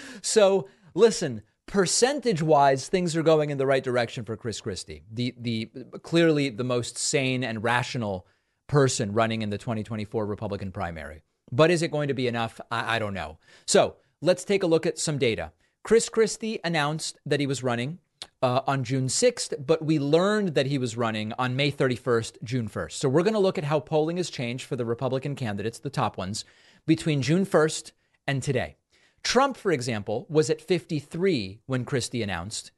so, 0.22 0.70
listen, 0.94 1.42
percentage 1.66 2.42
wise, 2.42 2.88
things 2.88 3.14
are 3.16 3.24
going 3.24 3.52
in 3.52 3.58
the 3.58 3.66
right 3.66 3.84
direction 3.84 4.26
for 4.26 4.36
Chris 4.36 4.60
Christie, 4.62 5.04
the, 5.12 5.34
the 5.38 5.72
clearly 6.04 6.50
the 6.50 6.64
most 6.64 6.98
sane 6.98 7.44
and 7.44 7.64
rational 7.64 8.28
person 8.70 9.12
running 9.12 9.42
in 9.42 9.50
the 9.50 9.58
2024 9.58 10.26
Republican 10.26 10.72
primary. 10.72 11.24
But 11.52 11.72
is 11.72 11.82
it 11.82 11.92
going 11.92 12.08
to 12.08 12.14
be 12.14 12.28
enough? 12.28 12.62
I, 12.72 12.96
I 12.96 13.00
don't 13.00 13.14
know. 13.14 13.38
So, 13.66 13.98
let's 14.22 14.46
take 14.46 14.64
a 14.64 14.68
look 14.68 14.86
at 14.86 14.98
some 14.98 15.18
data. 15.18 15.52
Chris 15.84 16.08
Christie 16.08 16.60
announced 16.64 17.18
that 17.26 17.40
he 17.40 17.48
was 17.48 17.64
running 17.64 18.00
uh, 18.42 18.62
on 18.68 18.84
June 18.84 19.08
6th, 19.08 19.66
but 19.66 19.84
we 19.84 20.00
learned 20.00 20.56
that 20.56 20.68
he 20.68 20.78
was 20.78 20.98
running 20.98 21.34
on 21.38 21.56
May 21.56 21.72
31st, 21.72 22.44
June 22.44 22.70
1st. 22.70 22.92
So 22.94 23.10
we're 23.10 23.24
going 23.24 23.34
to 23.34 23.40
look 23.40 23.58
at 23.58 23.64
how 23.66 23.80
polling 23.80 24.18
has 24.18 24.30
changed 24.30 24.66
for 24.66 24.76
the 24.76 24.86
Republican 24.86 25.36
candidates, 25.36 25.80
the 25.80 25.90
top 25.90 26.18
ones, 26.18 26.46
between 26.86 27.22
June 27.22 27.46
1st 27.46 27.92
and 28.28 28.44
today. 28.44 28.78
Trump, 29.24 29.58
for 29.58 29.72
example, 29.72 30.26
was 30.30 30.50
at 30.50 30.62
53 30.62 31.60
when 31.66 31.84
Christie 31.84 32.24
announced, 32.24 32.72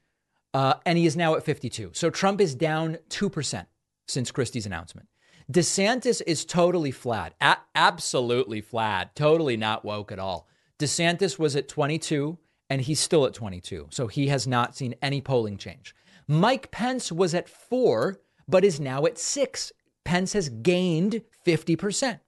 uh, 0.54 0.76
and 0.86 0.98
he 0.98 1.06
is 1.06 1.16
now 1.16 1.36
at 1.36 1.44
52. 1.44 1.92
So 1.94 2.10
Trump 2.10 2.42
is 2.42 2.56
down 2.56 2.98
2% 3.10 3.66
since 4.08 4.32
Christie's 4.32 4.66
announcement. 4.66 5.08
DeSantis 5.52 6.22
is 6.26 6.46
totally 6.46 6.92
flat, 6.92 7.34
a- 7.42 7.58
absolutely 7.76 8.62
flat, 8.62 9.16
totally 9.16 9.58
not 9.58 9.84
woke 9.84 10.12
at 10.12 10.20
all. 10.20 10.48
DeSantis 10.80 11.38
was 11.38 11.58
at 11.58 11.68
22 11.68 12.38
and 12.70 12.82
he's 12.82 13.02
still 13.02 13.26
at 13.26 13.34
22. 13.34 13.88
So 13.90 14.08
he 14.08 14.28
has 14.28 14.48
not 14.48 14.78
seen 14.78 14.96
any 15.02 15.20
polling 15.20 15.58
change. 15.58 15.94
Mike 16.26 16.72
Pence 16.72 17.12
was 17.12 17.36
at 17.36 17.50
four, 17.50 18.22
but 18.48 18.64
is 18.64 18.80
now 18.80 19.06
at 19.06 19.18
six. 19.18 19.74
Pence 20.06 20.32
has 20.34 20.48
gained 20.48 21.22
50%. 21.46 22.22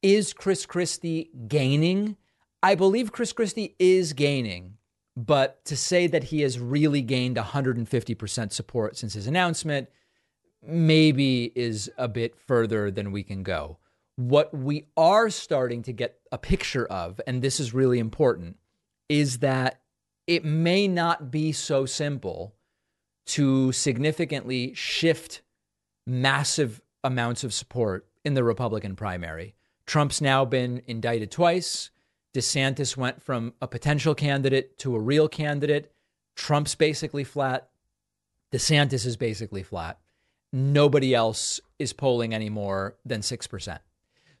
Is 0.00 0.32
Chris 0.32 0.64
Christie 0.64 1.32
gaining? 1.48 2.18
I 2.62 2.76
believe 2.76 3.10
Chris 3.10 3.32
Christie 3.32 3.74
is 3.80 4.12
gaining, 4.12 4.77
but 5.18 5.64
to 5.64 5.76
say 5.76 6.06
that 6.06 6.22
he 6.22 6.42
has 6.42 6.60
really 6.60 7.02
gained 7.02 7.36
150% 7.36 8.52
support 8.52 8.96
since 8.96 9.14
his 9.14 9.26
announcement 9.26 9.88
maybe 10.64 11.50
is 11.56 11.90
a 11.98 12.06
bit 12.06 12.36
further 12.36 12.88
than 12.92 13.10
we 13.10 13.24
can 13.24 13.42
go. 13.42 13.78
What 14.14 14.54
we 14.56 14.86
are 14.96 15.28
starting 15.28 15.82
to 15.82 15.92
get 15.92 16.20
a 16.30 16.38
picture 16.38 16.86
of, 16.86 17.20
and 17.26 17.42
this 17.42 17.58
is 17.58 17.74
really 17.74 17.98
important, 17.98 18.58
is 19.08 19.38
that 19.38 19.80
it 20.28 20.44
may 20.44 20.86
not 20.86 21.32
be 21.32 21.50
so 21.50 21.84
simple 21.84 22.54
to 23.26 23.72
significantly 23.72 24.72
shift 24.74 25.42
massive 26.06 26.80
amounts 27.02 27.42
of 27.42 27.52
support 27.52 28.06
in 28.24 28.34
the 28.34 28.44
Republican 28.44 28.94
primary. 28.94 29.56
Trump's 29.84 30.20
now 30.20 30.44
been 30.44 30.80
indicted 30.86 31.32
twice. 31.32 31.90
DeSantis 32.34 32.96
went 32.96 33.22
from 33.22 33.54
a 33.60 33.68
potential 33.68 34.14
candidate 34.14 34.78
to 34.78 34.94
a 34.94 35.00
real 35.00 35.28
candidate. 35.28 35.92
Trump's 36.36 36.74
basically 36.74 37.24
flat. 37.24 37.68
DeSantis 38.52 39.06
is 39.06 39.16
basically 39.16 39.62
flat. 39.62 39.98
Nobody 40.52 41.14
else 41.14 41.60
is 41.78 41.92
polling 41.92 42.34
any 42.34 42.48
more 42.48 42.96
than 43.04 43.20
6%. 43.20 43.78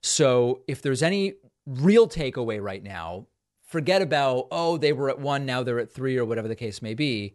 So 0.00 0.62
if 0.66 0.80
there's 0.80 1.02
any 1.02 1.34
real 1.66 2.08
takeaway 2.08 2.62
right 2.62 2.82
now, 2.82 3.26
forget 3.66 4.00
about, 4.00 4.48
oh, 4.50 4.78
they 4.78 4.92
were 4.92 5.10
at 5.10 5.18
one, 5.18 5.44
now 5.44 5.62
they're 5.62 5.78
at 5.78 5.92
three, 5.92 6.16
or 6.16 6.24
whatever 6.24 6.48
the 6.48 6.54
case 6.54 6.80
may 6.80 6.94
be. 6.94 7.34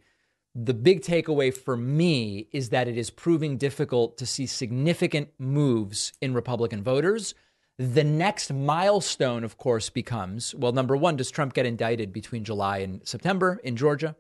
The 0.55 0.73
big 0.73 1.01
takeaway 1.01 1.53
for 1.53 1.75
me 1.75 2.47
is 2.51 2.69
that 2.69 2.87
it 2.87 2.97
is 2.97 3.09
proving 3.09 3.57
difficult 3.57 4.17
to 4.17 4.25
see 4.25 4.45
significant 4.45 5.29
moves 5.39 6.13
in 6.21 6.33
Republican 6.33 6.83
voters. 6.83 7.33
The 7.79 8.03
next 8.03 8.53
milestone, 8.53 9.43
of 9.43 9.57
course, 9.57 9.89
becomes 9.89 10.53
well, 10.53 10.71
number 10.71 10.95
one, 10.95 11.15
does 11.15 11.31
Trump 11.31 11.53
get 11.53 11.65
indicted 11.65 12.13
between 12.13 12.43
July 12.43 12.79
and 12.79 13.05
September 13.07 13.59
in 13.63 13.75
Georgia? 13.75 14.15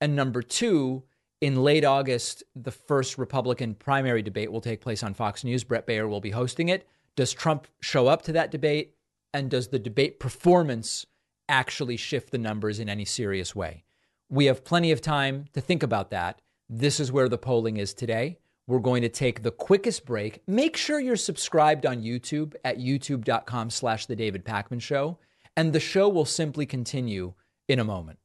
And 0.00 0.16
number 0.16 0.42
two, 0.42 1.04
in 1.40 1.62
late 1.62 1.84
August, 1.84 2.42
the 2.54 2.72
first 2.72 3.16
Republican 3.16 3.74
primary 3.74 4.22
debate 4.22 4.50
will 4.50 4.60
take 4.60 4.80
place 4.80 5.02
on 5.02 5.14
Fox 5.14 5.44
News. 5.44 5.64
Bret 5.64 5.86
Baier 5.86 6.08
will 6.08 6.20
be 6.20 6.30
hosting 6.30 6.68
it. 6.68 6.88
Does 7.14 7.32
Trump 7.32 7.68
show 7.80 8.08
up 8.08 8.22
to 8.22 8.32
that 8.32 8.50
debate? 8.50 8.94
And 9.32 9.50
does 9.50 9.68
the 9.68 9.78
debate 9.78 10.18
performance 10.18 11.06
actually 11.48 11.96
shift 11.96 12.30
the 12.30 12.38
numbers 12.38 12.80
in 12.80 12.88
any 12.88 13.04
serious 13.04 13.54
way? 13.54 13.84
We 14.28 14.46
have 14.46 14.64
plenty 14.64 14.90
of 14.90 15.00
time 15.00 15.44
to 15.52 15.60
think 15.60 15.82
about 15.82 16.10
that. 16.10 16.40
This 16.68 16.98
is 16.98 17.12
where 17.12 17.28
the 17.28 17.38
polling 17.38 17.76
is 17.76 17.94
today. 17.94 18.38
We're 18.68 18.80
going 18.80 19.02
to 19.02 19.08
take 19.08 19.42
the 19.42 19.52
quickest 19.52 20.04
break. 20.04 20.42
Make 20.46 20.76
sure 20.76 20.98
you're 20.98 21.16
subscribed 21.16 21.86
on 21.86 22.02
YouTube 22.02 22.54
at 22.64 22.78
youtube.com 22.78 23.70
slash 23.70 24.06
the 24.06 24.16
David 24.16 24.44
Pakman 24.44 24.82
Show, 24.82 25.18
and 25.56 25.72
the 25.72 25.80
show 25.80 26.08
will 26.08 26.24
simply 26.24 26.66
continue 26.66 27.34
in 27.68 27.78
a 27.78 27.84
moment. 27.84 28.18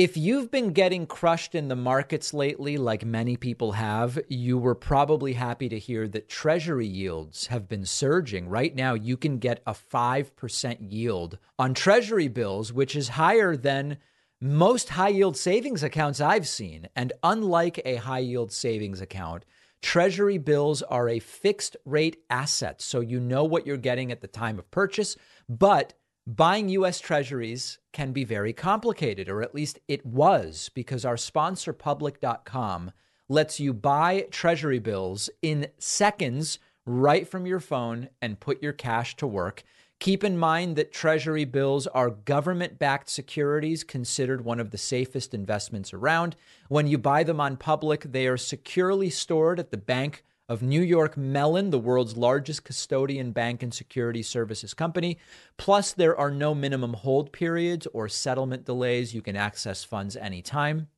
If 0.00 0.16
you've 0.16 0.50
been 0.50 0.72
getting 0.72 1.06
crushed 1.06 1.54
in 1.54 1.68
the 1.68 1.76
markets 1.76 2.32
lately, 2.32 2.78
like 2.78 3.04
many 3.04 3.36
people 3.36 3.72
have, 3.72 4.18
you 4.30 4.56
were 4.56 4.74
probably 4.74 5.34
happy 5.34 5.68
to 5.68 5.78
hear 5.78 6.08
that 6.08 6.26
Treasury 6.26 6.86
yields 6.86 7.48
have 7.48 7.68
been 7.68 7.84
surging. 7.84 8.48
Right 8.48 8.74
now, 8.74 8.94
you 8.94 9.18
can 9.18 9.36
get 9.36 9.62
a 9.66 9.74
5% 9.74 10.78
yield 10.90 11.36
on 11.58 11.74
Treasury 11.74 12.28
bills, 12.28 12.72
which 12.72 12.96
is 12.96 13.10
higher 13.10 13.54
than 13.54 13.98
most 14.40 14.90
high 14.90 15.08
yield 15.08 15.36
savings 15.36 15.82
accounts 15.82 16.20
I've 16.20 16.48
seen. 16.48 16.88
And 16.96 17.12
unlike 17.22 17.80
a 17.84 17.96
high 17.96 18.20
yield 18.20 18.52
savings 18.52 19.00
account, 19.00 19.44
Treasury 19.82 20.38
bills 20.38 20.82
are 20.82 21.08
a 21.08 21.18
fixed 21.18 21.76
rate 21.84 22.18
asset. 22.28 22.82
So 22.82 23.00
you 23.00 23.18
know 23.18 23.44
what 23.44 23.66
you're 23.66 23.76
getting 23.76 24.12
at 24.12 24.20
the 24.20 24.28
time 24.28 24.58
of 24.58 24.70
purchase, 24.70 25.16
but 25.48 25.94
Buying 26.26 26.68
US 26.68 27.00
Treasuries 27.00 27.78
can 27.92 28.12
be 28.12 28.24
very 28.24 28.52
complicated, 28.52 29.28
or 29.28 29.42
at 29.42 29.54
least 29.54 29.80
it 29.88 30.04
was, 30.04 30.70
because 30.74 31.04
our 31.04 31.16
sponsor, 31.16 31.72
public.com, 31.72 32.92
lets 33.28 33.58
you 33.58 33.72
buy 33.72 34.26
Treasury 34.30 34.78
bills 34.78 35.30
in 35.42 35.66
seconds 35.78 36.58
right 36.86 37.26
from 37.26 37.46
your 37.46 37.58
phone 37.58 38.10
and 38.20 38.38
put 38.38 38.62
your 38.62 38.72
cash 38.72 39.16
to 39.16 39.26
work. 39.26 39.64
Keep 40.00 40.24
in 40.24 40.38
mind 40.38 40.76
that 40.76 40.92
Treasury 40.92 41.44
bills 41.44 41.86
are 41.86 42.08
government 42.08 42.78
backed 42.78 43.10
securities 43.10 43.84
considered 43.84 44.42
one 44.42 44.58
of 44.58 44.70
the 44.70 44.78
safest 44.78 45.34
investments 45.34 45.92
around. 45.92 46.36
When 46.68 46.86
you 46.86 46.96
buy 46.96 47.22
them 47.22 47.38
on 47.38 47.58
public, 47.58 48.04
they 48.04 48.26
are 48.26 48.38
securely 48.38 49.10
stored 49.10 49.60
at 49.60 49.70
the 49.70 49.76
Bank 49.76 50.24
of 50.48 50.62
New 50.62 50.80
York 50.80 51.18
Mellon, 51.18 51.68
the 51.68 51.78
world's 51.78 52.16
largest 52.16 52.64
custodian 52.64 53.32
bank 53.32 53.62
and 53.62 53.74
security 53.74 54.22
services 54.22 54.72
company. 54.72 55.18
Plus, 55.58 55.92
there 55.92 56.16
are 56.16 56.30
no 56.30 56.54
minimum 56.54 56.94
hold 56.94 57.30
periods 57.30 57.86
or 57.92 58.08
settlement 58.08 58.64
delays. 58.64 59.14
You 59.14 59.20
can 59.20 59.36
access 59.36 59.84
funds 59.84 60.16
anytime. 60.16 60.88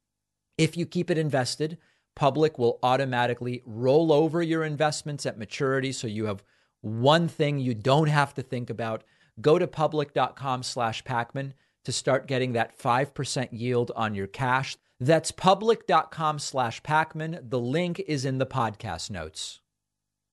If 0.57 0.77
you 0.77 0.87
keep 0.87 1.11
it 1.11 1.19
invested, 1.19 1.77
Public 2.15 2.59
will 2.59 2.79
automatically 2.83 3.63
roll 3.65 4.13
over 4.13 4.43
your 4.43 4.65
investments 4.65 5.27
at 5.27 5.39
maturity 5.39 5.93
so 5.93 6.07
you 6.07 6.27
have 6.27 6.45
one 6.83 7.29
thing 7.29 7.59
you 7.59 7.75
don't 7.75 8.09
have 8.09 8.35
to 8.35 8.43
think 8.43 8.69
about. 8.69 9.03
Go 9.41 9.59
to 9.59 9.67
public.com 9.67 10.63
slash 10.63 11.03
Pakman 11.05 11.55
to 11.85 11.93
start 11.93 12.29
getting 12.29 12.53
that 12.53 12.79
5% 12.79 13.49
yield 13.51 13.91
on 13.97 14.15
your 14.15 14.27
cash. 14.27 14.77
That's 15.01 15.33
public.com 15.33 16.39
slash 16.39 16.83
Pakman. 16.83 17.49
The 17.49 17.59
link 17.59 18.01
is 18.01 18.25
in 18.25 18.39
the 18.39 18.47
podcast 18.47 19.11
notes. 19.11 19.61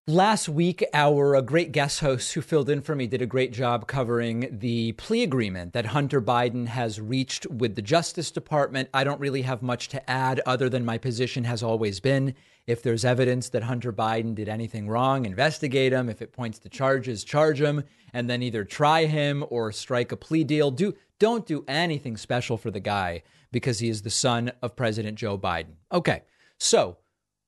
Last 0.10 0.50
week, 0.50 0.84
our 0.92 1.40
great 1.44 1.72
guest 1.72 2.00
host 2.00 2.34
who 2.34 2.42
filled 2.42 2.68
in 2.68 2.82
for 2.82 2.96
me 2.96 3.06
did 3.06 3.22
a 3.22 3.28
great 3.28 3.54
job 3.54 3.86
covering 3.86 4.58
the 4.60 4.94
plea 4.94 5.22
agreement 5.22 5.74
that 5.74 5.86
Hunter 5.88 6.20
Biden 6.20 6.66
has 6.66 7.00
reached 7.00 7.46
with 7.46 7.76
the 7.76 7.84
Justice 7.84 8.32
Department. 8.32 8.90
I 8.92 9.04
don't 9.04 9.20
really 9.20 9.44
have 9.44 9.62
much 9.62 9.88
to 9.90 10.10
add 10.10 10.42
other 10.48 10.68
than 10.68 10.84
my 10.84 10.98
position 10.98 11.44
has 11.44 11.62
always 11.62 12.00
been 12.00 12.34
if 12.70 12.84
there's 12.84 13.04
evidence 13.04 13.50
that 13.50 13.64
Hunter 13.64 13.92
Biden 13.92 14.36
did 14.36 14.48
anything 14.48 14.88
wrong, 14.88 15.26
investigate 15.26 15.92
him. 15.92 16.08
If 16.08 16.22
it 16.22 16.32
points 16.32 16.60
to 16.60 16.70
charges, 16.70 17.24
charge 17.24 17.60
him, 17.60 17.84
and 18.14 18.30
then 18.30 18.44
either 18.44 18.64
try 18.64 19.06
him 19.06 19.44
or 19.50 19.72
strike 19.72 20.12
a 20.12 20.16
plea 20.16 20.44
deal. 20.44 20.70
Do 20.70 20.94
don't 21.18 21.48
do 21.48 21.66
anything 21.68 22.16
special 22.16 22.58
for 22.58 22.70
the 22.70 22.80
guy 22.80 23.24
because 23.52 23.80
he 23.80 23.90
is 23.90 24.04
the 24.04 24.12
son 24.12 24.52
of 24.62 24.76
President 24.76 25.18
Joe 25.18 25.36
Biden. 25.36 25.74
Okay, 25.92 26.22
so 26.60 26.98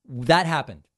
that 0.08 0.46
happened. 0.46 0.88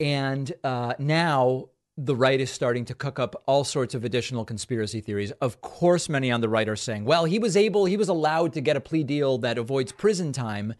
And 0.00 0.52
uh, 0.64 0.94
now 0.98 1.68
the 1.96 2.16
right 2.16 2.40
is 2.40 2.50
starting 2.50 2.84
to 2.86 2.94
cook 2.94 3.20
up 3.20 3.40
all 3.46 3.62
sorts 3.62 3.94
of 3.94 4.04
additional 4.04 4.44
conspiracy 4.44 5.00
theories. 5.00 5.30
Of 5.40 5.60
course, 5.60 6.08
many 6.08 6.32
on 6.32 6.40
the 6.40 6.48
right 6.48 6.68
are 6.68 6.74
saying, 6.74 7.04
well, 7.04 7.24
he 7.24 7.38
was 7.38 7.56
able, 7.56 7.84
he 7.84 7.96
was 7.96 8.08
allowed 8.08 8.52
to 8.54 8.60
get 8.60 8.76
a 8.76 8.80
plea 8.80 9.04
deal 9.04 9.38
that 9.38 9.58
avoids 9.58 9.92
prison 9.92 10.32
time 10.32 10.74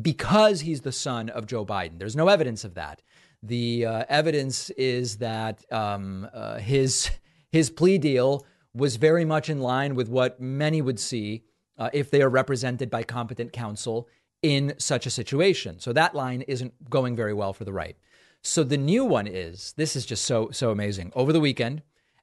because 0.00 0.60
he's 0.62 0.80
the 0.80 0.92
son 0.92 1.28
of 1.28 1.46
Joe 1.46 1.64
Biden. 1.64 1.98
There's 1.98 2.16
no 2.16 2.28
evidence 2.28 2.64
of 2.64 2.74
that. 2.74 3.02
The 3.42 3.86
uh, 3.86 4.04
evidence 4.08 4.70
is 4.70 5.18
that 5.18 5.70
um, 5.72 6.28
uh, 6.32 6.58
his 6.58 7.10
his 7.52 7.70
plea 7.70 7.98
deal 7.98 8.46
was 8.74 8.96
very 8.96 9.24
much 9.24 9.48
in 9.48 9.60
line 9.60 9.94
with 9.94 10.08
what 10.08 10.40
many 10.40 10.82
would 10.82 10.98
see 10.98 11.44
uh, 11.78 11.90
if 11.92 12.10
they 12.10 12.22
are 12.22 12.28
represented 12.28 12.90
by 12.90 13.02
competent 13.04 13.52
counsel 13.52 14.08
in 14.42 14.74
such 14.78 15.06
a 15.06 15.10
situation. 15.10 15.78
So 15.78 15.92
that 15.92 16.14
line 16.14 16.42
isn't 16.42 16.90
going 16.90 17.14
very 17.14 17.32
well 17.32 17.52
for 17.52 17.64
the 17.64 17.72
right. 17.72 17.96
So 18.42 18.64
the 18.64 18.76
new 18.76 19.04
one 19.04 19.26
is 19.26 19.74
this 19.76 19.94
is 19.94 20.04
just 20.04 20.24
so 20.24 20.50
so 20.50 20.70
amazing. 20.70 21.12
Over 21.14 21.32
the 21.32 21.40
weekend, 21.40 21.82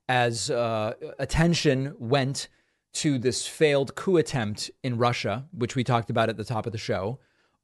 as 0.09 0.49
uh, 0.49 0.93
attention 1.19 1.95
went 1.97 2.47
to 2.93 3.17
this 3.17 3.47
failed 3.47 3.95
coup 3.95 4.17
attempt 4.17 4.69
in 4.83 4.97
Russia, 4.97 5.45
which 5.51 5.75
we 5.75 5.83
talked 5.83 6.09
about 6.09 6.29
at 6.29 6.37
the 6.37 6.43
top 6.43 6.65
of 6.65 6.73
the 6.73 6.77
show, 6.77 7.19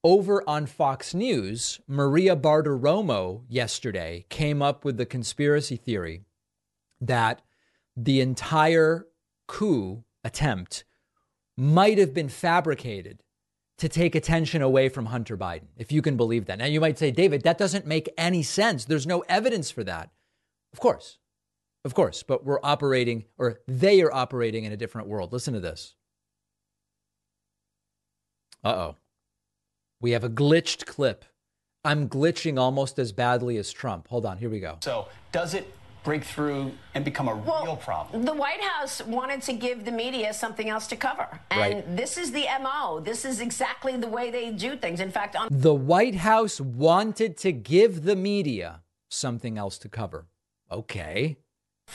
over 0.07 0.41
on 0.47 0.65
Fox 0.65 1.13
News, 1.13 1.81
Maria 1.85 2.33
Bartiromo 2.33 3.41
yesterday 3.49 4.25
came 4.29 4.61
up 4.61 4.85
with 4.85 4.95
the 4.95 5.05
conspiracy 5.05 5.75
theory 5.75 6.23
that 7.01 7.41
the 7.93 8.21
entire 8.21 9.05
coup 9.49 10.05
attempt 10.23 10.85
might 11.57 11.97
have 11.97 12.13
been 12.13 12.29
fabricated 12.29 13.21
to 13.79 13.89
take 13.89 14.15
attention 14.15 14.61
away 14.61 14.87
from 14.87 15.07
Hunter 15.07 15.35
Biden, 15.35 15.67
if 15.75 15.91
you 15.91 16.01
can 16.01 16.15
believe 16.15 16.45
that. 16.45 16.59
Now, 16.59 16.67
you 16.67 16.79
might 16.79 16.97
say, 16.97 17.11
David, 17.11 17.43
that 17.43 17.57
doesn't 17.57 17.85
make 17.85 18.07
any 18.17 18.43
sense. 18.43 18.85
There's 18.85 19.05
no 19.05 19.25
evidence 19.27 19.71
for 19.71 19.83
that. 19.83 20.09
Of 20.71 20.79
course, 20.79 21.17
of 21.83 21.93
course, 21.93 22.23
but 22.23 22.45
we're 22.45 22.61
operating, 22.63 23.25
or 23.37 23.59
they 23.67 24.01
are 24.01 24.13
operating 24.13 24.63
in 24.63 24.71
a 24.71 24.77
different 24.77 25.09
world. 25.09 25.33
Listen 25.33 25.53
to 25.53 25.59
this. 25.59 25.95
Uh 28.63 28.69
oh. 28.69 28.95
We 29.99 30.11
have 30.11 30.23
a 30.23 30.29
glitched 30.29 30.85
clip. 30.85 31.25
I'm 31.83 32.09
glitching 32.09 32.59
almost 32.59 32.99
as 32.99 33.11
badly 33.11 33.57
as 33.57 33.71
Trump. 33.71 34.07
Hold 34.09 34.25
on, 34.25 34.37
here 34.37 34.49
we 34.49 34.59
go. 34.59 34.77
So, 34.81 35.07
does 35.31 35.53
it 35.53 35.73
break 36.07 36.23
through 36.23 36.71
and 36.93 37.03
become 37.03 37.27
a 37.27 37.35
well, 37.35 37.65
real 37.65 37.75
problem. 37.75 38.23
The 38.23 38.33
White 38.33 38.61
House 38.61 39.01
wanted 39.03 39.41
to 39.41 39.51
give 39.51 39.83
the 39.83 39.91
media 39.91 40.33
something 40.33 40.69
else 40.69 40.87
to 40.87 40.95
cover. 40.95 41.41
And 41.51 41.73
right. 41.73 41.97
this 41.97 42.17
is 42.17 42.31
the 42.31 42.45
MO. 42.61 43.01
This 43.01 43.25
is 43.25 43.41
exactly 43.41 43.97
the 43.97 44.07
way 44.07 44.31
they 44.31 44.51
do 44.51 44.77
things. 44.77 45.01
In 45.01 45.11
fact, 45.11 45.35
on 45.35 45.49
the 45.51 45.73
White 45.73 46.15
House 46.15 46.61
wanted 46.61 47.35
to 47.39 47.51
give 47.51 48.03
the 48.03 48.15
media 48.15 48.83
something 49.09 49.57
else 49.57 49.77
to 49.79 49.89
cover. 49.89 50.27
Okay. 50.71 51.39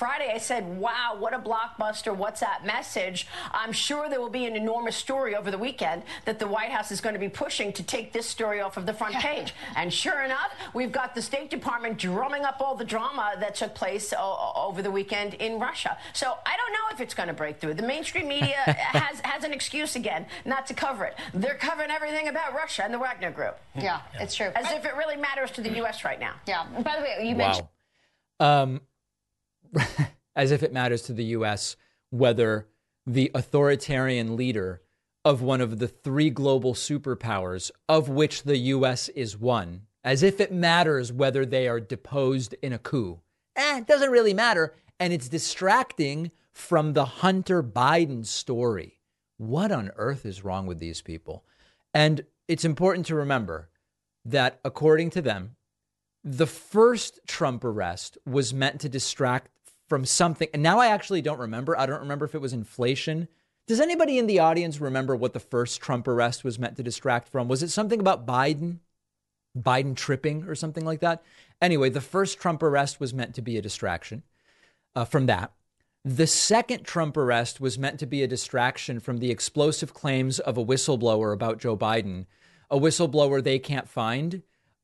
Friday, 0.02 0.32
I 0.34 0.38
said, 0.38 0.66
wow, 0.78 1.16
what 1.16 1.32
a 1.32 1.38
blockbuster 1.38 2.16
WhatsApp 2.16 2.64
message. 2.64 3.28
I'm 3.52 3.70
sure 3.70 4.08
there 4.08 4.20
will 4.20 4.30
be 4.30 4.46
an 4.46 4.56
enormous 4.56 4.96
story 4.96 5.36
over 5.36 5.50
the 5.50 5.58
weekend 5.58 6.02
that 6.24 6.40
the 6.40 6.46
White 6.48 6.70
House 6.70 6.90
is 6.90 7.00
going 7.00 7.12
to 7.12 7.20
be 7.20 7.28
pushing 7.28 7.72
to 7.74 7.84
take 7.84 8.12
this 8.12 8.26
story 8.26 8.60
off 8.60 8.76
of 8.76 8.84
the 8.84 8.92
front 8.92 9.14
page. 9.14 9.54
and 9.76 9.92
sure 9.92 10.22
enough, 10.22 10.50
we've 10.74 10.90
got 10.90 11.14
the 11.14 11.22
State 11.22 11.50
Department 11.50 11.98
drumming 11.98 12.42
up 12.44 12.60
all 12.60 12.74
the 12.74 12.84
drama 12.84 13.34
that 13.38 13.54
took 13.54 13.76
place 13.76 14.12
o- 14.18 14.52
over 14.56 14.82
the 14.82 14.90
weekend 14.90 15.34
in 15.34 15.60
Russia. 15.60 15.96
So 16.14 16.36
I 16.44 16.56
don't 16.56 16.72
know 16.72 16.94
if 16.94 17.00
it's 17.00 17.14
going 17.14 17.28
to 17.28 17.34
break 17.34 17.60
through. 17.60 17.74
The 17.74 17.86
mainstream 17.86 18.26
media 18.26 18.56
has, 18.66 19.20
has 19.20 19.44
an 19.44 19.52
excuse 19.52 19.94
again 19.94 20.26
not 20.44 20.66
to 20.66 20.74
cover 20.74 21.04
it. 21.04 21.14
They're 21.32 21.54
covering 21.54 21.92
everything 21.92 22.26
about 22.26 22.54
Russia 22.54 22.82
and 22.82 22.92
the 22.92 22.98
Wagner 22.98 23.30
Group. 23.30 23.56
Yeah, 23.76 24.00
yeah. 24.14 24.22
it's 24.22 24.34
true. 24.34 24.50
As 24.56 24.72
if 24.72 24.84
it 24.84 24.96
really 24.96 25.16
matters 25.16 25.52
to 25.52 25.60
the 25.60 25.76
U.S. 25.76 26.02
right 26.02 26.18
now. 26.18 26.34
Yeah. 26.48 26.66
By 26.82 26.96
the 26.96 27.02
way, 27.02 27.28
you 27.28 27.36
wow. 27.36 27.46
mentioned. 27.46 27.68
Um, 28.40 28.80
as 30.36 30.50
if 30.50 30.62
it 30.62 30.72
matters 30.72 31.02
to 31.02 31.12
the 31.12 31.24
US 31.36 31.76
whether 32.10 32.68
the 33.06 33.30
authoritarian 33.34 34.36
leader 34.36 34.82
of 35.24 35.42
one 35.42 35.60
of 35.60 35.78
the 35.78 35.88
three 35.88 36.30
global 36.30 36.74
superpowers, 36.74 37.70
of 37.88 38.08
which 38.08 38.42
the 38.42 38.58
US 38.58 39.08
is 39.10 39.38
one, 39.38 39.82
as 40.04 40.22
if 40.22 40.40
it 40.40 40.52
matters 40.52 41.12
whether 41.12 41.46
they 41.46 41.68
are 41.68 41.80
deposed 41.80 42.54
in 42.62 42.72
a 42.72 42.78
coup. 42.78 43.20
Eh, 43.56 43.78
it 43.78 43.86
doesn't 43.86 44.10
really 44.10 44.34
matter. 44.34 44.74
And 44.98 45.12
it's 45.12 45.28
distracting 45.28 46.30
from 46.52 46.92
the 46.92 47.04
Hunter 47.04 47.62
Biden 47.62 48.26
story. 48.26 48.98
What 49.38 49.72
on 49.72 49.90
earth 49.96 50.26
is 50.26 50.44
wrong 50.44 50.66
with 50.66 50.78
these 50.78 51.02
people? 51.02 51.44
And 51.94 52.24
it's 52.48 52.64
important 52.64 53.06
to 53.06 53.14
remember 53.14 53.68
that, 54.24 54.60
according 54.64 55.10
to 55.10 55.22
them, 55.22 55.56
the 56.24 56.46
first 56.46 57.20
Trump 57.26 57.64
arrest 57.64 58.18
was 58.24 58.54
meant 58.54 58.80
to 58.80 58.88
distract 58.88 59.50
from 59.92 60.06
something. 60.06 60.48
And 60.54 60.62
now 60.62 60.78
I 60.78 60.86
actually 60.86 61.20
don't 61.20 61.38
remember. 61.38 61.78
I 61.78 61.84
don't 61.84 62.00
remember 62.00 62.24
if 62.24 62.34
it 62.34 62.40
was 62.40 62.54
inflation. 62.54 63.28
Does 63.66 63.78
anybody 63.78 64.16
in 64.16 64.26
the 64.26 64.38
audience 64.38 64.80
remember 64.80 65.14
what 65.14 65.34
the 65.34 65.38
first 65.38 65.82
Trump 65.82 66.08
arrest 66.08 66.44
was 66.44 66.58
meant 66.58 66.78
to 66.78 66.82
distract 66.82 67.28
from? 67.28 67.46
Was 67.46 67.62
it 67.62 67.68
something 67.68 68.00
about 68.00 68.26
Biden? 68.26 68.78
Biden 69.54 69.94
tripping 69.94 70.44
or 70.44 70.54
something 70.54 70.86
like 70.86 71.00
that? 71.00 71.22
Anyway, 71.60 71.90
the 71.90 72.00
first 72.00 72.40
Trump 72.40 72.62
arrest 72.62 73.00
was 73.00 73.12
meant 73.12 73.34
to 73.34 73.42
be 73.42 73.58
a 73.58 73.60
distraction 73.60 74.22
uh, 74.96 75.04
from 75.04 75.26
that. 75.26 75.52
The 76.06 76.26
second 76.26 76.84
Trump 76.84 77.14
arrest 77.18 77.60
was 77.60 77.78
meant 77.78 77.98
to 77.98 78.06
be 78.06 78.22
a 78.22 78.26
distraction 78.26 78.98
from 78.98 79.18
the 79.18 79.30
explosive 79.30 79.92
claims 79.92 80.38
of 80.40 80.56
a 80.56 80.64
whistleblower 80.64 81.34
about 81.34 81.60
Joe 81.60 81.76
Biden, 81.76 82.24
a 82.70 82.78
whistleblower 82.78 83.44
they 83.44 83.58
can't 83.58 83.90
find, 83.90 84.42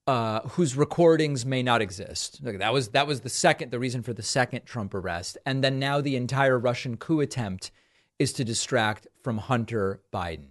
uh, 0.08 0.40
whose 0.48 0.74
recordings 0.74 1.44
may 1.44 1.62
not 1.62 1.82
exist. 1.82 2.40
That 2.42 2.72
was 2.72 2.88
that 2.88 3.06
was 3.06 3.20
the 3.20 3.28
second, 3.28 3.70
the 3.70 3.78
reason 3.78 4.02
for 4.02 4.14
the 4.14 4.22
second 4.22 4.64
Trump 4.64 4.94
arrest, 4.94 5.36
and 5.44 5.62
then 5.62 5.78
now 5.78 6.00
the 6.00 6.16
entire 6.16 6.58
Russian 6.58 6.96
coup 6.96 7.20
attempt 7.20 7.70
is 8.18 8.32
to 8.32 8.44
distract 8.44 9.06
from 9.22 9.36
Hunter 9.36 10.00
Biden, 10.10 10.48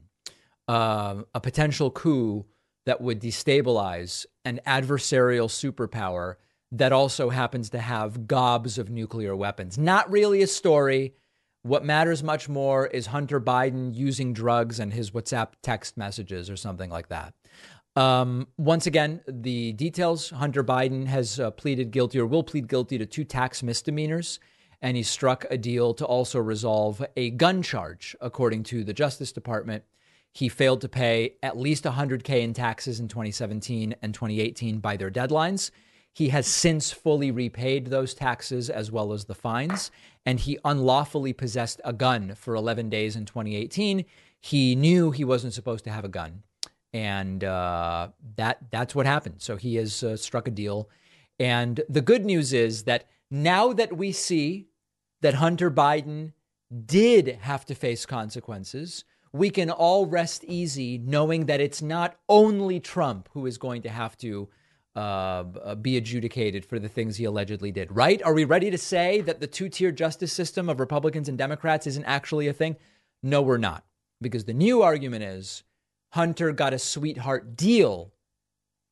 uh, 0.67 1.23
a 1.33 1.41
potential 1.41 1.89
coup 1.89 2.45
that 2.85 3.01
would 3.01 3.19
destabilize 3.19 4.27
an 4.45 4.61
adversarial 4.67 5.49
superpower 5.49 6.35
that 6.71 6.93
also 6.93 7.31
happens 7.31 7.71
to 7.71 7.79
have 7.79 8.27
gobs 8.27 8.77
of 8.77 8.91
nuclear 8.91 9.35
weapons. 9.35 9.75
Not 9.75 10.11
really 10.11 10.43
a 10.43 10.47
story. 10.47 11.15
What 11.63 11.83
matters 11.83 12.21
much 12.21 12.47
more 12.47 12.85
is 12.85 13.07
Hunter 13.07 13.41
Biden 13.41 13.95
using 13.95 14.33
drugs 14.33 14.79
and 14.79 14.93
his 14.93 15.11
WhatsApp 15.11 15.53
text 15.63 15.97
messages 15.97 16.47
or 16.47 16.55
something 16.55 16.91
like 16.91 17.09
that. 17.09 17.33
Um, 17.97 18.47
once 18.59 18.85
again, 18.85 19.21
the 19.27 19.73
details 19.73 20.29
Hunter 20.29 20.63
Biden 20.63 21.07
has 21.07 21.39
uh, 21.39 21.49
pleaded 21.49 21.89
guilty 21.89 22.19
or 22.19 22.27
will 22.27 22.43
plead 22.43 22.67
guilty 22.67 22.99
to 22.99 23.07
two 23.07 23.23
tax 23.23 23.63
misdemeanors, 23.63 24.39
and 24.83 24.95
he 24.95 25.01
struck 25.01 25.47
a 25.49 25.57
deal 25.57 25.95
to 25.95 26.05
also 26.05 26.37
resolve 26.37 27.03
a 27.15 27.31
gun 27.31 27.63
charge, 27.63 28.15
according 28.21 28.61
to 28.65 28.83
the 28.83 28.93
Justice 28.93 29.31
Department. 29.31 29.83
He 30.31 30.47
failed 30.47 30.81
to 30.81 30.89
pay 30.89 31.37
at 31.41 31.57
least 31.57 31.85
100K 31.85 32.43
in 32.43 32.53
taxes 32.53 32.99
in 32.99 33.07
2017 33.07 33.95
and 34.03 34.13
2018 34.13 34.77
by 34.77 34.95
their 34.95 35.09
deadlines. 35.09 35.71
He 36.13 36.29
has 36.29 36.45
since 36.45 36.91
fully 36.91 37.31
repaid 37.31 37.87
those 37.87 38.13
taxes 38.13 38.69
as 38.69 38.91
well 38.91 39.11
as 39.11 39.25
the 39.25 39.33
fines, 39.33 39.89
and 40.23 40.39
he 40.39 40.59
unlawfully 40.63 41.33
possessed 41.33 41.81
a 41.83 41.93
gun 41.93 42.35
for 42.35 42.53
11 42.53 42.89
days 42.89 43.15
in 43.15 43.25
2018. 43.25 44.05
He 44.39 44.75
knew 44.75 45.09
he 45.09 45.23
wasn't 45.23 45.55
supposed 45.55 45.83
to 45.85 45.91
have 45.91 46.05
a 46.05 46.09
gun, 46.09 46.43
and 46.97 47.43
uh, 47.43 48.07
that 48.37 48.57
that's 48.71 48.95
what 48.95 49.05
happened. 49.05 49.35
So 49.37 49.55
he 49.55 49.75
has 49.75 50.03
uh, 50.03 50.17
struck 50.17 50.47
a 50.47 50.51
deal, 50.51 50.89
and 51.39 51.79
the 51.87 52.01
good 52.01 52.25
news 52.25 52.53
is 52.53 52.83
that 52.83 53.07
now 53.29 53.71
that 53.73 53.95
we 53.95 54.11
see 54.11 54.69
that 55.21 55.35
Hunter 55.35 55.69
Biden 55.69 56.33
did 56.85 57.37
have 57.41 57.65
to 57.65 57.75
face 57.75 58.07
consequences, 58.07 59.05
we 59.31 59.51
can 59.51 59.69
all 59.69 60.07
rest 60.07 60.43
easy 60.45 60.97
knowing 60.97 61.45
that 61.45 61.61
it's 61.61 61.83
not 61.83 62.17
only 62.27 62.79
Trump 62.79 63.29
who 63.33 63.45
is 63.45 63.59
going 63.59 63.83
to 63.83 63.89
have 63.89 64.17
to 64.17 64.49
uh, 64.95 64.99
uh, 65.63 65.75
be 65.75 65.97
adjudicated 65.97 66.65
for 66.65 66.79
the 66.79 66.89
things 66.89 67.17
he 67.17 67.25
allegedly 67.25 67.71
did, 67.71 67.91
right? 67.91 68.23
Are 68.23 68.33
we 68.33 68.43
ready 68.43 68.71
to 68.71 68.77
say 68.77 69.21
that 69.21 69.39
the 69.39 69.45
two 69.45 69.69
tier 69.69 69.91
justice 69.91 70.33
system 70.33 70.67
of 70.67 70.79
Republicans 70.79 71.29
and 71.29 71.37
Democrats 71.37 71.85
isn't 71.85 72.05
actually 72.05 72.47
a 72.47 72.53
thing? 72.53 72.75
No, 73.21 73.43
we're 73.43 73.57
not. 73.57 73.85
Because 74.19 74.45
the 74.45 74.53
new 74.53 74.81
argument 74.81 75.23
is 75.23 75.61
Hunter 76.11 76.51
got 76.51 76.73
a 76.73 76.79
sweetheart 76.79 77.55
deal 77.55 78.13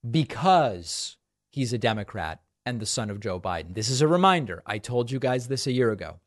because 0.09 1.17
he's 1.51 1.73
a 1.73 1.77
Democrat 1.77 2.41
and 2.65 2.79
the 2.79 2.85
son 2.85 3.09
of 3.09 3.19
Joe 3.19 3.39
Biden. 3.39 3.73
This 3.73 3.89
is 3.89 4.01
a 4.01 4.07
reminder. 4.07 4.61
I 4.65 4.77
told 4.77 5.11
you 5.11 5.19
guys 5.19 5.47
this 5.47 5.67
a 5.67 5.71
year 5.71 5.91
ago. 5.91 6.19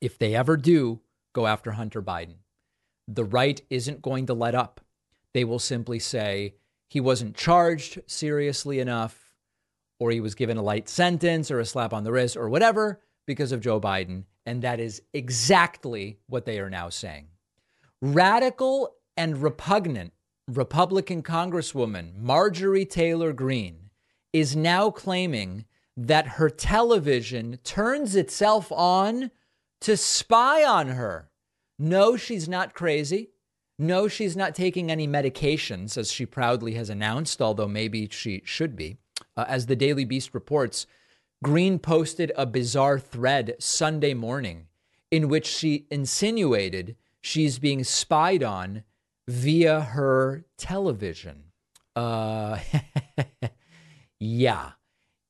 If 0.00 0.18
they 0.18 0.34
ever 0.34 0.56
do 0.56 1.00
go 1.34 1.46
after 1.46 1.72
Hunter 1.72 2.02
Biden, 2.02 2.36
the 3.06 3.24
right 3.24 3.60
isn't 3.68 4.02
going 4.02 4.26
to 4.26 4.34
let 4.34 4.54
up. 4.54 4.80
They 5.34 5.44
will 5.44 5.58
simply 5.58 5.98
say, 5.98 6.54
he 6.88 7.00
wasn't 7.00 7.36
charged 7.36 8.00
seriously 8.06 8.80
enough, 8.80 9.34
or 9.98 10.10
he 10.10 10.20
was 10.20 10.34
given 10.34 10.56
a 10.56 10.62
light 10.62 10.88
sentence 10.88 11.50
or 11.50 11.60
a 11.60 11.64
slap 11.64 11.92
on 11.92 12.04
the 12.04 12.12
wrist 12.12 12.36
or 12.36 12.48
whatever 12.48 13.00
because 13.26 13.52
of 13.52 13.60
Joe 13.60 13.80
Biden. 13.80 14.24
And 14.46 14.62
that 14.62 14.80
is 14.80 15.02
exactly 15.12 16.18
what 16.26 16.46
they 16.46 16.58
are 16.58 16.70
now 16.70 16.88
saying. 16.88 17.26
Radical 18.00 18.94
and 19.20 19.42
repugnant 19.42 20.14
Republican 20.48 21.22
Congresswoman 21.22 22.16
Marjorie 22.16 22.86
Taylor 22.86 23.34
Greene 23.34 23.90
is 24.32 24.56
now 24.56 24.90
claiming 24.90 25.66
that 25.94 26.26
her 26.26 26.48
television 26.48 27.58
turns 27.62 28.16
itself 28.16 28.72
on 28.72 29.30
to 29.82 29.94
spy 29.94 30.64
on 30.64 30.88
her. 30.88 31.28
No, 31.78 32.16
she's 32.16 32.48
not 32.48 32.72
crazy. 32.72 33.28
No, 33.78 34.08
she's 34.08 34.38
not 34.38 34.54
taking 34.54 34.90
any 34.90 35.06
medications, 35.06 35.98
as 35.98 36.10
she 36.10 36.24
proudly 36.24 36.72
has 36.72 36.88
announced, 36.88 37.42
although 37.42 37.68
maybe 37.68 38.08
she 38.10 38.40
should 38.46 38.74
be. 38.74 38.96
Uh, 39.36 39.44
as 39.46 39.66
the 39.66 39.76
Daily 39.76 40.06
Beast 40.06 40.32
reports, 40.32 40.86
Greene 41.44 41.78
posted 41.78 42.32
a 42.38 42.46
bizarre 42.46 42.98
thread 42.98 43.56
Sunday 43.58 44.14
morning 44.14 44.68
in 45.10 45.28
which 45.28 45.46
she 45.46 45.86
insinuated 45.90 46.96
she's 47.20 47.58
being 47.58 47.84
spied 47.84 48.42
on 48.42 48.82
via 49.30 49.80
her 49.80 50.44
television. 50.58 51.44
Uh, 51.94 52.58
yeah. 54.20 54.72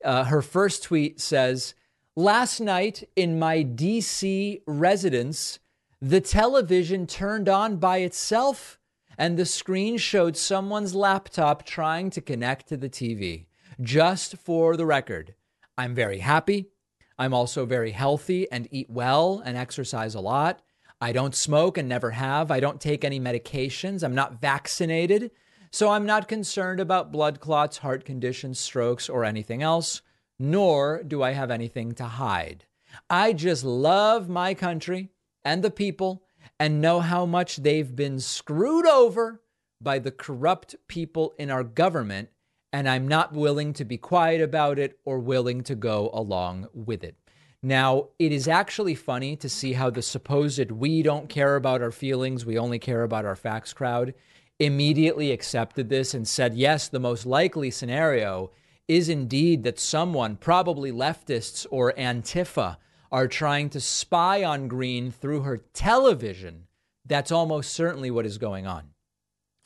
Uh, 0.02 0.24
her 0.24 0.40
first 0.40 0.82
tweet 0.82 1.20
says 1.20 1.74
Last 2.16 2.60
night 2.60 3.08
in 3.14 3.38
my 3.38 3.62
DC 3.62 4.62
residence, 4.66 5.58
the 6.00 6.20
television 6.20 7.06
turned 7.06 7.48
on 7.48 7.76
by 7.76 7.98
itself, 7.98 8.78
and 9.18 9.36
the 9.36 9.44
screen 9.44 9.98
showed 9.98 10.36
someone's 10.36 10.94
laptop 10.94 11.64
trying 11.66 12.08
to 12.10 12.22
connect 12.22 12.68
to 12.68 12.76
the 12.78 12.88
TV. 12.88 13.46
Just 13.80 14.38
for 14.38 14.76
the 14.76 14.86
record, 14.86 15.34
I'm 15.76 15.94
very 15.94 16.18
happy. 16.18 16.70
I'm 17.18 17.34
also 17.34 17.66
very 17.66 17.90
healthy 17.90 18.50
and 18.50 18.66
eat 18.70 18.88
well 18.88 19.42
and 19.44 19.58
exercise 19.58 20.14
a 20.14 20.20
lot. 20.20 20.62
I 21.00 21.12
don't 21.12 21.34
smoke 21.34 21.78
and 21.78 21.88
never 21.88 22.10
have. 22.10 22.50
I 22.50 22.60
don't 22.60 22.80
take 22.80 23.04
any 23.04 23.18
medications. 23.18 24.02
I'm 24.02 24.14
not 24.14 24.40
vaccinated. 24.40 25.30
So 25.72 25.90
I'm 25.90 26.04
not 26.04 26.28
concerned 26.28 26.80
about 26.80 27.12
blood 27.12 27.40
clots, 27.40 27.78
heart 27.78 28.04
conditions, 28.04 28.58
strokes, 28.58 29.08
or 29.08 29.24
anything 29.24 29.62
else, 29.62 30.02
nor 30.38 31.02
do 31.02 31.22
I 31.22 31.30
have 31.30 31.50
anything 31.50 31.92
to 31.92 32.04
hide. 32.04 32.64
I 33.08 33.32
just 33.32 33.64
love 33.64 34.28
my 34.28 34.52
country 34.52 35.10
and 35.44 35.62
the 35.62 35.70
people 35.70 36.24
and 36.58 36.80
know 36.80 37.00
how 37.00 37.24
much 37.24 37.56
they've 37.56 37.94
been 37.94 38.18
screwed 38.20 38.86
over 38.86 39.40
by 39.80 39.98
the 39.98 40.10
corrupt 40.10 40.76
people 40.88 41.34
in 41.38 41.50
our 41.50 41.64
government. 41.64 42.28
And 42.72 42.88
I'm 42.88 43.08
not 43.08 43.32
willing 43.32 43.72
to 43.74 43.84
be 43.84 43.96
quiet 43.96 44.40
about 44.40 44.78
it 44.78 44.98
or 45.04 45.18
willing 45.18 45.62
to 45.62 45.74
go 45.74 46.10
along 46.12 46.68
with 46.72 47.02
it. 47.02 47.16
Now, 47.62 48.08
it 48.18 48.32
is 48.32 48.48
actually 48.48 48.94
funny 48.94 49.36
to 49.36 49.48
see 49.48 49.74
how 49.74 49.90
the 49.90 50.00
supposed 50.02 50.70
we 50.70 51.02
don't 51.02 51.28
care 51.28 51.56
about 51.56 51.82
our 51.82 51.90
feelings, 51.90 52.46
we 52.46 52.58
only 52.58 52.78
care 52.78 53.02
about 53.02 53.24
our 53.24 53.36
facts 53.36 53.72
crowd 53.72 54.14
immediately 54.60 55.32
accepted 55.32 55.88
this 55.88 56.12
and 56.12 56.28
said, 56.28 56.54
yes, 56.54 56.86
the 56.86 57.00
most 57.00 57.24
likely 57.24 57.70
scenario 57.70 58.50
is 58.86 59.08
indeed 59.08 59.64
that 59.64 59.78
someone, 59.78 60.36
probably 60.36 60.92
leftists 60.92 61.66
or 61.70 61.94
Antifa, 61.94 62.76
are 63.10 63.26
trying 63.26 63.70
to 63.70 63.80
spy 63.80 64.44
on 64.44 64.68
Greene 64.68 65.10
through 65.10 65.40
her 65.40 65.64
television, 65.72 66.66
that's 67.06 67.32
almost 67.32 67.72
certainly 67.72 68.10
what 68.10 68.26
is 68.26 68.36
going 68.38 68.66
on. 68.66 68.90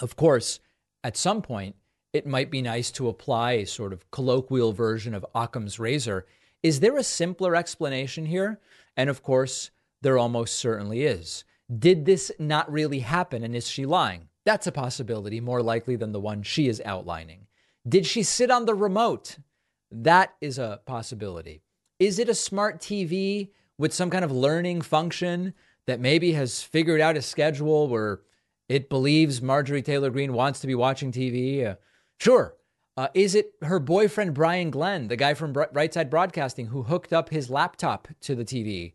Of 0.00 0.16
course, 0.16 0.60
at 1.02 1.16
some 1.16 1.42
point, 1.42 1.74
it 2.12 2.26
might 2.26 2.50
be 2.50 2.62
nice 2.62 2.90
to 2.92 3.08
apply 3.08 3.52
a 3.52 3.66
sort 3.66 3.92
of 3.92 4.10
colloquial 4.10 4.72
version 4.72 5.14
of 5.14 5.26
Occam's 5.34 5.78
razor. 5.80 6.24
Is 6.64 6.80
there 6.80 6.96
a 6.96 7.04
simpler 7.04 7.54
explanation 7.54 8.24
here? 8.24 8.58
And 8.96 9.10
of 9.10 9.22
course, 9.22 9.70
there 10.00 10.16
almost 10.16 10.54
certainly 10.54 11.02
is. 11.02 11.44
Did 11.78 12.06
this 12.06 12.32
not 12.38 12.72
really 12.72 13.00
happen 13.00 13.44
and 13.44 13.54
is 13.54 13.68
she 13.68 13.84
lying? 13.84 14.28
That's 14.46 14.66
a 14.66 14.72
possibility, 14.72 15.40
more 15.40 15.62
likely 15.62 15.94
than 15.96 16.12
the 16.12 16.20
one 16.20 16.42
she 16.42 16.66
is 16.66 16.80
outlining. 16.86 17.46
Did 17.86 18.06
she 18.06 18.22
sit 18.22 18.50
on 18.50 18.64
the 18.64 18.74
remote? 18.74 19.36
That 19.90 20.34
is 20.40 20.58
a 20.58 20.80
possibility. 20.86 21.62
Is 21.98 22.18
it 22.18 22.30
a 22.30 22.34
smart 22.34 22.80
TV 22.80 23.50
with 23.76 23.92
some 23.92 24.08
kind 24.08 24.24
of 24.24 24.32
learning 24.32 24.80
function 24.80 25.52
that 25.86 26.00
maybe 26.00 26.32
has 26.32 26.62
figured 26.62 27.00
out 27.00 27.18
a 27.18 27.22
schedule 27.22 27.88
where 27.88 28.20
it 28.70 28.88
believes 28.88 29.42
Marjorie 29.42 29.82
Taylor 29.82 30.08
Greene 30.08 30.32
wants 30.32 30.60
to 30.60 30.66
be 30.66 30.74
watching 30.74 31.12
TV? 31.12 31.66
Uh, 31.66 31.74
sure. 32.18 32.56
Uh, 32.96 33.08
is 33.12 33.34
it 33.34 33.54
her 33.62 33.80
boyfriend, 33.80 34.34
Brian 34.34 34.70
Glenn, 34.70 35.08
the 35.08 35.16
guy 35.16 35.34
from 35.34 35.52
Right 35.52 35.92
Side 35.92 36.10
Broadcasting, 36.10 36.66
who 36.66 36.84
hooked 36.84 37.12
up 37.12 37.30
his 37.30 37.50
laptop 37.50 38.08
to 38.20 38.34
the 38.34 38.44
TV 38.44 38.92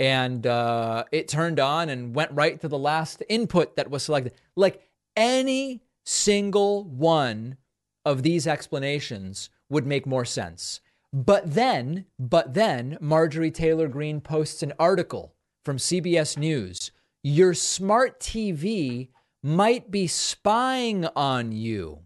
and 0.00 0.46
uh, 0.46 1.04
it 1.10 1.28
turned 1.28 1.58
on 1.58 1.88
and 1.88 2.14
went 2.14 2.30
right 2.32 2.60
to 2.60 2.68
the 2.68 2.78
last 2.78 3.22
input 3.28 3.76
that 3.76 3.90
was 3.90 4.04
selected? 4.04 4.34
Like 4.54 4.86
any 5.16 5.82
single 6.04 6.84
one 6.84 7.56
of 8.04 8.22
these 8.22 8.46
explanations 8.46 9.50
would 9.68 9.86
make 9.86 10.06
more 10.06 10.24
sense. 10.24 10.80
But 11.12 11.54
then, 11.54 12.04
but 12.18 12.54
then 12.54 12.98
Marjorie 13.00 13.50
Taylor 13.50 13.88
Greene 13.88 14.20
posts 14.20 14.62
an 14.62 14.74
article 14.78 15.34
from 15.64 15.78
CBS 15.78 16.36
News. 16.36 16.90
Your 17.22 17.54
smart 17.54 18.20
TV 18.20 19.08
might 19.42 19.90
be 19.90 20.06
spying 20.06 21.06
on 21.16 21.52
you. 21.52 22.00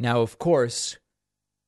Now, 0.00 0.22
of 0.22 0.38
course, 0.38 0.96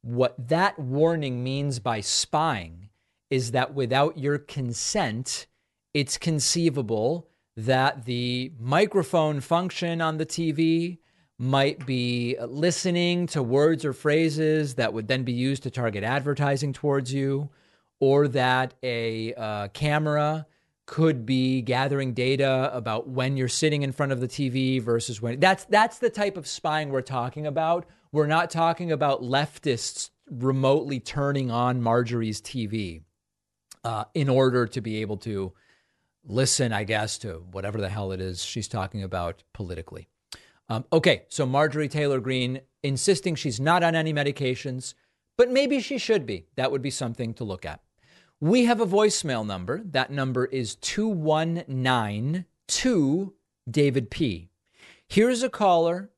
what 0.00 0.48
that 0.48 0.78
warning 0.78 1.44
means 1.44 1.78
by 1.78 2.00
spying 2.00 2.88
is 3.28 3.50
that 3.50 3.74
without 3.74 4.16
your 4.16 4.38
consent, 4.38 5.46
it's 5.92 6.16
conceivable 6.16 7.28
that 7.58 8.06
the 8.06 8.50
microphone 8.58 9.40
function 9.40 10.00
on 10.00 10.16
the 10.16 10.24
TV 10.24 10.98
might 11.38 11.84
be 11.84 12.36
listening 12.40 13.26
to 13.26 13.42
words 13.42 13.84
or 13.84 13.92
phrases 13.92 14.76
that 14.76 14.94
would 14.94 15.08
then 15.08 15.24
be 15.24 15.32
used 15.32 15.62
to 15.64 15.70
target 15.70 16.02
advertising 16.02 16.72
towards 16.72 17.12
you, 17.12 17.50
or 18.00 18.28
that 18.28 18.72
a 18.82 19.34
uh, 19.34 19.68
camera 19.68 20.46
could 20.86 21.26
be 21.26 21.60
gathering 21.60 22.14
data 22.14 22.70
about 22.72 23.08
when 23.08 23.36
you're 23.36 23.48
sitting 23.48 23.82
in 23.82 23.92
front 23.92 24.12
of 24.12 24.20
the 24.20 24.28
TV 24.28 24.80
versus 24.80 25.20
when 25.20 25.38
that's 25.38 25.64
that's 25.66 25.98
the 25.98 26.10
type 26.10 26.38
of 26.38 26.46
spying 26.46 26.88
we're 26.88 27.02
talking 27.02 27.46
about. 27.46 27.84
We're 28.12 28.26
not 28.26 28.50
talking 28.50 28.92
about 28.92 29.22
leftists 29.22 30.10
remotely 30.30 31.00
turning 31.00 31.50
on 31.50 31.80
Marjorie's 31.80 32.42
TV 32.42 33.04
uh, 33.84 34.04
in 34.12 34.28
order 34.28 34.66
to 34.66 34.82
be 34.82 35.00
able 35.00 35.16
to 35.18 35.54
listen, 36.24 36.72
I 36.74 36.84
guess, 36.84 37.16
to 37.18 37.42
whatever 37.50 37.80
the 37.80 37.88
hell 37.88 38.12
it 38.12 38.20
is 38.20 38.44
she's 38.44 38.68
talking 38.68 39.02
about 39.02 39.42
politically. 39.54 40.08
Um, 40.68 40.84
okay, 40.92 41.22
so 41.28 41.46
Marjorie 41.46 41.88
Taylor 41.88 42.20
Greene 42.20 42.60
insisting 42.82 43.34
she's 43.34 43.58
not 43.58 43.82
on 43.82 43.94
any 43.94 44.12
medications, 44.12 44.92
but 45.38 45.50
maybe 45.50 45.80
she 45.80 45.96
should 45.96 46.26
be. 46.26 46.44
That 46.56 46.70
would 46.70 46.82
be 46.82 46.90
something 46.90 47.32
to 47.34 47.44
look 47.44 47.64
at. 47.64 47.80
We 48.40 48.64
have 48.66 48.80
a 48.80 48.86
voicemail 48.86 49.46
number. 49.46 49.80
That 49.84 50.10
number 50.10 50.44
is 50.46 50.74
2192 50.76 53.34
David 53.70 54.10
P. 54.10 54.50
Here's 55.08 55.42
a 55.42 55.48
caller 55.48 56.11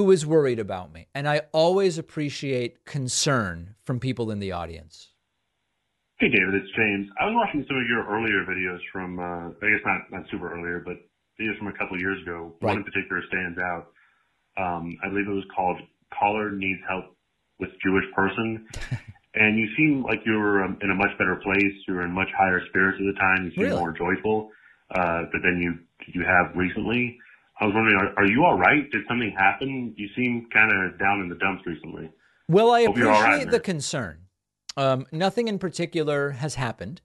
who 0.00 0.10
is 0.12 0.24
worried 0.24 0.58
about 0.58 0.90
me, 0.94 1.06
and 1.14 1.28
I 1.28 1.42
always 1.52 1.98
appreciate 1.98 2.86
concern 2.86 3.74
from 3.84 4.00
people 4.00 4.30
in 4.30 4.38
the 4.38 4.50
audience. 4.50 5.08
Hey, 6.18 6.30
David, 6.30 6.54
it's 6.54 6.72
James. 6.74 7.06
I 7.20 7.26
was 7.26 7.34
watching 7.36 7.66
some 7.68 7.76
of 7.76 7.84
your 7.86 8.08
earlier 8.08 8.46
videos 8.48 8.80
from, 8.90 9.18
uh, 9.18 9.52
I 9.52 9.68
guess 9.68 9.84
not, 9.84 10.00
not 10.10 10.24
super 10.30 10.54
earlier, 10.54 10.80
but 10.80 10.96
videos 11.38 11.58
from 11.58 11.68
a 11.68 11.72
couple 11.72 11.96
of 11.96 12.00
years 12.00 12.16
ago. 12.22 12.54
Right. 12.62 12.70
One 12.70 12.78
in 12.78 12.84
particular 12.84 13.20
stands 13.28 13.58
out. 13.58 13.92
Um, 14.56 14.96
I 15.04 15.10
believe 15.10 15.28
it 15.28 15.36
was 15.36 15.44
called 15.54 15.76
Caller 16.18 16.50
Needs 16.50 16.80
Help 16.88 17.14
with 17.58 17.68
Jewish 17.84 18.08
Person. 18.16 18.66
and 19.34 19.58
you 19.58 19.68
seem 19.76 20.02
like 20.02 20.20
you 20.24 20.32
were 20.32 20.64
um, 20.64 20.78
in 20.80 20.90
a 20.90 20.94
much 20.94 21.12
better 21.18 21.36
place. 21.44 21.76
You 21.86 21.92
were 21.92 22.06
in 22.06 22.12
much 22.12 22.28
higher 22.38 22.62
spirits 22.70 22.96
at 22.98 23.04
the 23.04 23.20
time. 23.20 23.44
You 23.44 23.50
seem 23.50 23.64
really? 23.64 23.80
more 23.80 23.92
joyful 23.92 24.48
uh, 24.94 25.24
than 25.44 25.60
you 25.60 25.76
you 26.06 26.24
have 26.24 26.56
recently. 26.56 27.18
I 27.60 27.66
was 27.66 27.74
wondering, 27.74 27.96
are, 27.96 28.18
are 28.18 28.26
you 28.26 28.44
all 28.44 28.58
right? 28.58 28.90
Did 28.90 29.02
something 29.06 29.34
happen? 29.38 29.94
You 29.96 30.08
seem 30.16 30.48
kind 30.52 30.72
of 30.72 30.98
down 30.98 31.20
in 31.20 31.28
the 31.28 31.34
dumps 31.34 31.62
recently. 31.66 32.10
Well, 32.48 32.72
I 32.72 32.84
Hope 32.84 32.96
appreciate 32.96 33.22
right, 33.22 33.50
the 33.50 33.60
concern. 33.60 34.26
Um, 34.76 35.06
nothing 35.12 35.46
in 35.46 35.58
particular 35.58 36.30
has 36.30 36.54
happened. 36.54 37.02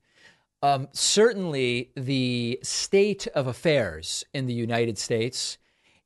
Um, 0.64 0.88
certainly, 0.94 1.92
the 1.96 2.60
state 2.64 3.28
of 3.36 3.48
affairs 3.48 4.24
in 4.34 4.48
the 4.48 4.54
United 4.54 4.98
States 4.98 5.58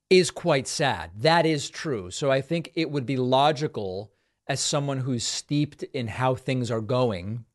is 0.10 0.32
quite 0.32 0.68
sad. 0.68 1.12
That 1.16 1.46
is 1.46 1.70
true. 1.70 2.10
So 2.10 2.32
I 2.32 2.42
think 2.42 2.72
it 2.76 2.90
would 2.90 3.06
be 3.06 3.18
logical, 3.18 4.12
as 4.48 4.60
someone 4.60 4.98
who's 4.98 5.24
steeped 5.24 5.84
in 5.84 6.08
how 6.08 6.34
things 6.34 6.72
are 6.72 6.82
going, 6.82 7.46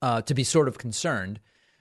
uh, 0.00 0.22
to 0.22 0.32
be 0.32 0.44
sort 0.44 0.68
of 0.68 0.78
concerned. 0.78 1.40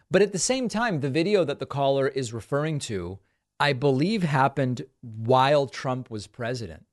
But 0.10 0.24
at 0.24 0.32
the 0.32 0.40
same 0.40 0.68
time, 0.68 1.02
the 1.02 1.10
video 1.12 1.44
that 1.46 1.60
the 1.60 1.68
caller 1.68 2.08
is 2.08 2.34
referring 2.34 2.80
to, 2.80 3.20
I 3.60 3.74
believe, 3.74 4.24
happened 4.24 4.86
while 5.02 5.68
Trump 5.68 6.10
was 6.10 6.28
president 6.28 6.86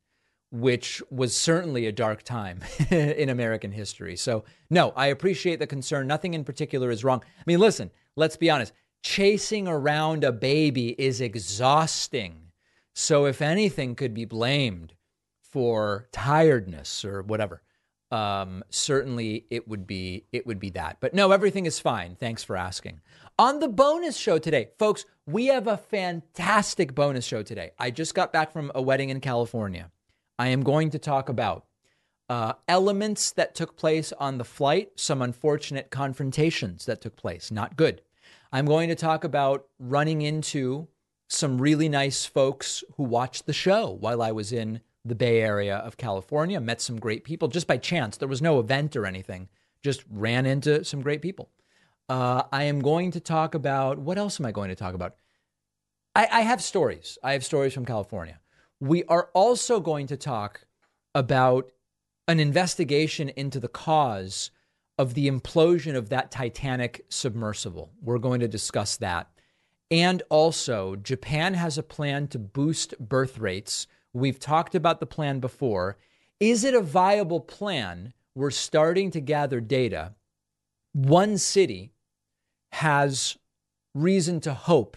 which 0.50 1.02
was 1.10 1.36
certainly 1.36 1.86
a 1.86 1.92
dark 1.92 2.22
time 2.22 2.60
in 2.90 3.28
American 3.28 3.72
history. 3.72 4.16
So, 4.16 4.44
no, 4.70 4.92
I 4.96 5.06
appreciate 5.06 5.58
the 5.58 5.66
concern. 5.66 6.06
Nothing 6.06 6.34
in 6.34 6.44
particular 6.44 6.90
is 6.90 7.04
wrong. 7.04 7.22
I 7.38 7.42
mean, 7.46 7.58
listen, 7.58 7.90
let's 8.16 8.36
be 8.36 8.50
honest. 8.50 8.72
Chasing 9.02 9.68
around 9.68 10.24
a 10.24 10.32
baby 10.32 10.90
is 11.00 11.20
exhausting. 11.20 12.52
So, 12.94 13.26
if 13.26 13.42
anything 13.42 13.94
could 13.94 14.14
be 14.14 14.24
blamed 14.24 14.94
for 15.42 16.08
tiredness 16.12 17.04
or 17.04 17.22
whatever, 17.22 17.62
um, 18.10 18.62
certainly 18.70 19.46
it 19.50 19.66
would 19.68 19.86
be 19.86 20.24
it 20.32 20.46
would 20.46 20.58
be 20.58 20.70
that. 20.70 20.98
But 21.00 21.14
no, 21.14 21.32
everything 21.32 21.66
is 21.66 21.80
fine. 21.80 22.16
Thanks 22.16 22.44
for 22.44 22.56
asking. 22.56 23.00
On 23.38 23.58
the 23.58 23.68
bonus 23.68 24.16
show 24.16 24.38
today, 24.38 24.68
folks, 24.78 25.04
we 25.26 25.46
have 25.46 25.66
a 25.66 25.76
fantastic 25.76 26.94
bonus 26.94 27.24
show 27.24 27.42
today. 27.42 27.72
I 27.78 27.90
just 27.90 28.14
got 28.14 28.32
back 28.32 28.52
from 28.52 28.70
a 28.74 28.82
wedding 28.82 29.10
in 29.10 29.20
California. 29.20 29.90
I 30.38 30.48
am 30.48 30.62
going 30.62 30.90
to 30.90 30.98
talk 30.98 31.28
about 31.28 31.66
uh, 32.28 32.54
elements 32.68 33.30
that 33.32 33.54
took 33.54 33.76
place 33.76 34.12
on 34.12 34.38
the 34.38 34.44
flight, 34.44 34.92
some 34.96 35.22
unfortunate 35.22 35.90
confrontations 35.90 36.86
that 36.86 37.00
took 37.00 37.16
place, 37.16 37.50
not 37.50 37.76
good. 37.76 38.02
I'm 38.52 38.66
going 38.66 38.88
to 38.88 38.94
talk 38.94 39.24
about 39.24 39.66
running 39.78 40.22
into 40.22 40.88
some 41.28 41.60
really 41.60 41.88
nice 41.88 42.24
folks 42.24 42.84
who 42.96 43.02
watched 43.02 43.46
the 43.46 43.52
show 43.52 43.90
while 43.90 44.22
I 44.22 44.32
was 44.32 44.52
in 44.52 44.80
the 45.08 45.14
Bay 45.14 45.40
Area 45.40 45.76
of 45.76 45.96
California, 45.96 46.60
met 46.60 46.80
some 46.80 46.98
great 46.98 47.24
people 47.24 47.48
just 47.48 47.66
by 47.66 47.76
chance. 47.76 48.16
There 48.16 48.28
was 48.28 48.42
no 48.42 48.58
event 48.58 48.96
or 48.96 49.06
anything, 49.06 49.48
just 49.82 50.04
ran 50.10 50.46
into 50.46 50.84
some 50.84 51.02
great 51.02 51.22
people. 51.22 51.50
Uh, 52.08 52.42
I 52.52 52.64
am 52.64 52.80
going 52.80 53.10
to 53.12 53.20
talk 53.20 53.54
about 53.54 53.98
what 53.98 54.18
else 54.18 54.40
am 54.40 54.46
I 54.46 54.52
going 54.52 54.68
to 54.68 54.76
talk 54.76 54.94
about? 54.94 55.16
I, 56.14 56.28
I 56.30 56.40
have 56.42 56.62
stories. 56.62 57.18
I 57.22 57.32
have 57.32 57.44
stories 57.44 57.74
from 57.74 57.84
California. 57.84 58.40
We 58.80 59.04
are 59.04 59.30
also 59.34 59.80
going 59.80 60.06
to 60.08 60.16
talk 60.16 60.66
about 61.14 61.72
an 62.28 62.40
investigation 62.40 63.30
into 63.30 63.60
the 63.60 63.68
cause 63.68 64.50
of 64.98 65.14
the 65.14 65.30
implosion 65.30 65.94
of 65.94 66.08
that 66.08 66.30
Titanic 66.30 67.04
submersible. 67.08 67.90
We're 68.00 68.18
going 68.18 68.40
to 68.40 68.48
discuss 68.48 68.96
that. 68.96 69.28
And 69.90 70.22
also, 70.30 70.96
Japan 70.96 71.54
has 71.54 71.78
a 71.78 71.82
plan 71.82 72.28
to 72.28 72.38
boost 72.38 72.98
birth 72.98 73.38
rates. 73.38 73.86
We've 74.16 74.40
talked 74.40 74.74
about 74.74 74.98
the 74.98 75.06
plan 75.06 75.40
before. 75.40 75.98
Is 76.40 76.64
it 76.64 76.72
a 76.72 76.80
viable 76.80 77.40
plan? 77.40 78.14
We're 78.34 78.50
starting 78.50 79.10
to 79.10 79.20
gather 79.20 79.60
data. 79.60 80.14
One 80.94 81.36
city 81.36 81.92
has 82.72 83.36
reason 83.94 84.40
to 84.40 84.54
hope 84.54 84.96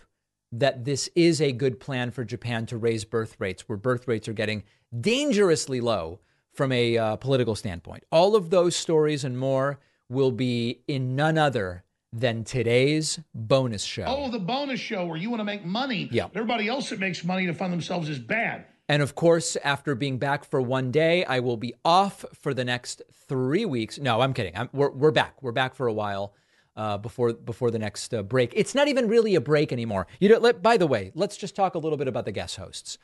that 0.53 0.85
this 0.85 1.09
is 1.15 1.41
a 1.41 1.51
good 1.51 1.81
plan 1.81 2.11
for 2.11 2.23
Japan 2.23 2.65
to 2.67 2.77
raise 2.77 3.03
birth 3.03 3.35
rates, 3.39 3.67
where 3.67 3.77
birth 3.77 4.07
rates 4.07 4.29
are 4.29 4.33
getting 4.33 4.63
dangerously 4.97 5.81
low 5.81 6.19
from 6.53 6.71
a 6.71 6.97
uh, 6.97 7.15
political 7.17 7.55
standpoint. 7.55 8.05
All 8.13 8.37
of 8.37 8.49
those 8.49 8.75
stories 8.75 9.25
and 9.25 9.37
more 9.37 9.79
will 10.09 10.31
be 10.31 10.79
in 10.87 11.17
none 11.17 11.37
other 11.37 11.83
than 12.13 12.45
today's 12.45 13.19
bonus 13.35 13.83
show. 13.83 14.05
Oh, 14.07 14.31
the 14.31 14.39
bonus 14.39 14.79
show 14.79 15.05
where 15.05 15.17
you 15.17 15.29
want 15.29 15.41
to 15.41 15.45
make 15.45 15.65
money. 15.65 16.07
Yeah. 16.09 16.27
Everybody 16.33 16.69
else 16.69 16.89
that 16.89 16.99
makes 16.99 17.25
money 17.25 17.45
to 17.47 17.53
fund 17.53 17.73
themselves 17.73 18.07
is 18.07 18.17
bad. 18.17 18.65
And 18.89 19.03
of 19.03 19.13
course, 19.13 19.55
after 19.63 19.93
being 19.93 20.17
back 20.17 20.43
for 20.43 20.59
one 20.59 20.91
day, 20.91 21.23
I 21.23 21.39
will 21.39 21.57
be 21.57 21.75
off 21.85 22.25
for 22.33 22.55
the 22.55 22.65
next 22.65 23.03
three 23.27 23.63
weeks. 23.63 23.99
No, 23.99 24.19
I'm 24.19 24.33
kidding. 24.33 24.57
I'm, 24.57 24.67
we're, 24.73 24.89
we're 24.89 25.11
back. 25.11 25.43
We're 25.43 25.51
back 25.51 25.75
for 25.75 25.85
a 25.85 25.93
while 25.93 26.33
uh, 26.75 26.97
before 26.97 27.33
before 27.33 27.69
the 27.69 27.77
next 27.77 28.13
uh, 28.15 28.23
break. 28.23 28.51
It's 28.55 28.73
not 28.73 28.87
even 28.87 29.07
really 29.07 29.35
a 29.35 29.41
break 29.41 29.71
anymore. 29.71 30.07
You 30.19 30.29
know. 30.29 30.39
Let, 30.39 30.63
by 30.63 30.77
the 30.77 30.87
way, 30.87 31.11
let's 31.13 31.37
just 31.37 31.55
talk 31.55 31.75
a 31.75 31.77
little 31.77 31.97
bit 31.97 32.07
about 32.07 32.25
the 32.25 32.31
guest 32.31 32.55
hosts. 32.55 32.97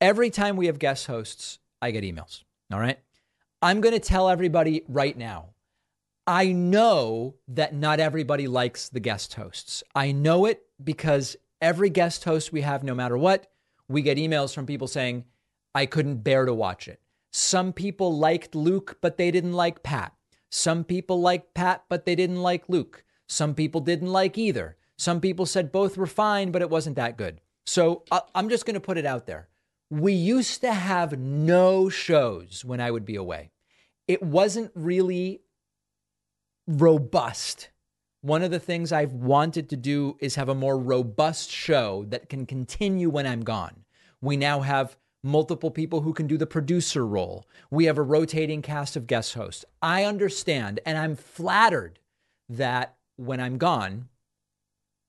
Every 0.00 0.30
time 0.30 0.56
we 0.56 0.66
have 0.66 0.78
guest 0.78 1.06
hosts, 1.06 1.58
I 1.82 1.90
get 1.90 2.02
emails. 2.02 2.42
All 2.72 2.80
right. 2.80 2.98
I'm 3.60 3.82
going 3.82 3.94
to 3.94 4.00
tell 4.00 4.30
everybody 4.30 4.82
right 4.88 5.16
now. 5.16 5.50
I 6.26 6.52
know 6.52 7.34
that 7.48 7.74
not 7.74 8.00
everybody 8.00 8.48
likes 8.48 8.88
the 8.88 9.00
guest 9.00 9.34
hosts. 9.34 9.82
I 9.94 10.12
know 10.12 10.46
it 10.46 10.62
because 10.82 11.36
every 11.60 11.90
guest 11.90 12.24
host 12.24 12.52
we 12.52 12.62
have, 12.62 12.82
no 12.82 12.94
matter 12.94 13.16
what, 13.16 13.46
we 13.88 14.02
get 14.02 14.18
emails 14.18 14.54
from 14.54 14.66
people 14.66 14.88
saying, 14.88 15.24
I 15.74 15.86
couldn't 15.86 16.18
bear 16.24 16.44
to 16.44 16.54
watch 16.54 16.88
it. 16.88 17.00
Some 17.32 17.72
people 17.72 18.16
liked 18.16 18.54
Luke, 18.54 18.98
but 19.00 19.16
they 19.18 19.30
didn't 19.30 19.52
like 19.52 19.82
Pat. 19.82 20.14
Some 20.50 20.84
people 20.84 21.20
liked 21.20 21.54
Pat, 21.54 21.84
but 21.88 22.06
they 22.06 22.14
didn't 22.14 22.40
like 22.42 22.68
Luke. 22.68 23.04
Some 23.28 23.54
people 23.54 23.80
didn't 23.80 24.12
like 24.12 24.38
either. 24.38 24.76
Some 24.96 25.20
people 25.20 25.44
said 25.44 25.70
both 25.72 25.96
were 25.98 26.06
fine, 26.06 26.50
but 26.50 26.62
it 26.62 26.70
wasn't 26.70 26.96
that 26.96 27.18
good. 27.18 27.40
So 27.66 28.04
I- 28.10 28.22
I'm 28.34 28.48
just 28.48 28.64
going 28.64 28.74
to 28.74 28.80
put 28.80 28.96
it 28.96 29.04
out 29.04 29.26
there. 29.26 29.48
We 29.90 30.12
used 30.12 30.60
to 30.62 30.72
have 30.72 31.18
no 31.18 31.88
shows 31.88 32.64
when 32.64 32.80
I 32.80 32.90
would 32.90 33.04
be 33.04 33.16
away. 33.16 33.50
It 34.08 34.22
wasn't 34.22 34.70
really 34.74 35.42
robust. 36.66 37.68
One 38.26 38.42
of 38.42 38.50
the 38.50 38.58
things 38.58 38.90
I've 38.90 39.12
wanted 39.12 39.68
to 39.68 39.76
do 39.76 40.16
is 40.18 40.34
have 40.34 40.48
a 40.48 40.54
more 40.54 40.76
robust 40.76 41.48
show 41.48 42.06
that 42.08 42.28
can 42.28 42.44
continue 42.44 43.08
when 43.08 43.24
I'm 43.24 43.44
gone. 43.44 43.84
We 44.20 44.36
now 44.36 44.62
have 44.62 44.96
multiple 45.22 45.70
people 45.70 46.00
who 46.00 46.12
can 46.12 46.26
do 46.26 46.36
the 46.36 46.44
producer 46.44 47.06
role. 47.06 47.46
We 47.70 47.84
have 47.84 47.98
a 47.98 48.02
rotating 48.02 48.62
cast 48.62 48.96
of 48.96 49.06
guest 49.06 49.34
hosts. 49.34 49.64
I 49.80 50.02
understand, 50.02 50.80
and 50.84 50.98
I'm 50.98 51.14
flattered 51.14 52.00
that 52.48 52.96
when 53.14 53.38
I'm 53.38 53.58
gone, 53.58 54.08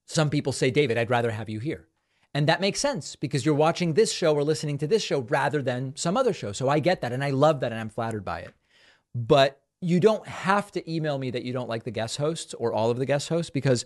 some 0.05 0.30
people 0.30 0.53
say, 0.53 0.70
David, 0.70 0.99
I'd 0.99 1.09
rather 1.09 1.32
have 1.32 1.49
you 1.49 1.57
here. 1.57 1.88
And 2.36 2.45
that 2.47 2.61
makes 2.61 2.80
sense 2.80 3.15
because 3.15 3.47
you're 3.47 3.55
watching 3.55 3.95
this 3.95 4.11
show 4.11 4.36
or 4.36 4.43
listening 4.43 4.78
to 4.78 4.86
this 4.86 5.01
show 5.01 5.22
rather 5.22 5.63
than 5.63 5.95
some 5.95 6.18
other 6.18 6.34
show. 6.34 6.51
So 6.51 6.70
I 6.70 6.78
get 6.78 7.01
that 7.01 7.13
and 7.13 7.24
I 7.24 7.32
love 7.32 7.61
that 7.61 7.72
and 7.72 7.82
I'm 7.82 7.89
flattered 7.89 8.24
by 8.24 8.41
it. 8.41 8.53
But 9.15 9.59
you 9.82 9.99
don't 9.99 10.28
have 10.28 10.71
to 10.71 10.91
email 10.91 11.17
me 11.17 11.32
that 11.32 11.43
you 11.43 11.53
don't 11.53 11.69
like 11.69 11.84
the 11.84 11.91
guest 11.91 12.17
hosts 12.17 12.53
or 12.53 12.73
all 12.73 12.89
of 12.89 12.97
the 12.97 13.05
guest 13.05 13.30
hosts 13.30 13.49
because 13.49 13.86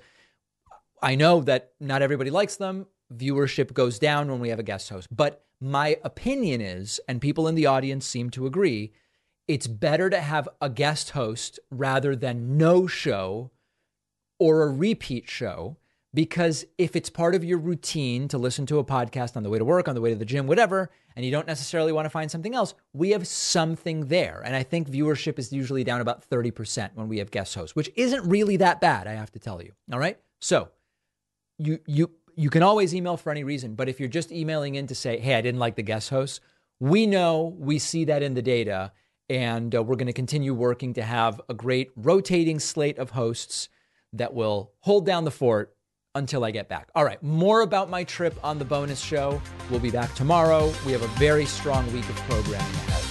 I 1.01 1.15
know 1.15 1.41
that 1.41 1.71
not 1.79 2.01
everybody 2.01 2.29
likes 2.29 2.55
them. 2.55 2.87
Viewership 3.13 3.73
goes 3.73 3.99
down 3.99 4.29
when 4.29 4.39
we 4.39 4.49
have 4.49 4.59
a 4.59 4.63
guest 4.63 4.89
host. 4.89 5.07
But 5.15 5.43
my 5.59 5.97
opinion 6.03 6.61
is, 6.61 6.99
and 7.07 7.19
people 7.19 7.47
in 7.47 7.55
the 7.55 7.65
audience 7.65 8.05
seem 8.05 8.29
to 8.31 8.45
agree, 8.45 8.93
it's 9.47 9.67
better 9.67 10.09
to 10.09 10.21
have 10.21 10.47
a 10.61 10.69
guest 10.69 11.11
host 11.11 11.59
rather 11.69 12.15
than 12.15 12.57
no 12.57 12.87
show 12.87 13.51
or 14.39 14.63
a 14.63 14.71
repeat 14.71 15.29
show. 15.29 15.77
Because 16.13 16.65
if 16.77 16.95
it's 16.95 17.09
part 17.09 17.35
of 17.35 17.43
your 17.43 17.57
routine 17.57 18.27
to 18.29 18.37
listen 18.37 18.65
to 18.65 18.79
a 18.79 18.83
podcast 18.83 19.37
on 19.37 19.43
the 19.43 19.49
way 19.49 19.57
to 19.57 19.65
work, 19.65 19.87
on 19.87 19.95
the 19.95 20.01
way 20.01 20.09
to 20.09 20.15
the 20.15 20.25
gym, 20.25 20.45
whatever, 20.45 20.89
and 21.15 21.25
you 21.25 21.31
don't 21.31 21.47
necessarily 21.47 21.93
want 21.93 22.05
to 22.05 22.09
find 22.09 22.29
something 22.29 22.53
else, 22.53 22.73
we 22.93 23.11
have 23.11 23.25
something 23.25 24.07
there. 24.07 24.41
And 24.43 24.53
I 24.53 24.63
think 24.63 24.89
viewership 24.89 25.39
is 25.39 25.53
usually 25.53 25.85
down 25.85 26.01
about 26.01 26.29
30% 26.29 26.91
when 26.95 27.07
we 27.07 27.19
have 27.19 27.31
guest 27.31 27.55
hosts, 27.55 27.75
which 27.75 27.89
isn't 27.95 28.27
really 28.29 28.57
that 28.57 28.81
bad, 28.81 29.07
I 29.07 29.13
have 29.13 29.31
to 29.31 29.39
tell 29.39 29.61
you. 29.61 29.71
All 29.91 29.99
right. 29.99 30.19
So 30.39 30.69
you, 31.57 31.79
you, 31.85 32.11
you 32.35 32.49
can 32.49 32.63
always 32.63 32.93
email 32.93 33.15
for 33.15 33.31
any 33.31 33.45
reason, 33.45 33.75
but 33.75 33.87
if 33.87 33.99
you're 33.99 34.09
just 34.09 34.33
emailing 34.33 34.75
in 34.75 34.87
to 34.87 34.95
say, 34.95 35.17
hey, 35.17 35.35
I 35.35 35.41
didn't 35.41 35.59
like 35.59 35.75
the 35.75 35.83
guest 35.83 36.09
host, 36.09 36.41
we 36.81 37.07
know 37.07 37.55
we 37.57 37.79
see 37.79 38.05
that 38.05 38.23
in 38.23 38.33
the 38.33 38.41
data, 38.41 38.91
and 39.29 39.73
uh, 39.73 39.83
we're 39.83 39.95
going 39.95 40.07
to 40.07 40.13
continue 40.13 40.53
working 40.53 40.93
to 40.95 41.03
have 41.03 41.39
a 41.47 41.53
great 41.53 41.91
rotating 41.95 42.59
slate 42.59 42.97
of 42.97 43.11
hosts 43.11 43.69
that 44.11 44.33
will 44.33 44.73
hold 44.79 45.05
down 45.05 45.23
the 45.23 45.31
fort 45.31 45.73
until 46.15 46.43
I 46.43 46.51
get 46.51 46.67
back. 46.67 46.89
All 46.95 47.05
right, 47.05 47.21
more 47.23 47.61
about 47.61 47.89
my 47.89 48.03
trip 48.03 48.37
on 48.43 48.59
the 48.59 48.65
bonus 48.65 48.99
show. 48.99 49.41
We'll 49.69 49.79
be 49.79 49.91
back 49.91 50.13
tomorrow. 50.13 50.73
We 50.85 50.91
have 50.91 51.03
a 51.03 51.07
very 51.19 51.45
strong 51.45 51.91
week 51.93 52.07
of 52.09 52.15
programming 52.15 52.59
ahead. 52.59 53.10